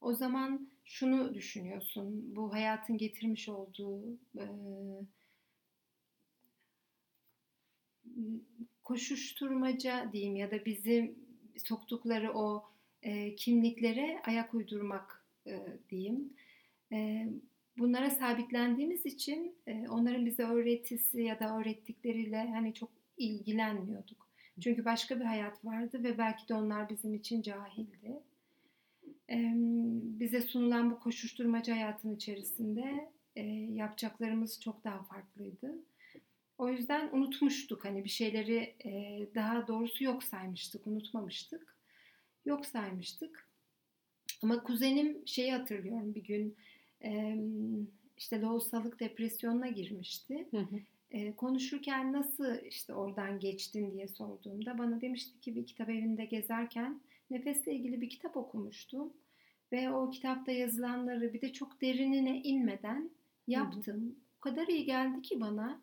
o 0.00 0.14
zaman 0.14 0.68
şunu 0.84 1.34
düşünüyorsun. 1.34 2.36
Bu 2.36 2.52
hayatın 2.52 2.98
getirmiş 2.98 3.48
olduğu 3.48 4.12
e, 4.36 4.46
koşuşturmaca 8.82 10.12
diyeyim 10.12 10.36
ya 10.36 10.50
da 10.50 10.64
bizim 10.64 11.18
soktukları 11.56 12.32
o 12.34 12.64
e, 13.08 13.34
kimliklere 13.34 14.22
ayak 14.26 14.54
uydurmak 14.54 15.24
e, 15.46 15.66
diyeyim. 15.90 16.32
E, 16.92 17.28
bunlara 17.78 18.10
sabitlendiğimiz 18.10 19.06
için 19.06 19.54
e, 19.66 19.88
onların 19.88 20.26
bize 20.26 20.42
öğretisi 20.42 21.22
ya 21.22 21.40
da 21.40 21.58
öğrettikleriyle 21.58 22.50
hani 22.50 22.74
çok 22.74 22.90
ilgilenmiyorduk. 23.16 24.28
Çünkü 24.60 24.84
başka 24.84 25.20
bir 25.20 25.24
hayat 25.24 25.64
vardı 25.64 26.02
ve 26.02 26.18
belki 26.18 26.48
de 26.48 26.54
onlar 26.54 26.88
bizim 26.88 27.14
için 27.14 27.42
cahildi. 27.42 28.20
E, 29.30 29.52
bize 30.20 30.40
sunulan 30.40 30.90
bu 30.90 30.98
koşuşturmaca 30.98 31.74
hayatın 31.74 32.14
içerisinde 32.14 33.10
e, 33.36 33.42
yapacaklarımız 33.74 34.60
çok 34.60 34.84
daha 34.84 35.02
farklıydı. 35.02 35.74
O 36.58 36.68
yüzden 36.68 37.08
unutmuştuk 37.12 37.84
hani 37.84 38.04
bir 38.04 38.08
şeyleri 38.08 38.74
e, 38.84 39.20
daha 39.34 39.66
doğrusu 39.66 40.04
yok 40.04 40.24
saymıştık, 40.24 40.86
unutmamıştık. 40.86 41.77
Yok 42.48 42.66
saymıştık. 42.66 43.48
Ama 44.42 44.62
kuzenim 44.62 45.22
şeyi 45.26 45.52
hatırlıyorum 45.52 46.14
bir 46.14 46.24
gün 46.24 46.56
e, 47.04 47.38
işte 48.16 48.40
lohusalık 48.40 49.00
depresyonuna 49.00 49.68
girmişti. 49.68 50.48
Hı 50.50 50.58
hı. 50.58 50.80
E, 51.10 51.32
konuşurken 51.32 52.12
nasıl 52.12 52.64
işte 52.64 52.94
oradan 52.94 53.40
geçtin 53.40 53.92
diye 53.92 54.08
sorduğumda 54.08 54.78
bana 54.78 55.00
demişti 55.00 55.40
ki 55.40 55.56
bir 55.56 55.66
kitap 55.66 55.88
evinde 55.88 56.24
gezerken 56.24 57.00
nefesle 57.30 57.74
ilgili 57.74 58.00
bir 58.00 58.08
kitap 58.08 58.36
okumuştum. 58.36 59.12
Ve 59.72 59.90
o 59.90 60.10
kitapta 60.10 60.52
yazılanları 60.52 61.34
bir 61.34 61.40
de 61.40 61.52
çok 61.52 61.80
derinine 61.80 62.42
inmeden 62.42 63.10
yaptım. 63.46 64.00
Hı 64.00 64.06
hı. 64.06 64.12
O 64.38 64.40
kadar 64.40 64.66
iyi 64.66 64.84
geldi 64.84 65.22
ki 65.22 65.40
bana 65.40 65.80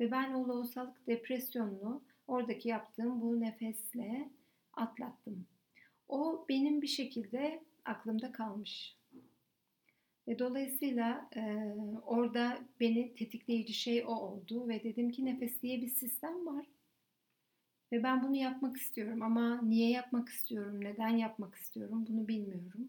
ve 0.00 0.10
ben 0.10 0.32
o 0.32 0.48
lohusalık 0.48 1.06
depresyonunu 1.06 2.02
oradaki 2.28 2.68
yaptığım 2.68 3.20
bu 3.20 3.40
nefesle 3.40 4.28
atlattım. 4.72 5.46
O 6.08 6.46
benim 6.48 6.82
bir 6.82 6.86
şekilde 6.86 7.62
aklımda 7.84 8.32
kalmış. 8.32 8.96
Ve 10.28 10.38
dolayısıyla 10.38 11.30
e, 11.36 11.42
orada 12.06 12.58
beni 12.80 13.14
tetikleyici 13.14 13.72
şey 13.72 14.04
o 14.06 14.10
oldu 14.10 14.68
ve 14.68 14.84
dedim 14.84 15.10
ki 15.10 15.24
nefes 15.24 15.62
diye 15.62 15.82
bir 15.82 15.88
sistem 15.88 16.46
var. 16.46 16.66
Ve 17.92 18.02
ben 18.02 18.22
bunu 18.22 18.36
yapmak 18.36 18.76
istiyorum 18.76 19.22
ama 19.22 19.62
niye 19.62 19.90
yapmak 19.90 20.28
istiyorum, 20.28 20.84
neden 20.84 21.16
yapmak 21.16 21.54
istiyorum 21.54 22.06
bunu 22.08 22.28
bilmiyorum. 22.28 22.88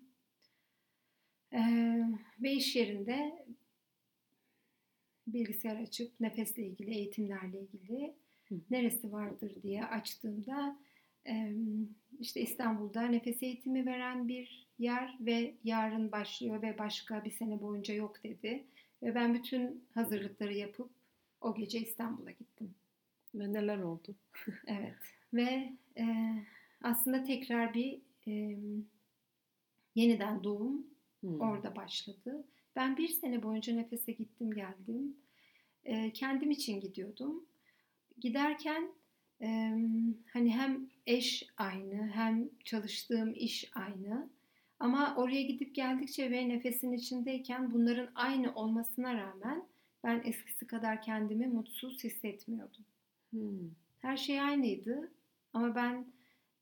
Ee, 1.54 2.04
ve 2.42 2.52
iş 2.52 2.76
yerinde 2.76 3.46
bilgisayar 5.28 5.82
açıp 5.82 6.20
nefesle 6.20 6.66
ilgili, 6.66 6.92
eğitimlerle 6.92 7.60
ilgili 7.60 8.16
neresi 8.70 9.12
vardır 9.12 9.52
diye 9.64 9.86
açtığımda 9.86 10.80
işte 12.20 12.42
İstanbul'da 12.42 13.02
nefes 13.02 13.44
eğitimi 13.44 13.86
veren 13.86 14.28
bir 14.28 14.68
yer 14.80 15.18
ve 15.20 15.56
yarın 15.64 16.12
başlıyor 16.12 16.62
ve 16.62 16.78
başka 16.78 17.24
bir 17.26 17.32
sene 17.32 17.62
boyunca 17.62 17.94
yok 17.94 18.24
dedi. 18.24 18.64
Ve 19.04 19.16
ben 19.16 19.34
bütün 19.34 19.84
hazırlıkları 19.94 20.54
yapıp 20.54 20.90
o 21.42 21.56
gece 21.56 21.80
İstanbul'a 21.80 22.32
gittim. 22.32 22.76
Ve 23.36 23.54
neler 23.54 23.78
oldu? 23.78 24.16
evet 24.68 25.20
ve 25.34 25.74
e, 25.98 26.06
aslında 26.82 27.24
tekrar 27.24 27.74
bir 27.74 28.02
e, 28.28 28.58
yeniden 29.96 30.44
doğum 30.44 30.88
hmm. 31.20 31.42
orada 31.42 31.76
başladı. 31.76 32.44
Ben 32.76 32.98
bir 32.98 33.08
sene 33.08 33.44
boyunca 33.44 33.74
nefese 33.74 34.12
gittim 34.12 34.52
geldim. 34.52 35.18
E, 35.84 36.14
kendim 36.14 36.52
için 36.52 36.80
gidiyordum. 36.80 37.46
Giderken 38.18 38.92
e, 39.42 39.48
hani 40.34 40.52
hem 40.52 40.90
eş 41.06 41.48
aynı 41.58 42.08
hem 42.08 42.50
çalıştığım 42.66 43.34
iş 43.34 43.72
aynı. 43.76 44.30
Ama 44.80 45.16
oraya 45.18 45.42
gidip 45.42 45.76
geldikçe 45.76 46.32
ve 46.32 46.50
nefesin 46.50 46.92
içindeyken 46.92 47.72
bunların 47.72 48.10
aynı 48.16 48.56
olmasına 48.56 49.14
rağmen 49.14 49.64
ben 50.04 50.22
eskisi 50.26 50.68
kadar 50.68 51.02
kendimi 51.02 51.48
mutsuz 51.48 52.04
hissetmiyordum. 52.04 52.86
Hmm. 53.30 53.70
Her 54.00 54.18
şey 54.18 54.42
aynıydı 54.42 55.12
ama 55.54 55.76
ben 55.76 56.06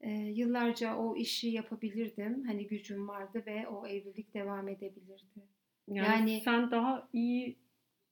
e, 0.02 0.12
yıllarca 0.12 0.98
o 0.98 1.16
işi 1.16 1.48
yapabilirdim. 1.48 2.44
Hani 2.44 2.68
gücüm 2.68 3.08
vardı 3.08 3.44
ve 3.46 3.68
o 3.68 3.88
evlilik 3.88 4.34
devam 4.34 4.68
edebilirdi. 4.68 5.42
Yani, 5.88 6.08
yani 6.08 6.42
sen 6.42 6.72
daha 6.72 7.10
iyi 7.14 7.58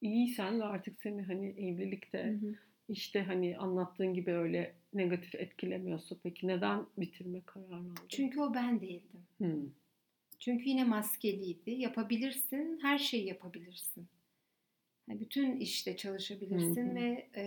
iyiysen 0.01 0.59
ve 0.59 0.63
artık 0.63 1.01
seni 1.01 1.21
hani 1.21 1.47
evlilikte 1.47 2.23
hı 2.23 2.47
hı. 2.47 2.55
İşte 2.89 3.23
hani 3.23 3.57
anlattığın 3.57 4.13
gibi 4.13 4.31
öyle 4.31 4.75
negatif 4.93 5.35
etkilemiyorsa 5.35 6.15
peki 6.23 6.47
neden 6.47 6.85
bitirme 6.97 7.41
kararı 7.41 7.75
aldın? 7.75 7.95
Çünkü 8.09 8.41
o 8.41 8.53
ben 8.53 8.81
değildim. 8.81 9.23
Hı. 9.41 9.69
Çünkü 10.39 10.69
yine 10.69 10.83
maskeliydi. 10.83 11.71
Yapabilirsin, 11.71 12.79
her 12.81 12.97
şeyi 12.97 13.27
yapabilirsin. 13.27 14.07
Yani 15.07 15.19
bütün 15.19 15.59
işte 15.59 15.97
çalışabilirsin 15.97 16.89
hı. 16.89 16.95
ve 16.95 17.29
e, 17.33 17.41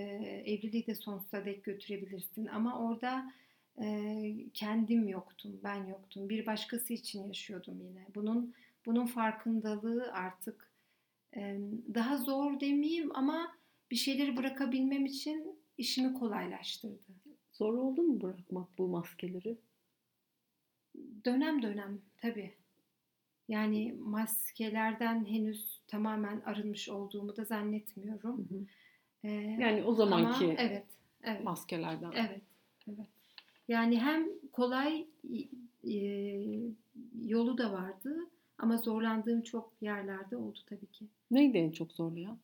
evliliği 0.47 0.87
de 0.87 0.95
sonsuza 0.95 1.45
dek 1.45 1.65
götürebilirsin. 1.65 2.47
Ama 2.47 2.89
orada 2.89 3.33
e, 3.83 4.21
kendim 4.55 5.09
yoktum, 5.09 5.61
ben 5.65 5.87
yoktum. 5.87 6.29
Bir 6.29 6.47
başkası 6.47 6.93
için 6.93 7.27
yaşıyordum 7.27 7.81
yine. 7.81 8.07
Bunun 8.15 8.55
bunun 8.87 9.07
farkındalığı 9.07 10.13
artık 10.13 10.69
daha 11.95 12.17
zor 12.17 12.61
demeyeyim 12.61 13.17
ama 13.17 13.58
bir 13.91 13.97
şeyleri 13.97 14.37
bırakabilmem 14.37 15.07
için 15.07 15.59
işimi 15.79 16.15
kolaylaştırdı. 16.15 17.13
Zor 17.53 17.75
oldu 17.75 18.03
mu 18.03 18.21
bırakmak 18.21 18.79
bu 18.79 18.89
maskeleri? 18.89 19.59
Dönem 21.25 21.63
dönem 21.63 22.01
tabii. 22.17 22.55
Yani 23.49 23.95
maskelerden 23.99 25.25
henüz 25.25 25.81
tamamen 25.87 26.41
arınmış 26.41 26.89
olduğumu 26.89 27.37
da 27.37 27.45
zannetmiyorum. 27.45 28.39
Hı 28.39 28.55
hı. 28.55 28.67
Ee, 29.25 29.31
yani 29.61 29.83
o 29.83 29.95
zamanki 29.95 30.45
ama, 30.45 30.55
evet, 30.55 30.87
evet, 31.23 31.45
maskelerden. 31.45 32.13
Evet, 32.13 32.43
evet. 32.89 33.07
Yani 33.69 34.01
hem 34.01 34.29
kolay 34.53 35.07
e, 35.85 35.95
yolu 37.21 37.59
da 37.59 37.73
vardı 37.73 38.19
ama 38.59 38.77
zorlandığım 38.77 39.43
çok 39.43 39.73
yerlerde 39.81 40.37
oldu 40.37 40.59
tabii 40.67 40.87
ki. 40.87 41.07
Neydi 41.31 41.59
en 41.59 41.71
çok 41.71 41.93
zorlayan? 41.93 42.39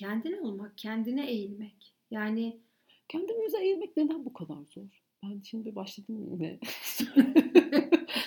Kendine 0.00 0.40
olmak, 0.40 0.78
kendine 0.78 1.30
eğilmek. 1.30 1.92
Yani 2.10 2.56
kendimize 3.08 3.64
eğilmek 3.64 3.96
neden 3.96 4.24
bu 4.24 4.32
kadar 4.32 4.58
zor? 4.74 4.82
Ben 5.22 5.40
şimdi 5.44 5.74
başladım 5.74 6.28
yine 6.32 6.58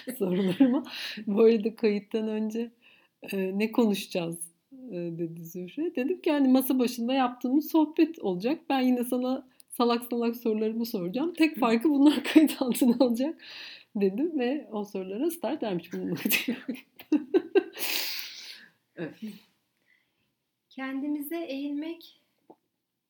sorularıma. 0.18 0.84
Bu 1.28 1.42
arada 1.44 1.76
kayıttan 1.76 2.28
önce 2.28 2.72
e, 3.32 3.60
ne 3.60 3.72
konuşacağız 3.72 4.38
e, 4.92 4.96
dedi 4.96 5.46
Zühre. 5.46 5.96
Dedim 5.96 6.22
ki 6.22 6.32
hani 6.32 6.48
masa 6.48 6.80
başında 6.80 7.14
yaptığımız 7.14 7.72
sohbet 7.72 8.20
olacak. 8.20 8.60
Ben 8.70 8.82
yine 8.82 9.04
sana 9.04 9.48
salak 9.70 10.04
salak 10.04 10.36
sorularımı 10.36 10.86
soracağım. 10.86 11.34
Tek 11.34 11.60
farkı 11.60 11.90
bunlar 11.90 12.24
kayıt 12.34 12.62
altına 12.62 12.96
alacak 13.00 13.42
dedim 13.96 14.40
ve 14.40 14.68
o 14.72 14.84
sorulara 14.84 15.32
start 15.32 15.64
vermiş 15.64 15.94
bulunmak 15.94 16.20
evet. 18.96 19.16
Kendimize 20.76 21.46
eğilmek 21.46 22.22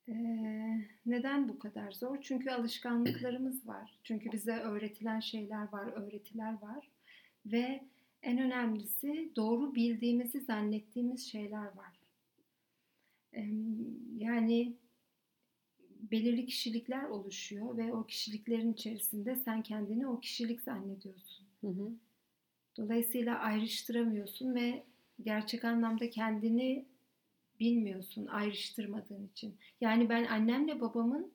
e, 0.08 0.14
neden 1.06 1.50
bu 1.50 1.60
kadar 1.60 1.92
zor? 1.92 2.18
Çünkü 2.22 2.50
alışkanlıklarımız 2.50 3.68
var. 3.68 4.00
Çünkü 4.04 4.32
bize 4.32 4.52
öğretilen 4.52 5.20
şeyler 5.20 5.72
var, 5.72 5.88
öğretiler 5.88 6.62
var. 6.62 6.90
Ve 7.46 7.84
en 8.22 8.38
önemlisi 8.38 9.32
doğru 9.36 9.76
bildiğimizi 9.76 10.42
zannettiğimiz 10.42 11.32
şeyler 11.32 11.66
var. 11.66 12.00
E, 13.34 13.42
yani 14.18 14.74
belirli 16.12 16.46
kişilikler 16.46 17.04
oluşuyor 17.04 17.78
ve 17.78 17.94
o 17.94 18.06
kişiliklerin 18.06 18.74
içerisinde 18.74 19.36
sen 19.36 19.62
kendini 19.62 20.08
o 20.08 20.20
kişilik 20.20 20.62
zannediyorsun. 20.62 21.46
Hı 21.62 21.68
hı. 21.68 21.92
Dolayısıyla 22.78 23.40
ayrıştıramıyorsun 23.40 24.56
ve 24.56 24.84
gerçek 25.24 25.66
anlamda 25.66 26.10
kendini 26.10 26.93
bilmiyorsun 27.64 28.26
ayrıştırmadığın 28.26 29.28
için. 29.28 29.58
Yani 29.82 30.10
ben 30.10 30.26
annemle 30.26 30.82
babamın 30.82 31.34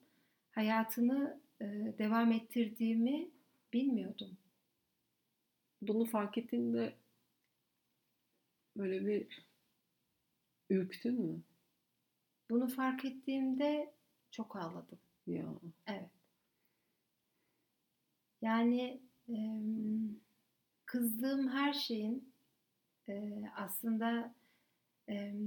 hayatını 0.51 1.41
e, 1.61 1.65
devam 1.99 2.33
ettirdiğimi 2.33 3.31
bilmiyordum. 3.73 4.39
Bunu 5.83 6.05
fark 6.05 6.39
ettiğinde 6.39 6.95
böyle 8.77 9.07
bir 9.07 9.47
Ürktün 10.71 11.21
mü? 11.21 11.43
Bunu 12.51 12.69
fark 12.69 13.05
ettiğimde 13.05 13.95
çok 14.31 14.57
ağladım. 14.57 14.99
Ya. 15.27 15.47
Evet. 15.87 16.11
Yani 18.43 19.01
kızdığım 20.87 21.49
her 21.49 21.73
şeyin 21.73 22.33
e, 23.09 23.45
aslında 23.57 24.35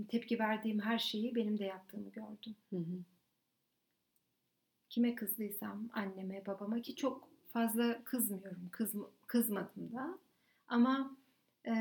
tepki 0.07 0.39
verdiğim 0.39 0.80
her 0.80 0.99
şeyi 0.99 1.36
benim 1.36 1.59
de 1.59 1.64
yaptığımı 1.64 2.09
gördüm. 2.09 2.55
Hı 2.70 2.76
hı. 2.76 3.03
Kime 4.89 5.16
kızdıysam 5.16 5.89
anneme, 5.93 6.45
babama 6.45 6.82
ki 6.82 6.95
çok 6.95 7.30
fazla 7.53 8.03
kızmıyorum, 8.03 8.70
kız, 8.72 8.93
kızmadım 9.28 9.93
da. 9.93 10.20
Ama 10.68 11.18
e, 11.68 11.74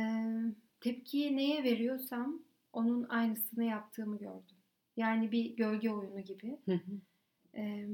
tepkiyi 0.81 1.37
neye 1.37 1.65
veriyorsam 1.65 2.43
onun 2.73 3.09
aynısını 3.09 3.65
yaptığımı 3.65 4.19
gördüm. 4.19 4.57
Yani 4.97 5.33
bir 5.33 5.57
gölge 5.57 5.91
oyunu 5.91 6.21
gibi. 6.21 6.59
Hı 6.65 6.73
hı. 6.73 7.01
E, 7.61 7.89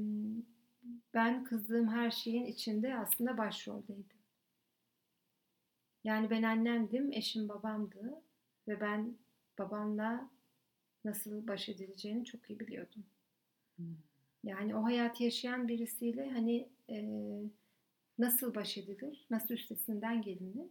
ben 1.13 1.43
kızdığım 1.43 1.87
her 1.87 2.11
şeyin 2.11 2.45
içinde 2.45 2.95
aslında 2.95 3.37
başroldeydim. 3.37 4.17
Yani 6.03 6.29
ben 6.29 6.43
annemdim, 6.43 7.11
eşim 7.11 7.49
babamdı 7.49 8.21
ve 8.67 8.81
ben 8.81 9.17
babamla 9.57 10.29
nasıl 11.05 11.47
baş 11.47 11.69
edileceğini 11.69 12.25
çok 12.25 12.49
iyi 12.49 12.59
biliyordum. 12.59 13.03
Hı. 13.77 13.83
Yani 14.43 14.75
o 14.75 14.83
hayatı 14.83 15.23
yaşayan 15.23 15.67
birisiyle 15.67 16.29
hani 16.29 16.69
e, 16.89 16.99
nasıl 18.19 18.55
baş 18.55 18.77
edilir, 18.77 19.25
nasıl 19.29 19.53
üstesinden 19.53 20.21
gelinir 20.21 20.69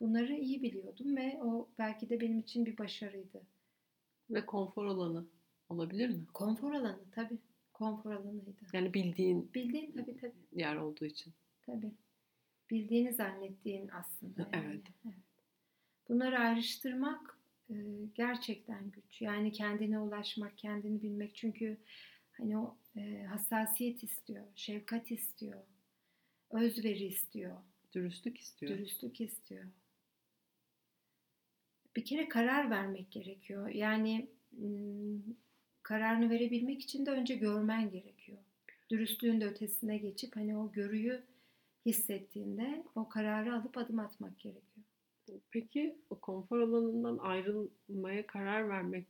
bunları 0.00 0.32
iyi 0.34 0.62
biliyordum 0.62 1.16
ve 1.16 1.38
o 1.42 1.68
belki 1.78 2.08
de 2.10 2.20
benim 2.20 2.38
için 2.38 2.66
bir 2.66 2.78
başarıydı. 2.78 3.42
Ve 4.30 4.46
konfor 4.46 4.86
alanı 4.86 5.26
olabilir 5.68 6.08
mi? 6.08 6.26
Konfor 6.34 6.72
alanı 6.72 6.98
tabii. 7.12 7.38
Konfor 7.72 8.12
alanıydı. 8.12 8.50
Yani 8.72 8.94
bildiğin 8.94 9.50
Bildiğin 9.54 9.92
tabii 9.92 10.16
tabii. 10.16 10.32
yer 10.52 10.76
olduğu 10.76 11.04
için. 11.04 11.32
tabii. 11.66 11.92
Bildiğini 12.70 13.12
zannettiğin 13.12 13.88
aslında. 13.88 14.48
Yani. 14.54 14.66
Evet. 14.66 14.82
evet. 15.04 15.14
Bunları 16.08 16.38
ayrıştırmak 16.38 17.38
gerçekten 18.14 18.90
güç. 18.90 19.20
Yani 19.22 19.52
kendine 19.52 19.98
ulaşmak, 19.98 20.58
kendini 20.58 21.02
bilmek. 21.02 21.34
Çünkü 21.34 21.76
hani 22.32 22.58
o 22.58 22.76
hassasiyet 23.28 24.02
istiyor, 24.02 24.44
şefkat 24.54 25.10
istiyor, 25.10 25.60
özveri 26.50 27.04
istiyor, 27.06 27.56
Dürüstlük 27.94 28.38
istiyor. 28.40 28.72
dürüstlük 28.72 29.20
istiyor. 29.20 29.64
Bir 31.96 32.04
kere 32.04 32.28
karar 32.28 32.70
vermek 32.70 33.10
gerekiyor. 33.12 33.68
Yani 33.68 34.28
kararını 35.82 36.30
verebilmek 36.30 36.82
için 36.82 37.06
de 37.06 37.10
önce 37.10 37.34
görmen 37.34 37.90
gerekiyor. 37.90 38.38
Dürüstlüğün 38.90 39.40
de 39.40 39.46
ötesine 39.46 39.98
geçip 39.98 40.36
hani 40.36 40.56
o 40.56 40.72
görüyü 40.72 41.22
hissettiğinde 41.86 42.84
o 42.94 43.08
kararı 43.08 43.54
alıp 43.54 43.78
adım 43.78 43.98
atmak 43.98 44.38
gerekiyor. 44.38 44.86
Peki 45.50 45.98
o 46.10 46.20
konfor 46.20 46.60
alanından 46.60 47.18
ayrılmaya 47.18 48.26
karar 48.26 48.68
vermek 48.68 49.06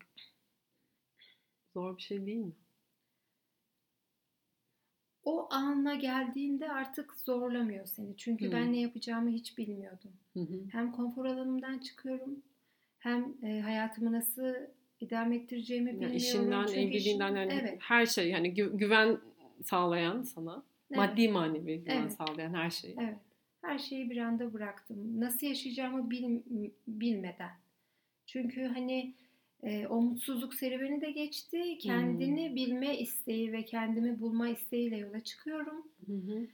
zor 1.74 1.96
bir 1.96 2.02
şey 2.02 2.26
değil 2.26 2.38
mi? 2.38 2.52
O 5.24 5.48
ana 5.50 5.94
geldiğinde 5.94 6.72
artık 6.72 7.14
zorlamıyor 7.14 7.86
seni. 7.86 8.16
Çünkü 8.16 8.44
Hmm. 8.44 8.52
ben 8.52 8.72
ne 8.72 8.80
yapacağımı 8.80 9.30
hiç 9.30 9.58
bilmiyordum. 9.58 10.10
Hı 10.34 10.40
hı. 10.40 10.60
Hem 10.72 10.92
konfor 10.92 11.24
alanımdan 11.24 11.78
çıkıyorum 11.78 12.42
hem 12.98 13.34
e, 13.42 13.60
hayatımı 13.60 14.12
nasıl 14.12 14.54
idame 15.00 15.36
ettireceğimi 15.36 15.88
Yani 15.88 15.94
bilmiyorum. 15.96 16.16
işinden, 16.16 16.66
Çünkü 16.66 16.80
evliliğinden 16.80 17.26
işim- 17.34 17.36
yani 17.36 17.52
evet, 17.62 17.78
her 17.82 18.06
şey 18.06 18.30
yani 18.30 18.54
gü- 18.54 18.76
güven 18.76 19.18
sağlayan 19.64 20.22
sana, 20.22 20.62
evet, 20.90 20.96
maddi 20.98 21.28
manevi 21.28 21.78
güven 21.84 22.02
Evet. 22.02 22.12
sağlayan 22.12 22.54
her 22.54 22.70
şeyi. 22.70 22.96
evet. 23.00 23.18
Her 23.62 23.78
şeyi 23.78 24.10
bir 24.10 24.16
anda 24.16 24.52
bıraktım. 24.52 25.20
Nasıl 25.20 25.46
yaşayacağımı 25.46 26.10
bil- 26.10 26.70
bilmeden. 26.88 27.50
Çünkü 28.26 28.64
hani 28.64 29.14
e, 29.62 29.86
o 29.86 30.02
mutsuzluk 30.02 30.54
serüveni 30.54 31.00
de 31.00 31.10
geçti. 31.10 31.78
Kendini 31.78 32.48
Hmm. 32.48 32.56
bilme 32.56 32.98
isteği 32.98 33.52
ve 33.52 33.64
kendimi 33.64 34.20
bulma 34.20 34.48
isteğiyle 34.48 34.96
yola 34.96 35.20
çıkıyorum. 35.24 35.88
Hı 36.06 36.12
hı. 36.12 36.48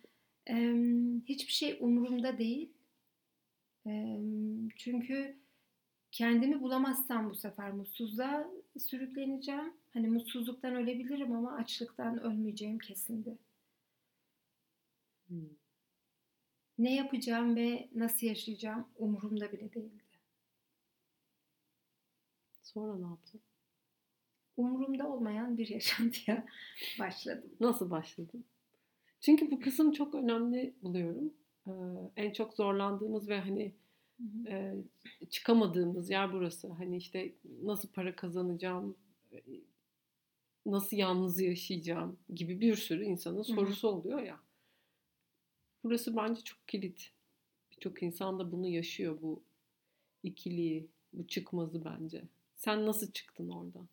Em, 0.46 1.20
hiçbir 1.20 1.52
şey 1.52 1.76
umurumda 1.80 2.38
değil. 2.38 2.72
Em, 3.86 4.68
çünkü 4.76 5.36
kendimi 6.12 6.61
bulamazsam 6.62 7.30
bu 7.30 7.34
sefer 7.34 7.72
mutsuzluğa 7.72 8.48
sürükleneceğim. 8.78 9.74
Hani 9.94 10.09
mutsuzluktan 10.09 10.74
ölebilirim 10.76 11.32
ama 11.32 11.52
açlıktan 11.57 12.20
ölmeyeceğim 12.20 12.78
kesindi. 12.78 13.38
Hı. 15.28 15.34
Ne 16.79 16.95
yapacağım 16.95 17.57
ve 17.57 17.89
nasıl 17.95 18.27
yaşayacağım 18.27 18.89
umurumda 18.99 19.53
bile 19.53 19.72
değildi. 19.74 20.03
Sonra 22.62 22.97
ne 22.99 23.07
yaptın? 23.07 23.41
Umurumda 24.57 25.09
olmayan 25.09 25.59
bir 25.59 25.68
yaşantıya 25.68 26.47
başladım. 26.99 27.51
Nasıl 27.61 27.91
başladın? 27.91 28.45
Çünkü 29.20 29.51
bu 29.51 29.61
kısım 29.61 29.93
çok 29.93 30.14
önemli 30.14 30.74
buluyorum. 30.83 31.33
Ee, 31.66 31.70
en 32.16 32.33
çok 32.33 32.55
zorlandığımız 32.55 33.29
ve 33.29 33.41
hani 33.41 33.74
e, 34.47 34.74
çıkamadığımız 35.31 36.11
yer 36.11 36.33
burası. 36.33 36.68
Hani 36.68 36.97
işte 36.97 37.35
nasıl 37.62 37.89
para 37.89 38.16
kazanacağım, 38.16 38.97
e, 39.33 39.39
nasıl 40.66 40.97
yalnız 40.97 41.41
yaşayacağım 41.41 42.18
gibi 42.35 42.61
bir 42.61 42.77
sürü 42.77 43.05
insanın 43.05 43.43
sorusu 43.43 43.89
oluyor 43.89 44.22
ya. 44.22 44.45
Burası 45.87 46.16
bence 46.16 46.41
çok 46.43 46.68
kilit. 46.68 47.12
Birçok 47.72 48.03
insan 48.03 48.39
da 48.39 48.53
bunu 48.53 48.68
yaşıyor 48.68 49.18
bu 49.22 49.45
ikiliği, 50.22 50.91
bu 51.12 51.26
çıkmazı 51.26 51.84
bence. 51.84 52.24
Sen 52.57 52.87
nasıl 52.87 53.12
çıktın 53.12 53.51
oradan? 53.51 53.89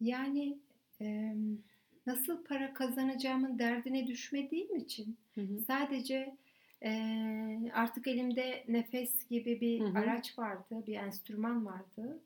Yani 0.00 0.58
em, 1.00 1.58
nasıl 2.06 2.44
para 2.44 2.74
kazanacağımın 2.74 3.58
derdine 3.58 4.06
düşmediğim 4.06 4.76
için 4.76 5.16
Hı 5.34 5.40
hı. 5.40 5.64
Sadece 5.66 6.36
eee, 6.82 7.70
artık 7.74 8.06
elimde 8.06 8.64
nefes 8.68 9.28
gibi 9.28 9.60
bir 9.60 9.80
Hı 9.80 9.84
hı. 9.88 9.94
araç 9.94 10.38
vardı, 10.38 10.84
bir 10.86 10.94
enstrüman 10.94 11.66
vardı. 11.66 12.20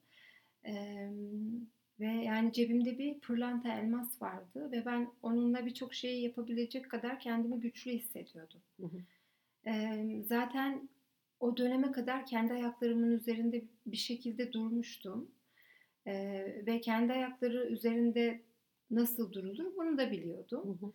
Eee, 0.65 1.11
ve 2.01 2.07
yani 2.07 2.53
cebimde 2.53 2.99
bir 2.99 3.21
pırlanta 3.21 3.75
elmas 3.79 4.23
vardı 4.23 4.73
ve 4.73 4.85
ben 4.87 5.11
onunla 5.23 5.67
birçok 5.67 5.95
şeyi 5.95 6.23
yapabilecek 6.23 6.91
kadar 6.91 7.21
kendimi 7.21 7.61
güçlü 7.61 7.91
hissediyordum. 7.93 8.61
Hı 8.81 8.87
hı. 8.87 9.05
Eee, 9.67 10.23
zaten 10.29 10.89
o 11.41 11.57
döneme 11.57 11.93
kadar 11.93 12.27
kendi 12.27 12.53
ayaklarımın 12.53 13.11
üzerinde 13.11 13.65
bir 13.87 13.97
şekilde 13.97 14.53
durmuştum. 14.53 15.31
Eee, 16.07 16.67
ve 16.67 16.81
kendi 16.81 17.13
ayakları 17.13 17.69
üzerinde 17.69 18.43
nasıl 18.91 19.33
durulur 19.33 19.77
bunu 19.77 19.99
da 19.99 20.11
biliyordum 20.11 20.65
Hı 20.65 20.69
hı. 20.87 20.93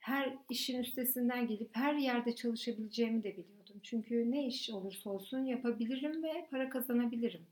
her 0.00 0.38
işin 0.50 0.78
üstesinden 0.82 1.46
gelip 1.48 1.76
her 1.76 1.94
yerde 1.94 2.34
çalışabileceğimi 2.36 3.24
de 3.24 3.36
biliyordum. 3.38 3.80
Çünkü 3.82 4.30
ne 4.30 4.46
iş 4.46 4.70
olursa 4.70 5.10
olsun 5.10 5.44
yapabilirim 5.44 6.22
ve 6.22 6.48
para 6.50 6.70
kazanabilirim. 6.70 7.46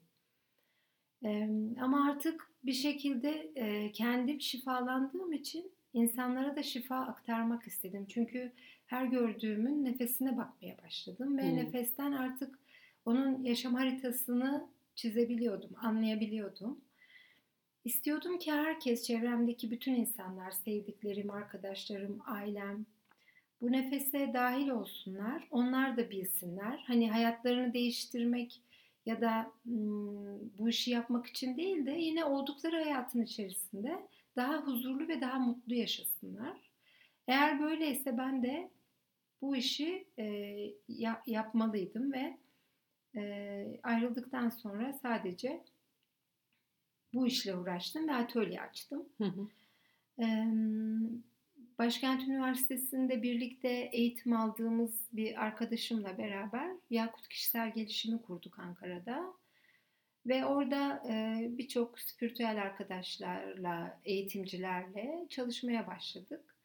Ee, 1.24 1.48
ama 1.80 2.10
artık 2.10 2.50
bir 2.66 2.72
şekilde 2.72 3.52
e, 3.54 3.92
kendim 3.92 4.40
şifalandığım 4.40 5.32
için 5.32 5.72
insanlara 5.92 6.56
da 6.56 6.62
şifa 6.62 6.96
aktarmak 6.96 7.66
istedim. 7.66 8.06
Çünkü 8.08 8.52
her 8.86 9.04
gördüğümün 9.06 9.84
nefesine 9.84 10.36
bakmaya 10.36 10.78
başladım 10.84 11.38
ve 11.38 11.42
Hmm. 11.42 11.56
nefesten 11.56 12.12
artık 12.12 12.58
onun 13.04 13.44
yaşam 13.44 13.74
haritasını 13.74 14.66
çizebiliyordum, 14.94 15.70
anlayabiliyordum. 15.82 16.80
İstiyordum 17.84 18.38
ki 18.38 18.52
herkes, 18.52 19.06
çevremdeki 19.06 19.70
bütün 19.70 19.94
insanlar, 19.94 20.50
sevdiklerim, 20.50 21.30
arkadaşlarım, 21.30 22.18
ailem 22.26 22.86
bu 23.60 23.72
nefese 23.72 24.30
dahil 24.34 24.68
olsunlar. 24.68 25.48
Onlar 25.50 25.96
da 25.96 26.10
bilsinler. 26.10 26.84
Hani 26.86 27.10
hayatlarını 27.10 27.74
değiştirmek 27.74 28.62
ya 29.06 29.20
da 29.20 29.52
bu 30.58 30.68
işi 30.68 30.90
yapmak 30.90 31.26
için 31.26 31.56
değil 31.56 31.86
de 31.86 31.90
yine 31.90 32.24
oldukları 32.24 32.76
hayatın 32.84 33.22
içerisinde 33.22 34.06
daha 34.36 34.56
huzurlu 34.56 35.08
ve 35.08 35.20
daha 35.20 35.38
mutlu 35.38 35.74
yaşasınlar. 35.74 36.70
Eğer 37.28 37.60
böyleyse 37.60 38.18
ben 38.18 38.42
de 38.42 38.70
bu 39.42 39.56
işi 39.56 40.06
ya- 40.88 41.22
yapmalıydım 41.26 42.12
ve 42.12 42.36
ayrıldıktan 43.82 44.48
sonra 44.48 44.92
sadece 44.92 45.64
bu 47.14 47.26
işle 47.26 47.56
uğraştım 47.56 48.08
ve 48.08 48.14
atölye 48.14 48.60
açtım. 48.60 49.08
Hı 49.18 49.24
hı. 49.24 49.48
Başkent 51.78 52.28
Üniversitesi'nde 52.28 53.22
birlikte 53.22 53.68
eğitim 53.92 54.32
aldığımız 54.32 55.08
bir 55.12 55.44
arkadaşımla 55.44 56.18
beraber 56.18 56.76
Yakut 56.90 57.28
Kişisel 57.28 57.74
Gelişimi 57.74 58.22
kurduk 58.22 58.58
Ankara'da. 58.58 59.34
Ve 60.26 60.44
orada 60.46 61.02
e, 61.08 61.38
birçok 61.58 62.00
spiritüel 62.00 62.62
arkadaşlarla, 62.62 64.00
eğitimcilerle 64.04 65.26
çalışmaya 65.30 65.86
başladık. 65.86 66.56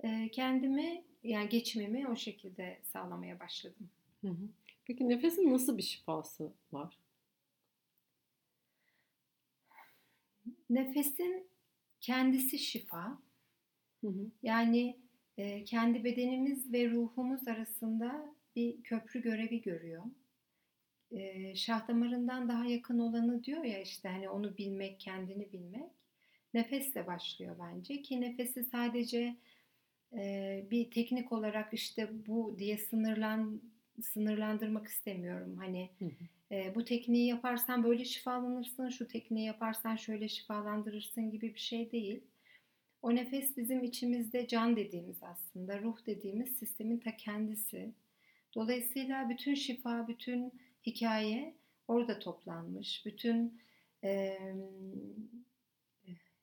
E, 0.00 0.30
kendimi, 0.32 1.04
yani 1.22 1.48
geçimimi 1.48 2.08
o 2.08 2.16
şekilde 2.16 2.80
sağlamaya 2.82 3.40
başladım. 3.40 3.90
Peki 4.84 5.08
nefesin 5.08 5.52
nasıl 5.52 5.78
bir 5.78 5.82
şifası 5.82 6.52
var? 6.72 6.98
Nefesin 10.70 11.46
kendisi 12.00 12.58
şifa. 12.58 13.18
Hı 14.00 14.08
hı. 14.08 14.30
Yani 14.42 14.96
e, 15.38 15.64
kendi 15.64 16.04
bedenimiz 16.04 16.72
ve 16.72 16.90
ruhumuz 16.90 17.48
arasında 17.48 18.34
bir 18.56 18.82
köprü 18.82 19.22
görevi 19.22 19.60
görüyor. 19.60 20.02
E, 21.10 21.54
şah 21.54 21.88
damarından 21.88 22.48
daha 22.48 22.64
yakın 22.64 22.98
olanı 22.98 23.44
diyor 23.44 23.64
ya 23.64 23.82
işte 23.82 24.08
hani 24.08 24.28
onu 24.28 24.56
bilmek, 24.56 25.00
kendini 25.00 25.52
bilmek. 25.52 25.90
Nefesle 26.54 27.06
başlıyor 27.06 27.56
bence 27.60 28.02
ki 28.02 28.20
nefesi 28.20 28.64
sadece 28.64 29.36
e, 30.14 30.66
bir 30.70 30.90
teknik 30.90 31.32
olarak 31.32 31.74
işte 31.74 32.10
bu 32.26 32.56
diye 32.58 32.78
sınırlan 32.78 33.62
sınırlandırmak 34.02 34.86
istemiyorum. 34.86 35.56
Hani 35.58 35.90
hı 35.98 36.04
hı. 36.04 36.54
E, 36.56 36.74
bu 36.74 36.84
tekniği 36.84 37.28
yaparsan 37.28 37.84
böyle 37.84 38.04
şifalanırsın, 38.04 38.88
şu 38.88 39.08
tekniği 39.08 39.46
yaparsan 39.46 39.96
şöyle 39.96 40.28
şifalandırırsın 40.28 41.30
gibi 41.30 41.54
bir 41.54 41.60
şey 41.60 41.92
değil. 41.92 42.24
O 43.02 43.14
nefes 43.14 43.56
bizim 43.56 43.84
içimizde 43.84 44.48
can 44.48 44.76
dediğimiz 44.76 45.22
aslında, 45.22 45.82
ruh 45.82 46.06
dediğimiz 46.06 46.48
sistemin 46.58 46.98
ta 46.98 47.16
kendisi. 47.16 47.94
Dolayısıyla 48.54 49.28
bütün 49.28 49.54
şifa, 49.54 50.08
bütün 50.08 50.52
hikaye 50.86 51.54
orada 51.88 52.18
toplanmış. 52.18 53.06
Bütün 53.06 53.60
e, 54.04 54.38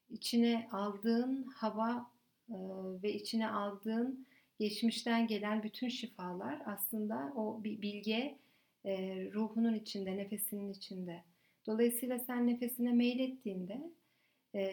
içine 0.10 0.70
aldığın 0.72 1.44
hava 1.44 2.12
e, 2.50 2.56
ve 3.04 3.14
içine 3.14 3.50
aldığın 3.50 4.26
geçmişten 4.60 5.28
gelen 5.28 5.64
bütün 5.64 5.90
şifalar 5.90 6.62
aslında 6.66 7.34
o 7.36 7.64
bilge 7.64 8.38
e, 8.86 9.26
ruhunun 9.34 9.74
içinde, 9.74 10.18
nefesinin 10.18 10.74
içinde. 10.74 11.24
Dolayısıyla 11.68 12.20
sen 12.20 12.48
nefesine 12.48 12.92
meylettiğinde 12.94 13.92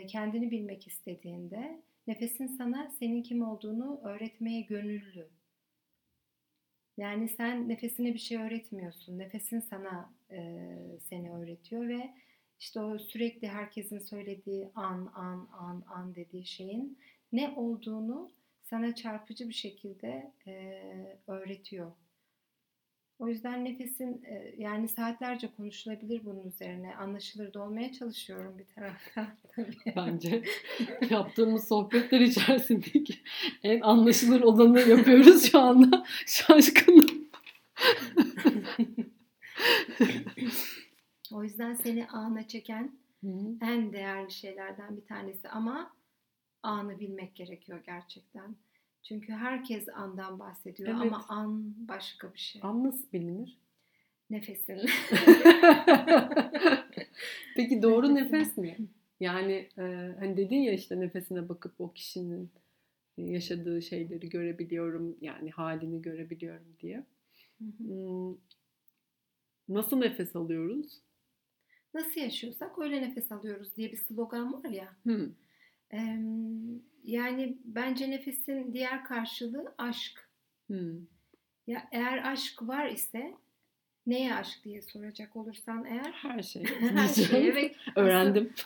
kendini 0.08 0.50
bilmek 0.50 0.86
istediğinde 0.86 1.82
nefesin 2.06 2.46
sana 2.46 2.90
senin 2.98 3.22
kim 3.22 3.42
olduğunu 3.42 4.00
öğretmeye 4.04 4.60
gönüllü. 4.60 5.28
Yani 6.96 7.28
sen 7.28 7.68
nefesine 7.68 8.14
bir 8.14 8.18
şey 8.18 8.38
öğretmiyorsun. 8.38 9.18
Nefesin 9.18 9.60
sana 9.60 10.14
e, 10.30 10.38
seni 11.00 11.32
öğretiyor 11.32 11.88
ve 11.88 12.14
işte 12.60 12.80
o 12.80 12.98
sürekli 12.98 13.48
herkesin 13.48 13.98
söylediği 13.98 14.70
an, 14.74 15.12
an, 15.14 15.48
an, 15.52 15.84
an 15.86 16.14
dediği 16.14 16.46
şeyin 16.46 16.98
ne 17.32 17.48
olduğunu 17.56 18.30
sana 18.62 18.94
çarpıcı 18.94 19.48
bir 19.48 19.54
şekilde 19.54 20.32
e, 20.46 20.82
öğretiyor. 21.26 21.92
O 23.18 23.28
yüzden 23.28 23.64
nefesin 23.64 24.22
e, 24.24 24.54
yani 24.58 24.88
saatlerce 24.88 25.48
konuşulabilir 25.56 26.24
bunun 26.24 26.46
üzerine. 26.46 26.96
Anlaşılır 26.96 27.54
da 27.54 27.62
olmaya 27.62 27.92
çalışıyorum 27.92 28.58
bir 28.58 28.66
taraftan 28.66 29.26
tabii. 29.56 29.96
Bence 29.96 30.42
yaptığımız 31.10 31.68
sohbetler 31.68 32.20
içerisindeki 32.20 33.14
en 33.62 33.80
anlaşılır 33.80 34.40
olanı 34.40 34.80
yapıyoruz 34.80 35.50
şu 35.50 35.58
anda. 35.58 36.04
Şaşkınım. 36.26 37.28
o 41.32 41.44
yüzden 41.44 41.74
seni 41.74 42.06
ana 42.08 42.48
çeken 42.48 42.98
en 43.60 43.92
değerli 43.92 44.32
şeylerden 44.32 44.96
bir 44.96 45.06
tanesi 45.06 45.48
ama 45.48 45.92
anı 46.62 47.00
bilmek 47.00 47.36
gerekiyor 47.36 47.82
gerçekten. 47.86 48.56
Çünkü 49.04 49.32
herkes 49.32 49.88
andan 49.88 50.38
bahsediyor 50.38 50.88
evet. 50.88 51.00
ama 51.00 51.24
an 51.28 51.74
başka 51.88 52.34
bir 52.34 52.38
şey. 52.38 52.60
An 52.64 52.84
nasıl 52.84 53.12
bilinir? 53.12 53.58
Nefesin. 54.30 54.76
Peki 57.56 57.82
doğru 57.82 58.14
nefes 58.14 58.56
mi? 58.56 58.76
Yani 59.20 59.68
e, 59.78 60.14
hani 60.18 60.36
dedin 60.36 60.56
ya 60.56 60.72
işte 60.72 61.00
nefesine 61.00 61.48
bakıp 61.48 61.80
o 61.80 61.92
kişinin 61.92 62.50
yaşadığı 63.16 63.82
şeyleri 63.82 64.28
görebiliyorum 64.28 65.16
yani 65.20 65.50
halini 65.50 66.02
görebiliyorum 66.02 66.76
diye. 66.80 67.04
Hmm, 67.58 68.36
nasıl 69.68 69.96
nefes 69.96 70.36
alıyoruz? 70.36 71.00
Nasıl 71.94 72.20
yaşıyorsak 72.20 72.78
öyle 72.78 73.02
nefes 73.02 73.32
alıyoruz 73.32 73.76
diye 73.76 73.92
bir 73.92 73.96
slogan 73.96 74.52
var 74.52 74.70
ya. 74.70 74.96
Hı. 75.06 75.30
Yani 77.04 77.58
bence 77.64 78.10
nefesin 78.10 78.72
diğer 78.72 79.04
karşılığı 79.04 79.74
aşk. 79.78 80.28
Hmm. 80.66 80.96
Ya 81.66 81.88
eğer 81.92 82.32
aşk 82.32 82.62
var 82.62 82.88
ise 82.88 83.34
neye 84.06 84.34
aşk 84.34 84.64
diye 84.64 84.82
soracak 84.82 85.36
olursan 85.36 85.84
eğer 85.84 86.12
her 86.12 86.42
şey. 86.52 86.64
her 86.64 87.08
şey 87.08 87.48
evet. 87.48 87.76
Öğrendim. 87.96 88.52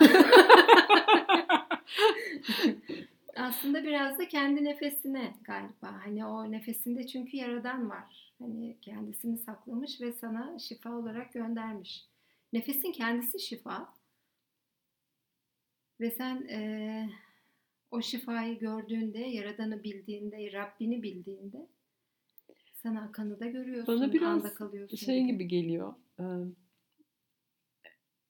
Aslında 3.37 3.85
biraz 3.85 4.19
da 4.19 4.29
kendi 4.29 4.65
nefesine 4.65 5.35
galiba. 5.45 6.05
Hani 6.05 6.27
o 6.27 6.53
nefesinde 6.53 7.07
çünkü 7.07 7.37
yaradan 7.37 7.91
var. 7.91 8.33
Hani 8.39 8.77
kendisini 8.81 9.39
saklamış 9.39 10.01
ve 10.01 10.13
sana 10.13 10.59
şifa 10.59 10.91
olarak 10.93 11.33
göndermiş. 11.33 12.05
Nefesin 12.53 12.93
kendisi 12.93 13.41
şifa. 13.41 13.95
Ve 16.01 16.11
sen 16.11 16.47
e, 16.49 17.09
o 17.91 18.03
şifayı 18.03 18.59
gördüğünde, 18.59 19.19
Yaradan'ı 19.19 19.85
bildiğinde, 19.85 20.53
Rabbini 20.53 21.03
bildiğinde 21.03 21.69
sana 22.83 23.03
akanı 23.03 23.41
da 23.41 23.47
görüyorsun. 23.47 24.01
Bana 24.01 24.13
biraz 24.13 24.55
kalıyorsun 24.55 24.97
şey 24.97 25.23
gibi. 25.23 25.33
gibi 25.33 25.49
geliyor. 25.49 25.95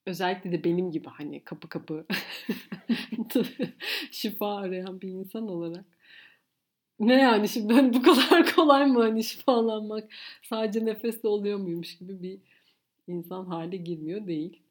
özellikle 0.06 0.52
de 0.52 0.64
benim 0.64 0.90
gibi 0.90 1.08
hani 1.08 1.44
kapı 1.44 1.68
kapı 1.68 2.06
şifa 4.10 4.56
arayan 4.56 5.00
bir 5.00 5.08
insan 5.08 5.48
olarak. 5.48 5.84
Ne 7.00 7.14
yani 7.14 7.48
şimdi 7.48 7.72
hani 7.72 7.94
bu 7.94 8.02
kadar 8.02 8.54
kolay 8.54 8.86
mı 8.86 9.02
hani 9.02 9.24
şifalanmak 9.24 10.12
sadece 10.42 10.84
nefesle 10.84 11.28
oluyor 11.28 11.58
muymuş 11.58 11.98
gibi 11.98 12.22
bir 12.22 12.40
insan 13.06 13.44
hale 13.46 13.76
girmiyor 13.76 14.26
değil. 14.26 14.62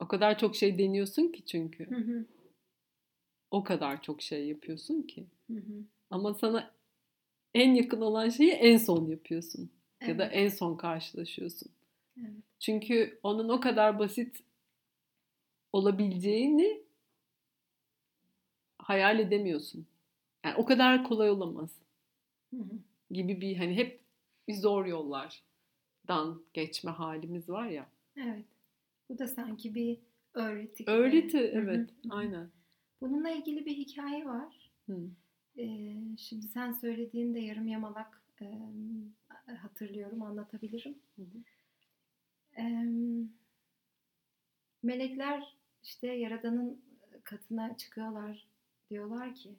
O 0.00 0.08
kadar 0.08 0.38
çok 0.38 0.56
şey 0.56 0.78
deniyorsun 0.78 1.28
ki 1.28 1.44
çünkü. 1.44 1.90
Hı 1.90 1.94
hı 1.94 2.24
o 3.50 3.64
kadar 3.64 4.02
çok 4.02 4.22
şey 4.22 4.48
yapıyorsun 4.48 5.02
ki. 5.02 5.26
Hı 5.46 5.56
hı. 5.56 5.84
Ama 6.10 6.34
sana 6.34 6.74
en 7.54 7.74
yakın 7.74 8.00
olan 8.00 8.28
şeyi 8.28 8.50
en 8.50 8.76
son 8.76 9.06
yapıyorsun. 9.06 9.70
Evet. 10.00 10.08
Ya 10.08 10.18
da 10.18 10.26
en 10.26 10.48
son 10.48 10.76
karşılaşıyorsun. 10.76 11.72
Evet. 12.20 12.30
Çünkü 12.58 13.18
onun 13.22 13.48
o 13.48 13.60
kadar 13.60 13.98
basit 13.98 14.42
olabileceğini 15.72 16.82
hayal 18.78 19.18
edemiyorsun. 19.18 19.86
Yani 20.44 20.56
o 20.56 20.64
kadar 20.64 21.04
kolay 21.04 21.30
olamaz. 21.30 21.70
Hı 22.50 22.56
hı. 22.56 22.78
Gibi 23.10 23.40
bir 23.40 23.56
hani 23.56 23.76
hep 23.76 24.00
bir 24.48 24.54
zor 24.54 24.86
yollardan 24.86 26.42
geçme 26.54 26.90
halimiz 26.90 27.48
var 27.48 27.68
ya. 27.68 27.86
Evet. 28.16 28.44
Bu 29.08 29.18
da 29.18 29.26
sanki 29.26 29.74
bir 29.74 29.98
öğreti. 30.34 30.84
Öğreti 30.86 31.38
evet. 31.38 31.90
Hı 31.90 32.08
hı. 32.08 32.14
Aynen. 32.14 32.50
Bununla 33.00 33.30
ilgili 33.30 33.66
bir 33.66 33.76
hikaye 33.76 34.26
var. 34.26 34.70
Hı. 34.86 35.10
Ee, 35.58 35.96
şimdi 36.18 36.46
sen 36.48 36.72
söylediğinde 36.72 37.40
yarım 37.40 37.68
yamalak 37.68 38.22
e, 38.40 38.46
hatırlıyorum, 39.56 40.22
anlatabilirim. 40.22 40.98
Hı 41.16 41.22
hı. 41.22 41.38
E, 42.62 42.64
melekler 44.82 45.56
işte 45.82 46.06
Yaradan'ın 46.06 46.82
katına 47.24 47.76
çıkıyorlar. 47.76 48.46
Diyorlar 48.90 49.34
ki 49.34 49.50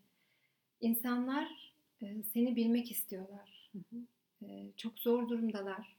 insanlar 0.82 1.74
e, 2.02 2.24
seni 2.34 2.56
bilmek 2.56 2.92
istiyorlar. 2.92 3.70
Hı 3.72 3.78
hı. 3.78 4.02
E, 4.46 4.72
çok 4.78 5.00
zor 5.00 5.30
durumdalar. 5.30 5.96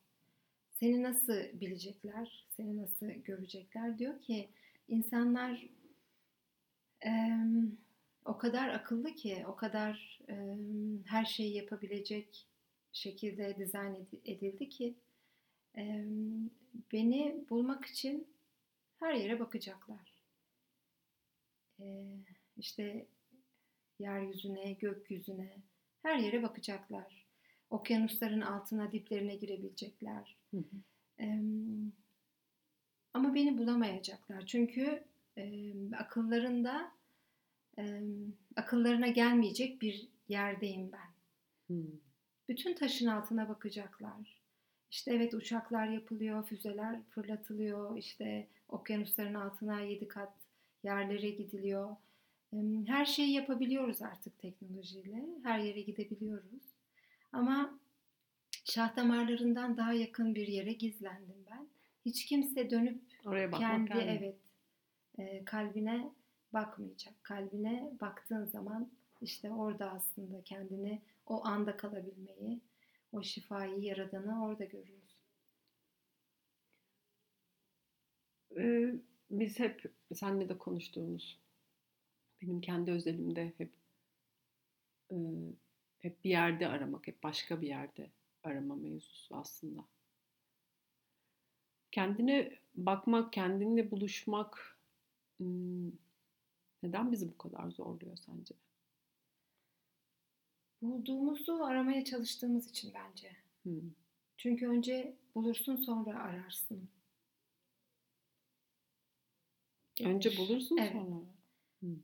Seni 0.70 1.02
nasıl 1.02 1.60
bilecekler? 1.60 2.46
Seni 2.50 2.76
nasıl 2.76 3.06
görecekler? 3.06 3.98
Diyor 3.98 4.20
ki 4.20 4.48
insanlar 4.88 5.68
e, 7.06 7.10
o 8.24 8.38
kadar 8.38 8.68
akıllı 8.68 9.14
ki, 9.14 9.44
o 9.48 9.56
kadar 9.56 10.20
e, 10.28 10.34
her 11.06 11.24
şeyi 11.24 11.54
yapabilecek 11.54 12.46
şekilde 12.92 13.56
dizayn 13.58 14.06
edildi 14.24 14.68
ki 14.68 14.94
e, 15.76 16.04
beni 16.92 17.44
bulmak 17.50 17.84
için 17.84 18.28
her 19.00 19.14
yere 19.14 19.40
bakacaklar. 19.40 20.12
E, 21.80 21.84
işte 22.56 23.06
yeryüzüne, 23.98 24.72
gökyüzüne, 24.72 25.56
her 26.02 26.18
yere 26.18 26.42
bakacaklar. 26.42 27.26
Okyanusların 27.70 28.40
altına, 28.40 28.92
diplerine 28.92 29.34
girebilecekler. 29.36 30.36
Hı 30.50 30.56
hı. 30.56 30.76
E, 31.20 31.40
Ama 33.14 33.34
beni 33.34 33.58
bulamayacaklar. 33.58 34.46
Çünkü 34.46 35.04
e, 35.38 35.72
akıllarında 35.96 36.92
e, 37.78 38.02
akıllarına 38.56 39.08
gelmeyecek 39.08 39.82
bir 39.82 40.08
yerdeyim 40.28 40.92
ben. 40.92 41.10
Hmm. 41.66 42.00
Bütün 42.48 42.74
taşın 42.74 43.06
altına 43.06 43.48
bakacaklar. 43.48 44.40
İşte 44.90 45.14
evet 45.14 45.34
uçaklar 45.34 45.86
yapılıyor, 45.86 46.46
füzeler 46.46 47.02
fırlatılıyor, 47.10 47.96
işte 47.96 48.48
okyanusların 48.68 49.34
altına 49.34 49.80
yedi 49.80 50.08
kat 50.08 50.32
yerlere 50.82 51.30
gidiliyor. 51.30 51.96
Her 52.86 53.04
şeyi 53.04 53.32
yapabiliyoruz 53.32 54.02
artık 54.02 54.38
teknolojiyle. 54.38 55.24
Her 55.42 55.58
yere 55.58 55.80
gidebiliyoruz. 55.80 56.62
Ama 57.32 57.78
şah 58.64 58.96
damarlarından 58.96 59.76
daha 59.76 59.92
yakın 59.92 60.34
bir 60.34 60.46
yere 60.46 60.72
gizlendim 60.72 61.44
ben. 61.50 61.68
Hiç 62.04 62.24
kimse 62.24 62.70
dönüp 62.70 63.02
Oraya 63.24 63.50
kendi 63.50 63.90
yani. 63.90 64.18
evet 64.18 64.36
e, 65.18 65.44
kalbine 65.44 66.12
bakmayacak. 66.52 67.14
Kalbine 67.22 67.92
baktığın 68.00 68.44
zaman 68.44 68.90
işte 69.20 69.50
orada 69.50 69.90
aslında 69.90 70.42
kendini 70.42 71.02
o 71.26 71.44
anda 71.44 71.76
kalabilmeyi, 71.76 72.60
o 73.12 73.22
şifayı, 73.22 73.80
yaradanı 73.80 74.44
orada 74.44 74.64
görüyorsun. 74.64 75.20
Ee, 78.56 78.94
biz 79.30 79.58
hep 79.58 79.84
seninle 80.14 80.48
de 80.48 80.58
konuştuğumuz 80.58 81.40
benim 82.42 82.60
kendi 82.60 82.90
özelimde 82.90 83.52
hep 83.58 83.72
e, 85.12 85.16
hep 85.98 86.24
bir 86.24 86.30
yerde 86.30 86.68
aramak, 86.68 87.06
hep 87.06 87.22
başka 87.22 87.60
bir 87.60 87.68
yerde 87.68 88.10
arama 88.42 88.76
mevzusu 88.76 89.36
aslında. 89.36 89.84
Kendine 91.90 92.58
bakmak, 92.74 93.32
kendinle 93.32 93.90
buluşmak 93.90 94.79
neden 96.82 97.12
bizi 97.12 97.28
bu 97.28 97.38
kadar 97.38 97.70
zorluyor 97.70 98.16
sence? 98.16 98.54
Bulduğumuzu 100.82 101.52
aramaya 101.52 102.04
çalıştığımız 102.04 102.70
için 102.70 102.94
bence. 102.94 103.36
Hmm. 103.62 103.90
Çünkü 104.36 104.68
önce 104.68 105.16
bulursun 105.34 105.76
sonra 105.76 106.22
ararsın. 106.22 106.88
Önce 110.04 110.36
bulursun 110.38 110.76
Evet. 110.76 110.92
sonra. 110.92 111.24
Hmm. 111.80 111.98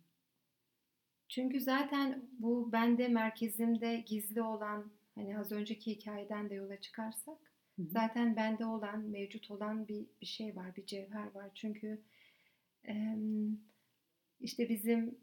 Çünkü 1.28 1.60
zaten 1.60 2.30
bu 2.38 2.72
bende 2.72 3.08
merkezimde 3.08 4.04
gizli 4.06 4.42
olan 4.42 4.90
hani 5.14 5.38
az 5.38 5.52
önceki 5.52 5.90
hikayeden 5.90 6.50
de 6.50 6.54
yola 6.54 6.80
çıkarsak 6.80 7.38
Hı 7.76 7.82
hı. 7.82 7.86
zaten 7.88 8.36
bende 8.36 8.66
olan, 8.66 9.00
mevcut 9.00 9.50
olan 9.50 9.88
bir, 9.88 10.06
bir 10.20 10.26
şey 10.26 10.56
var, 10.56 10.76
bir 10.76 10.86
cevher 10.86 11.34
var. 11.34 11.50
Çünkü 11.54 12.02
işte 14.40 14.68
bizim 14.68 15.18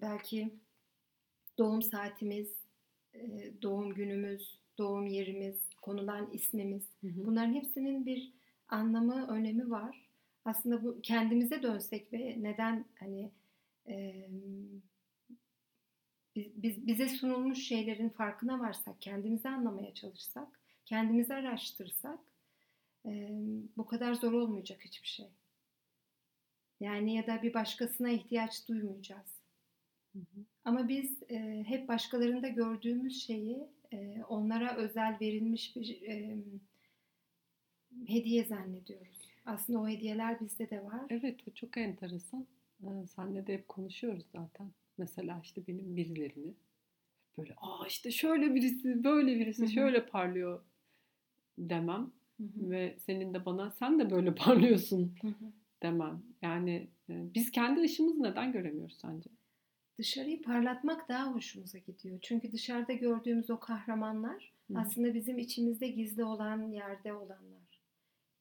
belki 0.00 0.50
doğum 1.58 1.82
saatimiz, 1.82 2.48
e, 3.14 3.52
doğum 3.62 3.94
günümüz, 3.94 4.58
doğum 4.78 5.06
yerimiz, 5.06 5.74
konulan 5.82 6.30
ismimiz 6.32 6.82
bunların 7.02 7.54
hepsinin 7.54 8.06
bir 8.06 8.32
anlamı, 8.68 9.28
önemi 9.28 9.70
var. 9.70 10.08
Aslında 10.44 10.84
bu 10.84 11.00
kendimize 11.02 11.62
dönsek 11.62 12.12
ve 12.12 12.36
neden 12.42 12.84
hani 12.98 13.30
biz, 16.36 16.62
biz- 16.62 16.86
bize 16.86 17.08
sunulmuş 17.08 17.58
şeylerin 17.66 18.08
farkına 18.08 18.60
varsak, 18.60 19.00
kendimizi 19.02 19.48
anlamaya 19.48 19.94
çalışsak, 19.94 20.60
kendimizi 20.86 21.34
araştırsak 21.34 22.20
e, 23.06 23.28
bu 23.76 23.86
kadar 23.86 24.14
zor 24.14 24.32
olmayacak 24.32 24.84
hiçbir 24.84 25.08
şey. 25.08 25.26
Yani 26.80 27.14
ya 27.14 27.26
da 27.26 27.42
bir 27.42 27.54
başkasına 27.54 28.10
ihtiyaç 28.10 28.68
duymayacağız. 28.68 29.40
Hı 30.12 30.18
hı. 30.18 30.44
Ama 30.64 30.88
biz 30.88 31.22
e, 31.28 31.64
hep 31.66 31.88
başkalarında 31.88 32.48
gördüğümüz 32.48 33.26
şeyi 33.26 33.68
e, 33.92 34.22
onlara 34.28 34.76
özel 34.76 35.16
verilmiş 35.20 35.76
bir 35.76 36.02
e, 36.02 36.36
hediye 38.06 38.44
zannediyoruz. 38.44 39.30
Aslında 39.46 39.78
o 39.80 39.88
hediyeler 39.88 40.40
bizde 40.40 40.70
de 40.70 40.84
var. 40.84 41.00
Evet, 41.10 41.46
bu 41.46 41.54
çok 41.54 41.76
enteresan. 41.76 42.46
Ee, 42.82 43.06
Senle 43.06 43.46
de 43.46 43.54
hep 43.54 43.68
konuşuyoruz 43.68 44.24
zaten. 44.32 44.70
Mesela 44.98 45.40
işte 45.44 45.66
benim 45.68 45.96
birilerini 45.96 46.54
böyle 47.38 47.54
aa 47.56 47.86
işte 47.86 48.10
şöyle 48.10 48.54
birisi, 48.54 49.04
böyle 49.04 49.38
birisi 49.38 49.62
hı. 49.62 49.68
şöyle 49.68 50.06
parlıyor 50.06 50.64
demem 51.58 52.12
Hı 52.36 52.42
hı, 52.42 52.70
ve 52.70 52.96
senin 52.98 53.34
de 53.34 53.44
bana 53.44 53.70
sen 53.70 53.98
de 53.98 54.10
böyle 54.10 54.34
parlıyorsun 54.44 55.14
hı 55.22 55.28
hı. 55.28 55.52
Demem. 55.82 56.22
Yani 56.42 56.88
e, 57.10 57.34
biz 57.34 57.50
kendi 57.50 57.80
ışığımızı 57.80 58.22
neden 58.22 58.52
göremiyoruz 58.52 58.98
sence? 59.00 59.30
Dışarıyı 59.98 60.42
parlatmak 60.42 61.08
daha 61.08 61.34
hoşumuza 61.34 61.78
gidiyor. 61.78 62.18
Çünkü 62.22 62.52
dışarıda 62.52 62.92
gördüğümüz 62.92 63.50
o 63.50 63.60
kahramanlar 63.60 64.52
Hı 64.68 64.74
hı. 64.74 64.78
aslında 64.78 65.14
bizim 65.14 65.38
içimizde 65.38 65.88
gizli 65.88 66.24
olan 66.24 66.70
yerde 66.70 67.12
olanlar. 67.12 67.80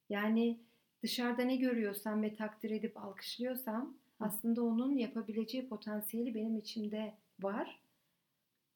Yani 0.10 0.60
dışarıda 1.04 1.42
ne 1.42 1.56
görüyorsam 1.56 2.22
ve 2.22 2.36
takdir 2.36 2.72
edip 2.72 2.98
alkışlıyorsam 2.98 3.82
Hı. 3.82 4.26
aslında 4.26 4.64
onun 4.64 4.98
yapabileceği 4.98 5.68
potansiyeli 5.70 6.36
benim 6.36 6.58
içimde 6.58 7.14
var. 7.40 7.80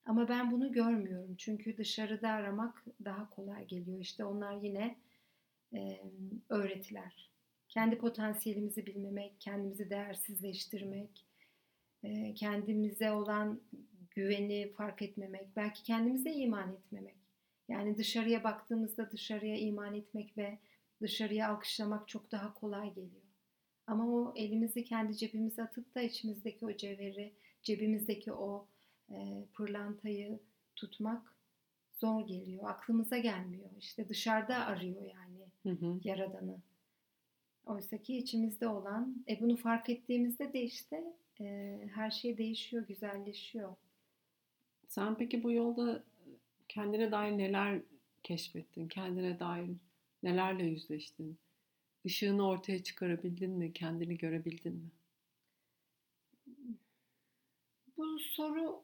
Ama 0.05 0.29
ben 0.29 0.51
bunu 0.51 0.71
görmüyorum. 0.71 1.35
Çünkü 1.37 1.77
dışarıda 1.77 2.29
aramak 2.29 2.85
daha 3.05 3.29
kolay 3.29 3.67
geliyor. 3.67 3.99
İşte 3.99 4.25
onlar 4.25 4.61
yine 4.61 4.95
e, 5.73 6.01
öğretiler. 6.49 7.32
Kendi 7.73 7.97
potansiyelimizi 7.97 8.85
bilmemek, 8.85 9.41
kendimizi 9.41 9.89
değersizleştirmek, 9.89 11.25
e, 12.03 12.33
kendimize 12.33 13.11
olan 13.11 13.61
güveni 14.11 14.71
fark 14.77 15.01
etmemek, 15.01 15.55
belki 15.55 15.83
kendimize 15.83 16.31
iman 16.31 16.73
etmemek. 16.73 17.15
Yani 17.69 17.97
dışarıya 17.97 18.43
baktığımızda 18.43 19.11
dışarıya 19.11 19.57
iman 19.57 19.95
etmek 19.95 20.37
ve 20.37 20.57
dışarıya 21.01 21.49
alkışlamak 21.49 22.07
çok 22.07 22.31
daha 22.31 22.53
kolay 22.53 22.89
geliyor. 22.89 23.23
Ama 23.87 24.07
o 24.07 24.33
elimizi 24.35 24.83
kendi 24.83 25.17
cebimize 25.17 25.63
atıp 25.63 25.95
da 25.95 26.01
içimizdeki 26.01 26.65
o 26.65 26.77
cevheri, 26.77 27.33
cebimizdeki 27.63 28.33
o 28.33 28.67
e, 29.11 29.45
pırlantayı 29.53 30.39
tutmak 30.75 31.35
zor 31.91 32.27
geliyor. 32.27 32.69
Aklımıza 32.69 33.17
gelmiyor. 33.17 33.69
İşte 33.79 34.09
dışarıda 34.09 34.65
arıyor 34.65 35.01
yani 35.01 35.43
Hı 35.63 35.85
hı. 35.85 35.99
Yaradan'ı. 36.03 36.57
Oysa 37.65 37.97
ki 37.97 38.17
içimizde 38.17 38.67
olan, 38.67 39.25
e 39.29 39.41
bunu 39.41 39.57
fark 39.57 39.89
ettiğimizde 39.89 40.53
de 40.53 40.63
işte 40.63 41.03
e, 41.41 41.79
her 41.93 42.11
şey 42.11 42.37
değişiyor, 42.37 42.87
güzelleşiyor. 42.87 43.75
Sen 44.87 45.15
peki 45.17 45.43
bu 45.43 45.51
yolda 45.51 46.03
kendine 46.69 47.11
dair 47.11 47.37
neler 47.37 47.81
keşfettin? 48.23 48.87
Kendine 48.87 49.39
dair 49.39 49.69
nelerle 50.23 50.63
yüzleştin? 50.63 51.37
Işığını 52.03 52.47
ortaya 52.47 52.83
çıkarabildin 52.83 53.51
mi? 53.51 53.73
Kendini 53.73 54.17
görebildin 54.17 54.73
mi? 54.73 54.89
Bu 57.97 58.19
soru 58.19 58.83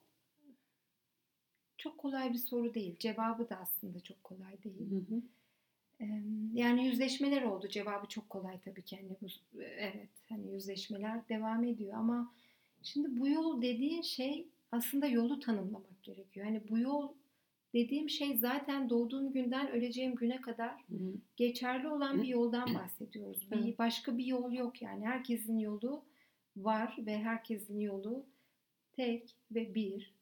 çok 1.78 1.98
kolay 1.98 2.34
bir 2.34 2.38
soru 2.38 2.74
değil. 2.74 2.96
Cevabı 3.00 3.50
da 3.50 3.56
aslında 3.58 4.00
çok 4.00 4.24
kolay 4.24 4.64
değil. 4.64 4.92
Hı 4.92 5.16
hı. 5.16 5.22
Yani 6.54 6.86
yüzleşmeler 6.86 7.42
oldu. 7.42 7.68
Cevabı 7.68 8.08
çok 8.08 8.30
kolay 8.30 8.60
tabii 8.60 8.82
ki. 8.82 8.98
Hani 8.98 9.10
bu, 9.22 9.28
evet, 9.64 10.10
hani 10.30 10.52
yüzleşmeler 10.54 11.30
devam 11.30 11.64
ediyor 11.64 11.94
ama 11.94 12.34
şimdi 12.84 13.20
bu 13.20 13.28
yol 13.28 13.62
dediğin 13.62 14.02
şey 14.02 14.48
aslında 14.72 15.08
yolu 15.08 15.40
tanımlamak 15.40 16.04
gerekiyor. 16.04 16.46
Hani 16.46 16.62
bu 16.70 16.80
yol 16.80 17.10
dediğim 17.74 18.10
şey 18.10 18.38
zaten 18.38 18.90
doğduğum 18.90 19.32
günden 19.32 19.72
öleceğim 19.72 20.16
güne 20.16 20.42
kadar 20.42 20.72
Hı 20.72 20.96
hı. 20.96 21.14
geçerli 21.36 21.88
olan 21.88 22.22
bir 22.22 22.28
yoldan 22.28 22.74
bahsediyoruz. 22.76 23.52
Bir 23.52 23.78
başka 23.78 24.18
bir 24.18 24.26
yol 24.26 24.52
yok 24.52 24.82
yani. 24.82 25.06
Herkesin 25.06 25.58
yolu 25.58 26.04
var 26.58 26.98
ve 27.00 27.18
herkesin 27.18 27.80
yolu 27.80 28.26
tek 28.92 29.36
ve 29.52 29.76
bir. 29.76 30.19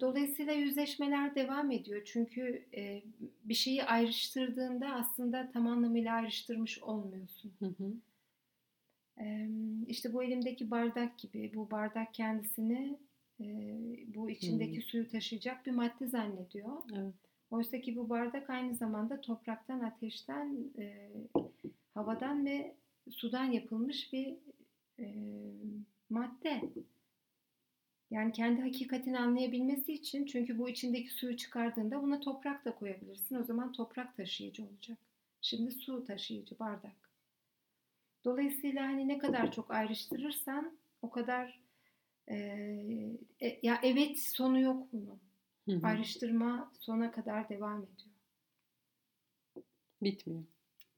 Dolayısıyla 0.00 0.52
yüzleşmeler 0.52 1.34
devam 1.34 1.70
ediyor. 1.70 2.02
Çünkü 2.04 2.64
bir 3.44 3.54
şeyi 3.54 3.84
ayrıştırdığında 3.84 4.86
aslında 4.92 5.50
tam 5.52 5.66
anlamıyla 5.66 6.14
ayrıştırmış 6.14 6.82
olmuyorsun. 6.82 7.52
Hı 7.58 7.66
hı. 7.66 7.92
İşte 9.86 10.12
bu 10.12 10.22
elimdeki 10.22 10.70
bardak 10.70 11.18
gibi. 11.18 11.52
Bu 11.54 11.70
bardak 11.70 12.14
kendisini 12.14 12.98
bu 14.14 14.30
içindeki 14.30 14.74
Hmm. 14.76 14.82
suyu 14.82 15.08
taşıyacak 15.08 15.66
bir 15.66 15.70
madde 15.70 16.06
zannediyor. 16.06 16.72
Evet. 16.94 17.14
Oysa 17.50 17.80
ki 17.80 17.96
bu 17.96 18.08
bardak 18.08 18.50
aynı 18.50 18.74
zamanda 18.74 19.20
topraktan, 19.20 19.80
ateşten, 19.80 20.56
havadan 21.94 22.46
ve 22.46 22.74
sudan 23.10 23.44
yapılmış 23.44 24.12
bir 24.12 24.34
madde. 26.10 26.62
Yani 28.10 28.32
kendi 28.32 28.62
hakikatini 28.62 29.18
anlayabilmesi 29.18 29.92
için 29.92 30.26
çünkü 30.26 30.58
bu 30.58 30.68
içindeki 30.68 31.10
suyu 31.10 31.36
çıkardığında 31.36 32.02
buna 32.02 32.20
toprak 32.20 32.64
da 32.64 32.74
koyabilirsin. 32.74 33.36
O 33.36 33.42
zaman 33.42 33.72
toprak 33.72 34.16
taşıyıcı 34.16 34.64
olacak. 34.64 34.98
Şimdi 35.42 35.72
su 35.72 36.04
taşıyıcı 36.04 36.58
bardak. 36.58 37.10
Dolayısıyla 38.24 38.82
hani 38.82 39.08
ne 39.08 39.18
kadar 39.18 39.52
çok 39.52 39.70
ayrıştırırsan 39.70 40.78
o 41.02 41.10
kadar 41.10 41.60
e, 42.28 42.36
e, 43.40 43.58
ya 43.62 43.80
evet 43.82 44.20
sonu 44.20 44.60
yok 44.60 44.86
bunun. 44.92 45.20
Hı 45.68 45.72
hı. 45.72 45.86
Ayrıştırma 45.86 46.72
sona 46.80 47.10
kadar 47.10 47.48
devam 47.48 47.82
ediyor. 47.82 48.16
Bitmiyor. 50.02 50.44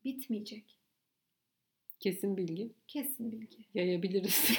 Bitmeyecek. 0.05 0.79
Kesin 2.01 2.37
bilgi. 2.37 2.71
Kesin 2.87 3.33
bilgi. 3.33 3.65
Yayabiliriz. 3.75 4.59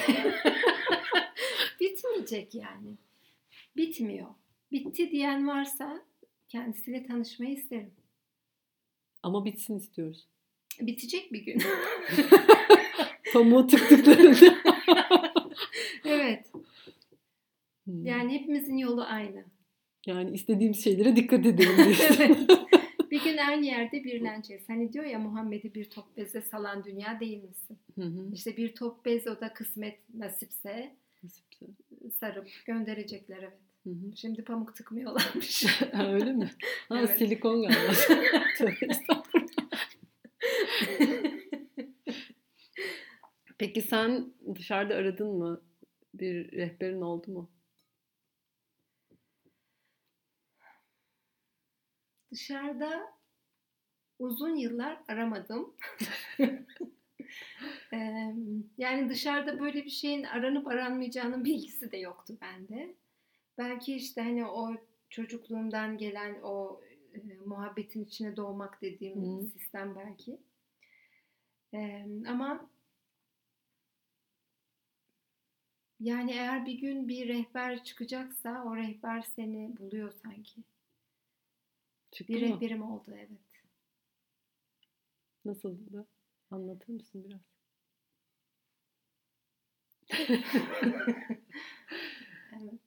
Bitmeyecek 1.80 2.54
yani. 2.54 2.98
Bitmiyor. 3.76 4.28
Bitti 4.72 5.10
diyen 5.10 5.48
varsa 5.48 6.02
kendisiyle 6.48 7.06
tanışmayı 7.06 7.52
isterim. 7.52 7.94
Ama 9.22 9.44
bitsin 9.44 9.78
istiyoruz. 9.78 10.28
Bitecek 10.80 11.32
bir 11.32 11.40
gün. 11.44 11.62
Pamuğu 13.32 13.66
tıktıklarında. 13.66 14.54
evet. 16.04 16.52
Hmm. 17.84 18.06
Yani 18.06 18.32
hepimizin 18.32 18.76
yolu 18.76 19.02
aynı. 19.02 19.44
Yani 20.06 20.30
istediğimiz 20.34 20.84
şeylere 20.84 21.16
dikkat 21.16 21.46
edelim 21.46 21.76
diyorsun. 21.84 22.16
Evet. 22.18 22.36
Bir 23.10 23.24
gün 23.24 23.36
aynı 23.36 23.66
yerde 23.66 24.04
birleneceğiz. 24.04 24.68
Hani 24.68 24.92
diyor 24.92 25.04
ya 25.04 25.18
Muhammed'i 25.18 25.74
bir 25.74 25.90
top 25.90 26.16
beze 26.16 26.42
salan 26.42 26.84
dünya 26.84 27.20
değil 27.20 27.42
misin? 27.42 27.78
Hı 27.94 28.04
hı. 28.04 28.30
İşte 28.34 28.56
bir 28.56 28.74
top 28.74 29.04
bez 29.04 29.26
o 29.26 29.40
da 29.40 29.52
kısmet 29.52 30.14
Nasipse. 30.14 30.96
Sarıp 32.20 32.48
gönderecekler 32.66 33.38
evet. 33.38 33.58
Hı 33.84 33.90
hı. 33.90 34.16
Şimdi 34.16 34.44
pamuk 34.44 34.76
tıkmıyorlarmış. 34.76 35.80
Ha, 35.92 36.12
Öyle 36.12 36.32
mi? 36.32 36.50
Ha, 36.88 36.98
Evet. 36.98 37.18
silikon 37.18 37.62
galiba. 37.68 37.92
Peki 43.58 43.82
sen 43.82 44.34
dışarıda 44.54 44.94
aradın 44.94 45.38
mı? 45.38 45.62
Bir 46.14 46.52
rehberin 46.52 47.00
oldu 47.00 47.30
mu? 47.30 47.50
Dışarıda 52.32 53.12
uzun 54.18 54.56
yıllar 54.56 55.02
aramadım. 55.08 55.74
Yani 58.78 59.08
dışarıda 59.08 59.60
böyle 59.60 59.84
bir 59.84 59.90
şeyin 59.90 60.24
aranıp 60.24 60.66
aranmayacağının 60.66 61.44
bilgisi 61.44 61.92
de 61.92 61.96
yoktu 61.96 62.38
bende. 62.40 62.94
Belki 63.58 63.94
işte 63.96 64.20
hani 64.22 64.46
o 64.46 64.74
çocukluğumdan 65.10 65.98
gelen 65.98 66.40
o 66.42 66.80
e, 67.14 67.34
muhabbetin 67.46 68.04
içine 68.04 68.36
doğmak 68.36 68.82
dediğim 68.82 69.38
Hı. 69.40 69.46
sistem 69.46 69.96
belki. 69.96 70.38
Eee, 71.72 72.06
ama 72.28 72.70
yani 76.00 76.30
eğer 76.32 76.66
bir 76.66 76.78
gün 76.78 77.08
bir 77.08 77.28
rehber 77.28 77.84
çıkacaksa 77.84 78.64
o 78.64 78.76
rehber 78.76 79.22
seni 79.22 79.78
buluyor 79.78 80.12
sanki. 80.22 80.60
Çıktı 82.10 82.32
Bir 82.32 82.40
mı? 82.40 82.46
rehberim 82.46 82.82
oldu 82.82 83.10
evet. 83.16 83.62
Nasıldı? 85.44 86.06
Anlatır 86.50 86.88
mısın 86.92 87.24
biraz? 87.24 87.40
Evet. 92.52 92.80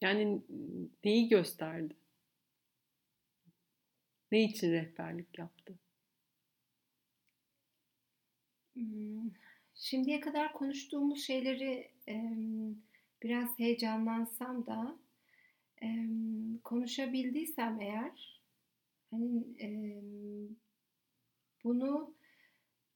Yani 0.00 0.42
neyi 1.04 1.28
gösterdi? 1.28 1.94
Ne 4.32 4.44
için 4.44 4.72
rehberlik 4.72 5.38
yaptı? 5.38 5.78
Hmm, 8.74 9.30
Şimdiye 9.74 10.20
kadar 10.20 10.52
konuştuğumuz 10.52 11.20
şeyleri 11.22 11.90
biraz 13.22 13.58
heyecanlansam 13.58 14.66
da 14.66 14.98
em, 15.82 16.58
konuşabildiysem 16.64 17.80
eğer 17.80 18.42
hani 19.10 19.44
bunu 21.64 22.14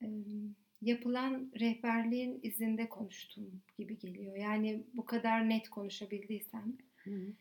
em, 0.00 0.56
yapılan 0.82 1.52
rehberliğin 1.60 2.40
izinde 2.42 2.88
konuştuğum 2.88 3.62
gibi 3.78 3.98
geliyor. 3.98 4.36
Yani 4.36 4.84
bu 4.94 5.04
kadar 5.04 5.48
net 5.48 5.68
konuşabildiysem. 5.68 6.76
Hı 6.96 7.10
hı. 7.10 7.32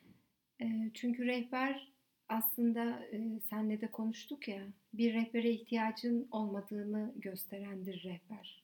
E, 0.62 0.92
Çünkü 0.94 1.26
rehber 1.26 1.94
aslında 2.30 3.06
e, 3.06 3.40
senle 3.50 3.82
de 3.82 3.92
konuştuk 3.92 4.48
ya 4.48 4.68
bir 4.94 5.14
rehbere 5.14 5.52
ihtiyacın 5.52 6.28
olmadığını 6.32 7.14
gösterendir 7.16 8.04
rehber. 8.04 8.64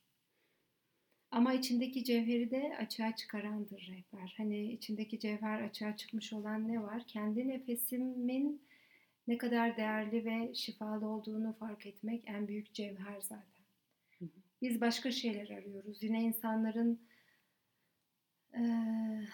Ama 1.31 1.53
içindeki 1.53 2.03
cevheri 2.03 2.51
de 2.51 2.77
açığa 2.79 3.15
çıkarandır 3.15 3.87
rehber. 3.91 4.33
Hani 4.37 4.71
içindeki 4.71 5.19
cevher 5.19 5.61
açığa 5.61 5.95
çıkmış 5.97 6.33
olan 6.33 6.67
ne 6.67 6.81
var? 6.83 7.03
Kendi 7.07 7.47
nefesimin 7.47 8.61
ne 9.29 9.37
kadar 9.37 9.77
değerli 9.77 10.25
ve 10.25 10.55
şifalı 10.55 11.07
olduğunu 11.07 11.53
fark 11.59 11.85
etmek 11.85 12.23
en 12.27 12.47
büyük 12.47 12.73
cevher 12.73 13.21
zaten. 13.21 13.63
Biz 14.61 14.81
başka 14.81 15.11
şeyler 15.11 15.49
arıyoruz. 15.49 16.03
Yine 16.03 16.23
insanların 16.23 16.99
eee, 18.53 19.27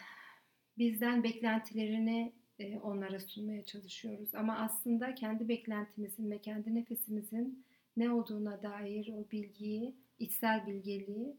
bizden 0.78 1.24
beklentilerini 1.24 2.34
e, 2.60 2.78
onlara 2.80 3.20
sunmaya 3.20 3.66
çalışıyoruz. 3.66 4.36
Ama 4.36 4.58
aslında 4.58 5.16
kendi 5.16 5.48
beklentimizin 5.48 6.32
ve 6.32 6.42
kendi 6.42 6.76
nefesimizin 6.76 7.66
ne 7.98 8.12
olduğuna 8.12 8.64
dair 8.64 9.14
o 9.14 9.32
bilgiyi, 9.32 9.96
içsel 10.20 10.68
bilgeliği 10.68 11.36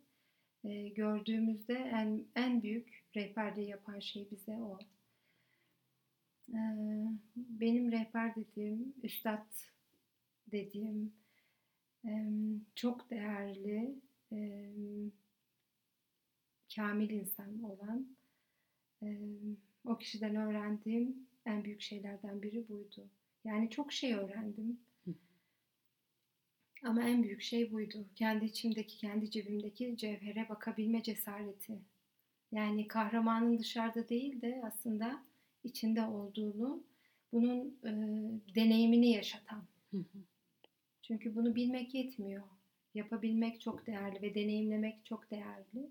e, 0.65 0.89
gördüğümüzde 0.89 1.75
en, 1.75 2.25
en 2.37 2.63
büyük 2.63 3.05
rehberliği 3.17 3.69
yapan 3.69 4.01
şey 4.01 4.29
bize 4.31 4.53
o. 4.53 4.79
Benim 7.37 7.93
rehber 7.93 8.37
dediğim, 8.37 8.95
üstad 9.03 9.47
dediğim 10.53 11.13
çok 12.75 13.11
değerli, 13.11 13.95
kamil 16.77 17.11
insan 17.11 17.63
olan 17.63 18.17
o 19.85 19.99
kişiden 19.99 20.37
öğrendiğim 20.37 21.29
en 21.47 21.65
büyük 21.65 21.81
şeylerden 21.81 22.43
biri 22.43 22.69
buydu. 22.69 23.09
Yani 23.45 23.71
çok 23.71 23.93
şey 23.93 24.15
öğrendim. 24.15 24.81
Ama 26.83 27.03
en 27.03 27.23
büyük 27.23 27.43
şey 27.43 27.73
buydu. 27.73 28.07
Kendi 28.15 28.45
içimdeki, 28.45 28.99
kendi 28.99 29.31
cebimdeki 29.31 29.97
cevhere 29.97 30.49
bakabilme 30.49 31.03
cesareti. 31.03 31.79
Yani 32.53 32.89
kahramanın 32.89 33.59
dışarıda 33.59 34.09
değil 34.09 34.41
de 34.41 34.63
aslında 34.65 35.26
içinde 35.67 36.03
olduğunu, 36.03 36.83
bunun 37.33 37.79
e, 37.85 37.91
deneyimini 38.55 39.11
yaşatan. 39.11 39.65
Hı 39.91 39.97
hı. 39.97 40.19
Çünkü 41.03 41.35
bunu 41.35 41.55
bilmek 41.55 41.95
yetmiyor. 41.95 42.43
Yapabilmek 42.95 43.61
çok 43.61 43.87
değerli 43.87 44.23
ve 44.23 44.35
deneyimlemek 44.35 45.07
çok 45.07 45.31
değerli. 45.31 45.91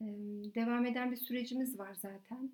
Ee, 0.00 0.04
Devam 0.54 0.86
eden 0.86 1.12
bir 1.12 1.16
sürecimiz 1.16 1.78
var 1.78 1.94
zaten. 1.94 2.52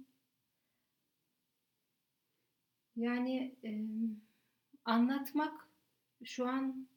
Yani 2.97 3.55
e, 3.64 3.85
anlatmak 4.85 5.68
şu 6.24 6.49
an 6.49 6.89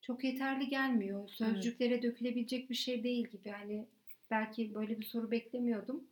çok 0.00 0.24
yeterli 0.24 0.68
gelmiyor. 0.68 1.28
Sözcüklere 1.28 2.02
dökülebilecek 2.02 2.70
bir 2.70 2.74
şey 2.74 3.04
değil 3.04 3.28
gibi. 3.28 3.48
Yani 3.48 3.86
belki 4.30 4.74
böyle 4.74 5.00
bir 5.00 5.04
soru 5.04 5.30
beklemiyordum. 5.30 6.04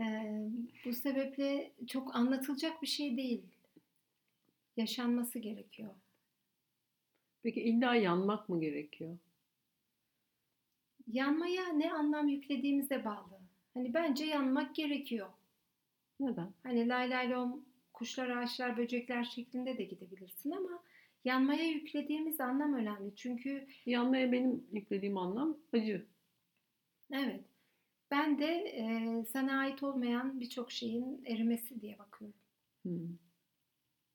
Ee, 0.00 0.48
bu 0.84 0.92
sebeple 0.92 1.72
çok 1.86 2.16
anlatılacak 2.16 2.82
bir 2.82 2.86
şey 2.86 3.16
değil. 3.16 3.42
Yaşanması 4.76 5.38
gerekiyor. 5.38 5.90
Peki 7.42 7.60
illa 7.62 7.94
yanmak 7.94 8.48
mı 8.48 8.60
gerekiyor? 8.60 9.18
Yanmaya 11.12 11.68
ne 11.68 11.92
anlam 11.92 12.28
yüklediğimize 12.28 13.04
bağlı. 13.04 13.40
Hani 13.74 13.94
bence 13.94 14.24
yanmak 14.24 14.74
gerekiyor. 14.74 15.28
Neden? 16.20 16.52
Hani 16.62 16.88
lay 16.88 17.10
lay 17.10 17.30
lom, 17.30 17.64
kuşlar, 17.92 18.28
ağaçlar, 18.28 18.76
böcekler 18.76 19.24
şeklinde 19.24 19.78
de 19.78 19.84
gidebilirsin 19.84 20.50
ama 20.50 20.82
yanmaya 21.24 21.64
yüklediğimiz 21.64 22.40
anlam 22.40 22.74
önemli. 22.74 23.16
Çünkü 23.16 23.66
Yanmaya 23.86 24.32
benim 24.32 24.66
yüklediğim 24.72 25.16
anlam 25.18 25.56
acı. 25.72 26.06
evet 27.12 27.44
ben 28.10 28.38
de 28.38 28.46
e, 28.54 29.24
sana 29.32 29.58
ait 29.58 29.82
olmayan 29.82 30.40
birçok 30.40 30.72
şeyin 30.72 31.24
erimesi 31.24 31.80
diye 31.80 31.98
bakıyorum. 31.98 32.36
Hı. 32.86 32.90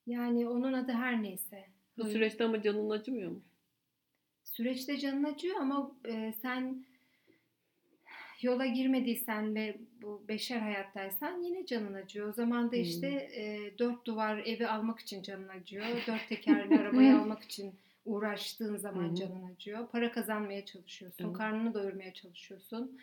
Yani 0.07 0.47
onun 0.49 0.73
adı 0.73 0.91
her 0.91 1.23
neyse. 1.23 1.65
Bu 1.97 2.05
süreçte 2.05 2.43
ama 2.43 2.61
canın 2.61 2.89
acımıyor 2.89 3.31
mu? 3.31 3.41
Süreçte 4.43 4.97
canın 4.97 5.23
acıyor 5.23 5.55
ama 5.55 5.91
e, 6.05 6.33
sen 6.41 6.85
yola 8.41 8.65
girmediysen 8.65 9.55
ve 9.55 9.77
bu 10.01 10.23
beşer 10.27 10.59
hayattaysan 10.59 11.41
yine 11.41 11.65
canın 11.65 11.93
acıyor. 11.93 12.29
O 12.29 12.31
zaman 12.31 12.71
da 12.71 12.75
işte 12.75 13.07
e, 13.07 13.73
dört 13.79 14.05
duvar 14.05 14.37
evi 14.37 14.67
almak 14.67 14.99
için 14.99 15.23
canın 15.23 15.49
acıyor. 15.49 15.85
Dört 16.07 16.29
tekerli 16.29 16.79
arabayı 16.79 17.17
almak 17.17 17.43
için 17.43 17.73
uğraştığın 18.05 18.77
zaman 18.77 19.09
hı. 19.09 19.15
canın 19.15 19.53
acıyor. 19.53 19.87
Para 19.87 20.11
kazanmaya 20.11 20.65
çalışıyorsun. 20.65 21.25
Evet. 21.25 21.37
Karnını 21.37 21.73
doyurmaya 21.73 22.13
çalışıyorsun. 22.13 22.99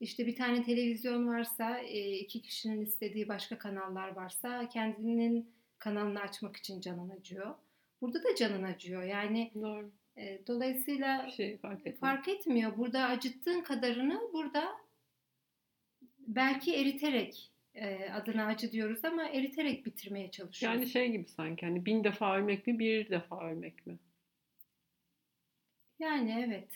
İşte 0.00 0.26
bir 0.26 0.36
tane 0.36 0.62
televizyon 0.62 1.28
varsa, 1.28 1.78
iki 1.80 2.42
kişinin 2.42 2.80
istediği 2.80 3.28
başka 3.28 3.58
kanallar 3.58 4.08
varsa 4.16 4.68
kendinin 4.68 5.50
kanalını 5.78 6.20
açmak 6.20 6.56
için 6.56 6.80
canın 6.80 7.10
acıyor. 7.10 7.54
Burada 8.00 8.24
da 8.24 8.34
canın 8.34 8.62
acıyor. 8.62 9.02
Yani 9.02 9.52
Doğru. 9.54 9.90
e, 10.16 10.46
dolayısıyla 10.46 11.30
şey 11.30 11.58
fark 11.58 11.78
etmiyor. 11.78 11.98
fark 11.98 12.28
etmiyor. 12.28 12.76
Burada 12.76 13.04
acıttığın 13.04 13.60
kadarını 13.62 14.20
burada 14.32 14.76
belki 16.18 16.74
eriterek 16.76 17.50
e, 17.74 18.10
adına 18.10 18.46
acı 18.46 18.72
diyoruz 18.72 19.04
ama 19.04 19.24
eriterek 19.24 19.86
bitirmeye 19.86 20.30
çalışıyoruz. 20.30 20.80
Yani 20.80 20.90
şey 20.90 21.10
gibi 21.10 21.28
sanki 21.28 21.66
hani 21.66 21.86
bin 21.86 22.04
defa 22.04 22.36
ölmek 22.36 22.66
mi 22.66 22.78
bir 22.78 23.10
defa 23.10 23.50
ölmek 23.50 23.86
mi? 23.86 23.98
Yani 25.98 26.44
evet. 26.46 26.68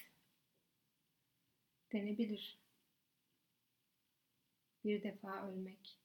Denebilir. 1.92 2.63
Bir 4.84 5.02
defa 5.02 5.48
ölmek. 5.48 5.98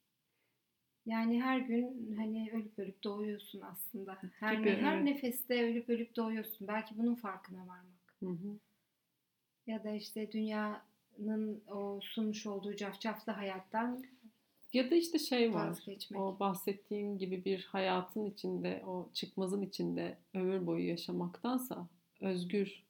Yani 1.06 1.42
her 1.42 1.60
gün 1.60 2.16
hani 2.18 2.50
ölüp 2.54 2.80
ölüp 2.80 3.04
doğuyorsun 3.04 3.62
aslında. 3.62 4.18
Her 4.40 4.54
Gibi, 4.54 4.70
her 4.76 4.96
evet. 4.96 5.04
nefeste 5.04 5.64
ölüp 5.72 5.90
ölüp 5.90 6.16
doğuyorsun. 6.16 6.68
Belki 6.68 6.98
bunun 6.98 7.16
farkına 7.16 7.68
varmak. 7.68 8.16
Hı 8.20 8.30
hı. 8.30 8.60
Ya 9.68 9.84
da 9.84 9.92
işte 9.92 10.32
dünyanın 10.32 11.62
o 11.68 12.00
sunmuş 12.02 12.46
olduğu 12.46 12.76
cafcaflı 12.76 13.32
hayattan 13.32 14.04
Ya 14.74 14.92
da 14.92 14.96
işte 14.96 15.20
şey 15.20 15.54
var. 15.54 15.68
vazgeçmek. 15.68 16.22
O 16.22 16.40
bahsettiğin 16.40 17.18
gibi 17.18 17.46
bir 17.46 17.64
hayatın 17.64 18.26
içinde, 18.26 18.84
o 18.88 19.10
çıkmazın 19.14 19.62
içinde 19.62 20.18
ömür 20.34 20.68
boyu 20.68 20.88
yaşamaktansa 20.88 21.88
özgür 22.22 22.84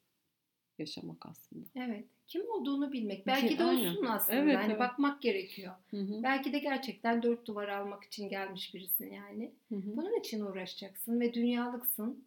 yaşamak 0.77 1.25
aslında. 1.25 1.65
Evet. 1.75 2.05
Kim 2.29 2.49
olduğunu 2.49 2.91
bilmek. 2.91 3.27
Belki 3.27 3.59
de 3.59 3.63
aynen. 3.63 3.89
olsun 3.89 4.05
aslında. 4.05 4.39
Evet, 4.39 4.57
hani 4.57 4.71
evet. 4.71 4.79
bakmak 4.79 5.21
gerekiyor. 5.21 5.73
Hı 5.91 5.97
hı. 5.97 6.23
Belki 6.23 6.53
de 6.53 6.59
gerçekten 6.59 7.23
dört 7.23 7.47
duvar 7.47 7.67
almak 7.67 8.03
için 8.03 8.29
gelmiş 8.29 8.73
birisin 8.73 9.13
yani. 9.13 9.51
Hı 9.69 9.75
hı. 9.75 9.97
Bunun 9.97 10.19
için 10.19 10.41
uğraşacaksın 10.41 11.19
ve 11.19 11.33
dünyalıksın. 11.33 12.25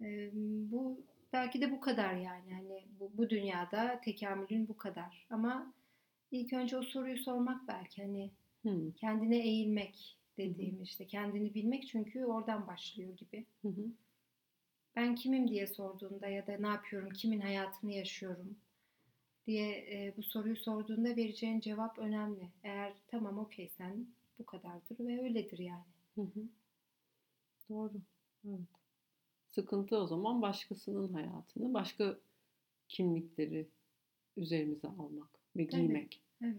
Ee, 0.00 0.30
bu 0.70 1.00
belki 1.32 1.60
de 1.60 1.70
bu 1.70 1.80
kadar 1.80 2.14
yani. 2.14 2.54
Hani 2.54 2.84
bu, 3.00 3.10
bu 3.14 3.30
dünyada 3.30 4.00
tekamülün 4.04 4.68
bu 4.68 4.76
kadar. 4.76 5.26
Ama 5.30 5.72
ilk 6.30 6.52
önce 6.52 6.76
o 6.76 6.82
soruyu 6.82 7.18
sormak 7.18 7.68
belki 7.68 8.02
hani 8.02 8.30
Hı 8.62 8.92
kendine 8.96 9.38
eğilmek 9.38 10.16
dediğim 10.36 10.82
işte 10.82 11.06
kendini 11.06 11.54
bilmek 11.54 11.86
çünkü 11.88 12.24
oradan 12.24 12.66
başlıyor 12.66 13.16
gibi. 13.16 13.46
hı. 13.62 13.68
hı. 13.68 13.86
Ben 14.96 15.14
kimim 15.14 15.48
diye 15.48 15.66
sorduğunda 15.66 16.28
ya 16.28 16.46
da 16.46 16.56
ne 16.58 16.66
yapıyorum, 16.66 17.10
kimin 17.10 17.40
hayatını 17.40 17.92
yaşıyorum 17.92 18.56
diye 19.48 19.70
e, 19.70 20.14
bu 20.16 20.22
soruyu 20.22 20.56
sorduğunda 20.56 21.16
vereceğin 21.16 21.60
cevap 21.60 21.98
önemli. 21.98 22.48
Eğer 22.62 22.92
tamam 23.06 23.38
okey 23.38 23.68
sen 23.68 24.06
bu 24.38 24.46
kadardır 24.46 24.98
ve 24.98 25.22
öyledir 25.22 25.58
yani. 25.58 25.84
Hı 26.14 26.22
hı. 26.22 26.40
Doğru. 27.68 27.92
Evet. 28.48 28.60
Sıkıntı 29.46 29.96
o 29.96 30.06
zaman 30.06 30.42
başkasının 30.42 31.12
hayatını, 31.12 31.74
başka 31.74 32.18
kimlikleri 32.88 33.68
üzerimize 34.36 34.88
almak 34.88 35.30
ve 35.56 35.64
giymek. 35.64 36.22
Evet. 36.42 36.56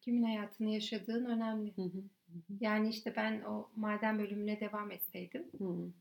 Kimin 0.00 0.22
hayatını 0.22 0.68
yaşadığın 0.68 1.24
önemli. 1.24 1.76
Hı 1.76 1.82
hı. 1.82 1.88
Hı 1.88 2.38
hı. 2.38 2.58
Yani 2.60 2.88
işte 2.88 3.16
ben 3.16 3.40
o 3.42 3.70
maden 3.76 4.18
bölümüne 4.18 4.60
devam 4.60 4.90
etseydim 4.90 5.46
Hı 5.58 5.64
hı. 5.64 5.92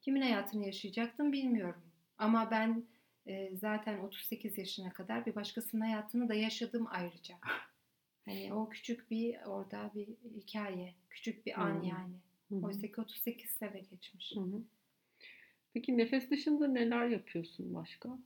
kimin 0.00 0.20
hayatını 0.20 0.66
yaşayacaktım 0.66 1.32
bilmiyorum. 1.32 1.82
Ama 2.18 2.50
ben 2.50 2.84
e, 3.26 3.56
zaten 3.56 3.98
38 3.98 4.58
yaşına 4.58 4.92
kadar 4.92 5.26
bir 5.26 5.34
başkasının 5.34 5.80
hayatını 5.80 6.28
da 6.28 6.34
yaşadım 6.34 6.86
ayrıca. 6.90 7.34
Hani 8.24 8.54
o 8.54 8.68
küçük 8.68 9.10
bir 9.10 9.36
orada 9.46 9.90
bir 9.94 10.08
hikaye, 10.36 10.94
küçük 11.10 11.46
bir 11.46 11.60
an 11.60 11.74
Hmm. 11.74 11.82
yani. 11.82 12.14
Oysa 12.62 12.86
ki 12.86 13.00
38 13.00 13.50
sene 13.50 13.80
geçmiş. 13.80 14.36
Hı 14.36 14.40
hı. 14.40 14.62
Peki 15.74 15.98
nefes 15.98 16.30
dışında 16.30 16.68
neler 16.68 17.08
yapıyorsun 17.08 17.74
başka? 17.74 18.18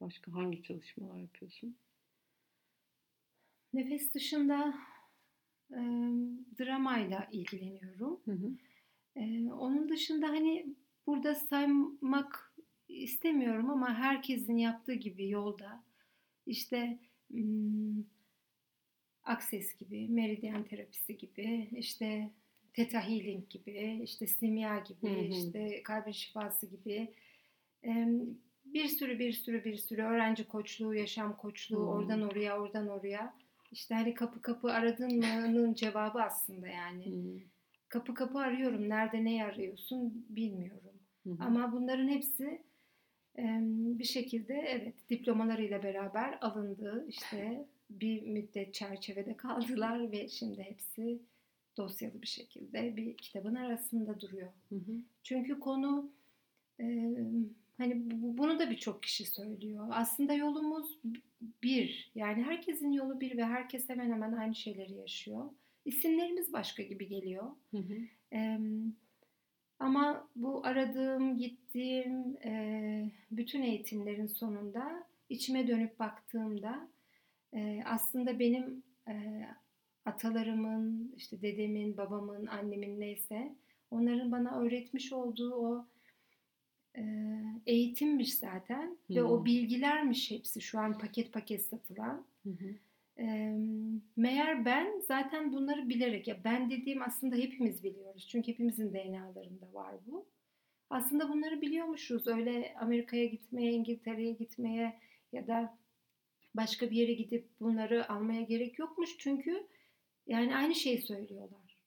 Başka 0.00 0.32
hangi 0.32 0.62
çalışmalar 0.62 1.18
yapıyorsun? 1.18 1.76
Nefes 3.72 4.14
dışında 4.14 4.74
e, 5.70 5.80
dramayla 6.60 7.28
ilgileniyorum. 7.32 8.20
Hı 8.24 8.32
hı. 8.32 8.50
E, 9.16 9.52
onun 9.52 9.88
dışında 9.88 10.28
hani 10.28 10.76
burada 11.06 11.34
saymak 11.34 12.51
istemiyorum 12.92 13.70
ama 13.70 13.94
herkesin 13.94 14.56
yaptığı 14.56 14.94
gibi 14.94 15.28
yolda 15.28 15.84
işte 16.46 16.98
hmm, 17.30 18.04
akses 19.24 19.76
gibi, 19.76 20.08
meridyen 20.08 20.64
terapisi 20.64 21.18
gibi, 21.18 21.68
işte 21.76 22.30
Theta 22.74 23.08
Healing 23.08 23.48
gibi, 23.50 24.00
işte 24.04 24.26
simya 24.26 24.78
gibi, 24.78 25.08
Hı 25.08 25.20
hı. 25.20 25.26
işte 25.26 25.82
kalbin 25.82 26.12
şifası 26.12 26.66
gibi 26.66 27.14
bir 28.64 28.88
sürü 28.88 29.18
bir 29.18 29.32
sürü 29.32 29.64
bir 29.64 29.76
sürü 29.76 30.02
öğrenci 30.02 30.48
koçluğu, 30.48 30.94
yaşam 30.94 31.36
koçluğu, 31.36 31.76
Hı. 31.78 31.86
oradan 31.86 32.22
oraya, 32.22 32.60
oradan 32.60 32.88
oraya. 32.88 33.34
İşte 33.72 33.94
hani 33.94 34.14
kapı 34.14 34.42
kapı 34.42 34.72
aradın 34.72 35.18
mı'nın 35.18 35.74
cevabı 35.82 36.22
aslında 36.22 36.68
yani. 36.68 37.06
Hı 37.06 37.40
Kapı 37.88 38.14
kapı 38.14 38.38
arıyorum. 38.38 38.88
Nerede 38.88 39.24
ne 39.24 39.44
arıyorsun 39.44 40.26
bilmiyorum. 40.28 41.00
hı. 41.24 41.30
hı. 41.30 41.36
Ama 41.44 41.72
bunların 41.72 42.08
hepsi 42.08 42.62
bir 43.98 44.04
şekilde 44.04 44.54
evet 44.54 44.94
diplomalarıyla 45.10 45.82
beraber 45.82 46.38
alındı. 46.40 47.04
İşte 47.08 47.66
bir 47.90 48.22
müddet 48.22 48.74
çerçevede 48.74 49.36
kaldılar 49.36 50.12
ve 50.12 50.28
şimdi 50.28 50.62
hepsi 50.62 51.22
dosyalı 51.76 52.22
bir 52.22 52.26
şekilde 52.26 52.96
bir 52.96 53.16
kitabın 53.16 53.54
arasında 53.54 54.20
duruyor. 54.20 54.48
Hı 54.68 54.74
hı. 54.74 54.92
Çünkü 55.22 55.60
konu 55.60 56.12
e, 56.80 56.84
hani 57.78 58.10
bu- 58.10 58.38
bunu 58.38 58.58
da 58.58 58.70
birçok 58.70 59.02
kişi 59.02 59.26
söylüyor. 59.26 59.88
Aslında 59.90 60.34
yolumuz 60.34 60.98
bir. 61.62 62.10
Yani 62.14 62.42
herkesin 62.42 62.92
yolu 62.92 63.20
bir 63.20 63.36
ve 63.36 63.44
herkes 63.44 63.88
hemen 63.88 64.10
hemen 64.12 64.32
aynı 64.32 64.54
şeyleri 64.54 64.92
yaşıyor. 64.94 65.50
İsimlerimiz 65.84 66.52
başka 66.52 66.82
gibi 66.82 67.08
geliyor. 67.08 67.44
Hı 67.70 67.76
hı. 67.78 67.94
Eee, 68.32 68.60
ama 69.82 70.28
bu 70.36 70.66
aradığım, 70.66 71.38
gittiğim 71.38 72.36
eee, 72.44 73.10
bütün 73.30 73.62
eğitimlerin 73.62 74.26
sonunda 74.26 75.04
içime 75.28 75.68
dönüp 75.68 75.98
baktığımda 75.98 76.88
eee, 77.54 77.82
aslında 77.86 78.38
benim 78.38 78.82
eee, 79.08 79.48
atalarımın, 80.04 81.14
işte 81.16 81.42
dedemin, 81.42 81.96
babamın, 81.96 82.46
annemin 82.46 83.00
neyse 83.00 83.56
onların 83.90 84.32
bana 84.32 84.60
öğretmiş 84.60 85.12
olduğu 85.12 85.54
o 85.54 85.86
eee, 86.96 87.44
eğitimmiş 87.66 88.34
zaten 88.38 88.98
ve 89.14 89.22
o 89.22 89.38
Hmm. 89.38 89.44
bilgilermiş 89.44 90.30
hepsi 90.30 90.60
şu 90.60 90.78
an 90.80 90.98
paket 90.98 91.32
paket 91.32 91.62
satılan. 91.66 92.26
Hı 92.44 92.50
hı. 92.50 92.78
Meğer 94.16 94.64
ben 94.64 95.00
zaten 95.08 95.52
bunları 95.52 95.88
bilerek 95.88 96.28
ya 96.28 96.44
ben 96.44 96.70
dediğim 96.70 97.02
aslında 97.02 97.36
hepimiz 97.36 97.84
biliyoruz. 97.84 98.28
Çünkü 98.28 98.52
hepimizin 98.52 98.92
DNA'larında 98.92 99.72
var 99.72 99.94
bu. 100.06 100.26
Aslında 100.90 101.28
bunları 101.28 101.60
biliyormuşuz. 101.60 102.26
Öyle 102.26 102.74
Amerika'ya 102.80 103.24
gitmeye, 103.24 103.72
İngiltere'ye 103.72 104.32
gitmeye 104.32 105.00
ya 105.32 105.46
da 105.46 105.78
başka 106.54 106.90
bir 106.90 106.96
yere 106.96 107.12
gidip 107.12 107.48
bunları 107.60 108.12
almaya 108.12 108.42
gerek 108.42 108.78
yokmuş. 108.78 109.18
Çünkü 109.18 109.66
yani 110.26 110.56
aynı 110.56 110.74
şeyi 110.74 111.02
söylüyorlar. 111.02 111.78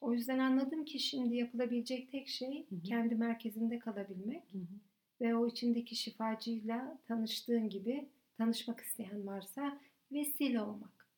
O 0.00 0.12
yüzden 0.12 0.38
anladım 0.38 0.84
ki 0.84 0.98
şimdi 0.98 1.36
yapılabilecek 1.36 2.12
tek 2.12 2.28
şey 2.28 2.66
Hı 2.70 2.74
hı. 2.76 2.82
kendi 2.82 3.14
merkezinde 3.14 3.78
kalabilmek 3.78 4.52
Hı 4.52 4.58
hı. 4.58 4.66
ve 5.20 5.36
o 5.36 5.48
içindeki 5.48 5.96
şifacıyla 5.96 6.98
tanıştığın 7.08 7.68
gibi 7.68 8.08
tanışmak 8.38 8.80
isteyen 8.80 9.26
varsa 9.26 9.80
vesile 10.12 10.60
olmak. 10.60 11.08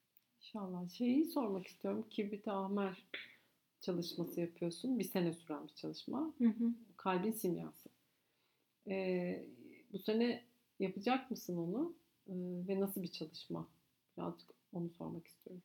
İnşallah. 0.40 0.88
Şeyi 0.88 1.24
sormak 1.24 1.66
istiyorum. 1.66 2.06
Kibrit 2.10 2.48
Ahmer 2.48 3.06
çalışması 3.80 4.40
yapıyorsun. 4.40 4.98
Bir 4.98 5.04
sene 5.04 5.32
süren 5.32 5.68
bir 5.68 5.74
çalışma. 5.74 6.34
Hı 6.38 6.44
hı. 6.44 6.74
Kalbin 6.96 7.32
simyası. 7.32 7.88
Ee, 8.88 9.44
bu 9.92 9.98
sene 9.98 10.44
yapacak 10.78 11.30
mısın 11.30 11.56
onu? 11.56 11.94
Ee, 12.28 12.32
ve 12.68 12.80
nasıl 12.80 13.02
bir 13.02 13.12
çalışma? 13.12 13.68
Birazcık 14.16 14.50
onu 14.72 14.90
sormak 14.90 15.26
istiyorum. 15.26 15.62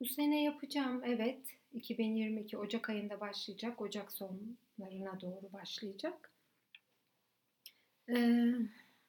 Bu 0.00 0.04
sene 0.06 0.42
yapacağım 0.42 1.02
evet. 1.04 1.40
2022 1.72 2.58
Ocak 2.58 2.90
ayında 2.90 3.20
başlayacak. 3.20 3.80
Ocak 3.80 4.12
sonlarına 4.12 5.20
doğru 5.20 5.52
başlayacak. 5.52 6.32
Ee, 8.08 8.54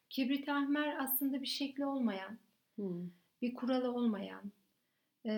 Kibrit 0.10 0.50
ahmer 0.50 0.96
aslında 1.00 1.42
bir 1.42 1.48
şekli 1.48 1.86
olmayan, 1.86 2.38
Hmm. 2.76 3.10
bir 3.42 3.54
kuralı 3.54 3.92
olmayan, 3.92 4.52
e, 5.26 5.32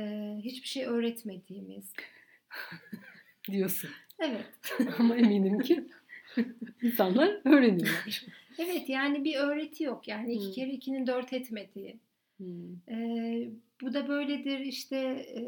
hiçbir 0.43 0.67
şey 0.67 0.85
öğretmediğimiz. 0.85 1.93
Diyorsun. 3.51 3.89
Evet. 4.19 4.45
Ama 4.99 5.15
eminim 5.15 5.59
ki 5.59 5.83
insanlar 6.81 7.41
öğreniyorlar. 7.45 8.25
Evet 8.57 8.89
yani 8.89 9.23
bir 9.23 9.35
öğreti 9.35 9.83
yok. 9.83 10.07
Yani 10.07 10.33
iki 10.33 10.45
Hmm. 10.45 10.51
kere 10.53 10.69
ikinin 10.71 11.07
dört 11.07 11.33
etmediği. 11.33 11.99
Hmm. 12.37 12.73
Ee, 12.89 13.49
bu 13.81 13.93
da 13.93 14.07
böyledir 14.07 14.59
işte 14.59 14.97
e, 15.35 15.41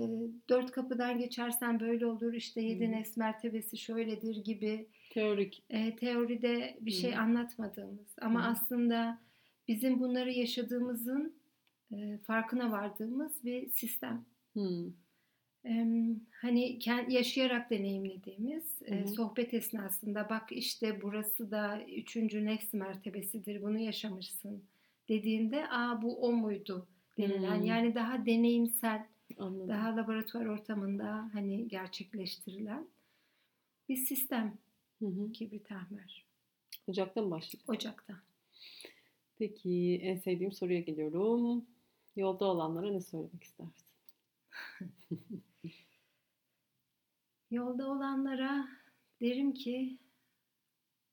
dört 0.50 0.72
kapıdan 0.72 1.18
geçersen 1.20 1.80
böyle 1.80 2.06
olur 2.06 2.34
işte 2.34 2.62
yedi 2.62 2.86
Hmm. 2.86 2.92
nes 2.92 3.18
mertebesi 3.18 3.78
şöyledir 3.78 4.36
gibi 4.44 4.88
Teorik. 5.14 5.64
e, 5.70 5.96
teoride 5.96 6.78
bir 6.82 6.92
şey 6.92 7.12
Hmm. 7.12 7.20
anlatmadığımız 7.20 8.16
ama 8.22 8.40
Hmm. 8.46 8.52
aslında 8.52 9.22
bizim 9.68 10.00
bunları 10.00 10.32
yaşadığımızın 10.32 11.36
e, 11.94 12.18
farkına 12.18 12.72
vardığımız 12.72 13.44
bir 13.46 13.70
sistem. 13.70 14.26
Hmm. 14.54 14.94
Em, 15.64 16.22
hani 16.42 16.80
yaşayarak 17.10 17.70
deneyimlediğimiz 17.70 18.82
e, 18.86 19.00
Hı 19.00 19.04
hı. 19.04 19.08
sohbet 19.08 19.54
esnasında 19.54 20.30
bak 20.30 20.52
işte 20.52 21.02
burası 21.02 21.52
da 21.52 21.82
üçüncü 21.98 22.46
nefs 22.46 22.74
mertebesidir 22.74 23.62
bunu 23.62 23.80
yaşamışsın 23.80 24.64
dediğinde 25.10 25.68
aa 25.70 26.02
bu 26.02 26.22
o 26.28 26.32
muydu 26.32 26.88
denilen 27.18 27.58
Hmm. 27.60 27.66
yani 27.66 27.96
daha 27.96 28.26
deneyimsel 28.26 29.06
Anladım. 29.38 29.68
daha 29.70 29.96
laboratuvar 29.96 30.46
ortamında 30.46 31.30
hani 31.34 31.68
gerçekleştirilen 31.68 32.88
bir 33.90 33.96
sistem 33.96 34.58
Hı 35.04 35.08
hı. 35.08 35.32
kibrit 35.32 35.72
ahmer 35.72 36.26
Ocakta 36.88 37.22
mı 37.22 37.32
başlayacak? 37.32 37.70
ocakta. 37.70 38.22
Peki 39.36 40.00
en 40.04 40.18
sevdiğim 40.18 40.52
soruya 40.52 40.80
geliyorum. 40.80 41.66
Yolda 42.16 42.46
olanlara 42.46 42.92
ne 42.92 43.02
söylemek 43.02 43.44
istersin? 43.44 43.88
Yolda 47.52 47.88
olanlara 47.88 48.68
derim 49.22 49.54
ki 49.54 50.00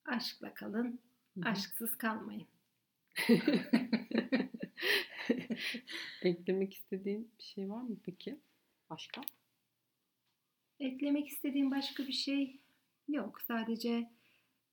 aşkla 0.05 0.55
kalın, 0.55 1.01
Hı 1.35 1.41
hı. 1.41 1.49
aşksız 1.49 1.99
kalmayın. 1.99 2.47
Eklemek 6.23 6.75
istediğin 6.75 7.33
bir 7.39 7.45
şey 7.45 7.71
var 7.71 7.83
mı 7.83 7.97
peki? 8.05 8.41
Başka? 8.91 9.21
Eklemek 10.81 11.29
istediğim 11.29 11.71
başka 11.71 12.07
bir 12.07 12.13
şey 12.13 12.61
yok. 13.13 13.41
Sadece 13.41 14.11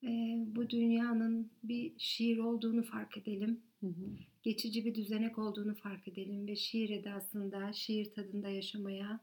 e, 0.03 0.09
bu 0.37 0.69
dünyanın 0.69 1.51
bir 1.63 1.93
şiir 1.97 2.37
olduğunu 2.37 2.83
fark 2.83 3.17
edelim. 3.17 3.61
Hı 3.79 3.87
hı. 3.87 4.17
Geçici 4.43 4.85
bir 4.85 4.95
düzenek 4.95 5.37
olduğunu 5.37 5.75
fark 5.75 6.07
edelim 6.07 6.47
ve 6.47 6.55
şiir 6.55 6.89
edasında, 6.89 7.73
şiir 7.73 8.11
tadında 8.11 8.49
yaşamaya 8.49 9.19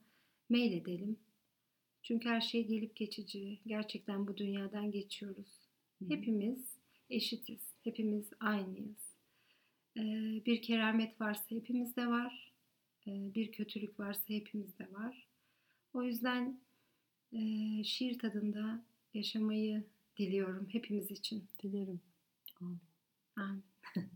meyledelim. 0.48 1.16
Çünkü 2.02 2.28
her 2.28 2.40
şey 2.40 2.66
gelip 2.66 2.96
geçici. 2.96 3.58
Gerçekten 3.66 4.26
bu 4.26 4.36
dünyadan 4.36 4.90
geçiyoruz. 4.90 5.68
Hı 5.98 6.04
hı. 6.04 6.10
Hepimiz 6.10 6.76
eşitiz. 7.10 7.60
Hepimiz 7.84 8.30
aynıyız. 8.40 9.14
Ee, 9.96 10.42
bir 10.46 10.62
keramet 10.62 11.20
varsa 11.20 11.44
hepimizde 11.48 12.06
var. 12.06 12.52
Ee, 13.06 13.34
bir 13.34 13.52
kötülük 13.52 14.00
varsa 14.00 14.24
hepimizde 14.26 14.92
var. 14.92 15.28
O 15.92 16.02
yüzden 16.02 16.60
e, 17.32 17.38
şiir 17.84 18.18
tadında 18.18 18.84
yaşamayı 19.14 19.84
diliyorum 20.18 20.68
hepimiz 20.72 21.10
için. 21.10 21.48
Dilerim. 21.62 22.00
Amin. 22.60 22.80
Amin. 23.36 23.64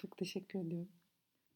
Çok 0.00 0.16
teşekkür 0.16 0.58
ediyorum. 0.58 0.88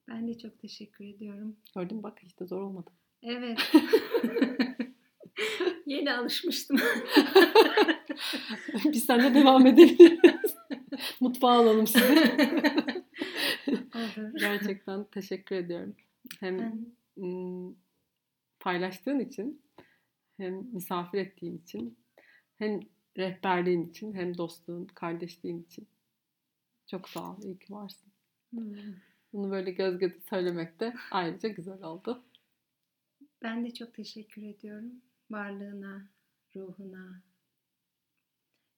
Ben 0.09 0.29
de 0.29 0.39
çok 0.39 0.59
teşekkür 0.59 1.05
ediyorum. 1.05 1.57
Gördün 1.75 1.97
mü 1.97 2.03
bak 2.03 2.19
hiç 2.23 2.41
de 2.41 2.47
zor 2.47 2.61
olmadı. 2.61 2.91
Evet. 3.23 3.59
Yeni 5.87 6.13
alışmıştım. 6.13 6.77
Biz 8.85 9.05
seninle 9.05 9.35
devam 9.35 9.67
edebiliriz. 9.67 10.57
Mutfağa 11.21 11.51
alalım 11.51 11.87
sizi. 11.87 12.37
Gerçekten 14.39 15.05
teşekkür 15.05 15.57
ediyorum. 15.57 15.97
Hem 16.41 16.85
paylaştığın 18.61 19.21
için, 19.21 19.63
hem 20.37 20.55
misafir 20.73 21.19
ettiğin 21.19 21.59
için, 21.59 21.99
hem 22.59 22.81
rehberliğin 23.19 23.83
için, 23.83 24.13
hem 24.15 24.39
dostluğun, 24.39 24.87
kardeşliğin 24.87 25.63
için. 25.63 25.89
Çok 26.87 27.09
sağ 27.09 27.33
ol. 27.33 27.43
İyi 27.43 27.59
ki 27.59 27.73
varsın. 27.73 28.13
Hmm. 28.51 28.95
Bunu 29.33 29.51
böyle 29.51 29.71
göz 29.71 29.99
göze 29.99 30.21
söylemek 30.21 30.81
de 30.81 30.95
ayrıca 31.11 31.49
güzel 31.49 31.83
oldu. 31.83 32.25
ben 33.43 33.65
de 33.65 33.75
çok 33.75 33.95
teşekkür 33.95 34.43
ediyorum. 34.43 35.03
Varlığına, 35.31 36.09
ruhuna, 36.57 37.23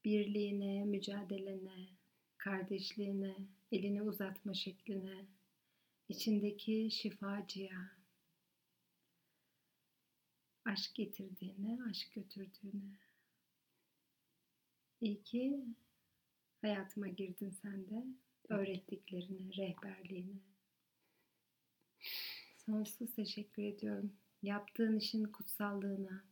birliğine, 0.05 0.85
mücadelene, 0.85 1.89
kardeşliğine, 2.39 3.37
elini 3.73 4.03
uzatma 4.03 4.55
şekline, 4.55 5.27
içindeki 6.09 6.89
şifacıya, 6.91 7.91
aşk 10.65 10.95
getirdiğine, 10.95 11.79
aşk 11.91 12.13
götürdüğüne. 12.13 13.06
İyi 15.01 15.23
ki 15.23 15.65
hayatıma 16.61 17.09
girdin 17.09 17.51
sen 17.63 17.91
de, 17.91 18.05
öğrettiklerine, 18.49 19.57
rehberliğine. 19.57 20.41
Sonsuz 22.57 23.15
teşekkür 23.15 23.63
ediyorum. 23.63 24.13
Yaptığın 24.43 24.99
işin 24.99 25.25
kutsallığına, 25.25 26.25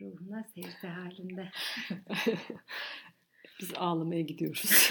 ruhuna 0.00 0.44
secde 0.54 0.88
halinde. 0.88 1.50
Biz 3.60 3.74
ağlamaya 3.74 4.20
gidiyoruz. 4.20 4.90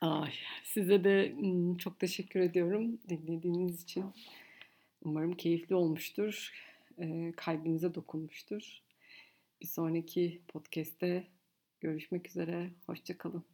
Ay, 0.00 0.32
size 0.64 1.04
de 1.04 1.34
çok 1.78 2.00
teşekkür 2.00 2.40
ediyorum 2.40 2.98
dinlediğiniz 3.08 3.82
için. 3.82 4.04
Umarım 5.02 5.36
keyifli 5.36 5.74
olmuştur. 5.74 6.52
Kalbinize 7.36 7.94
dokunmuştur. 7.94 8.83
Bir 9.64 9.68
sonraki 9.68 10.42
podcast'te 10.48 11.26
görüşmek 11.80 12.28
üzere. 12.28 12.70
Hoşçakalın. 12.86 13.53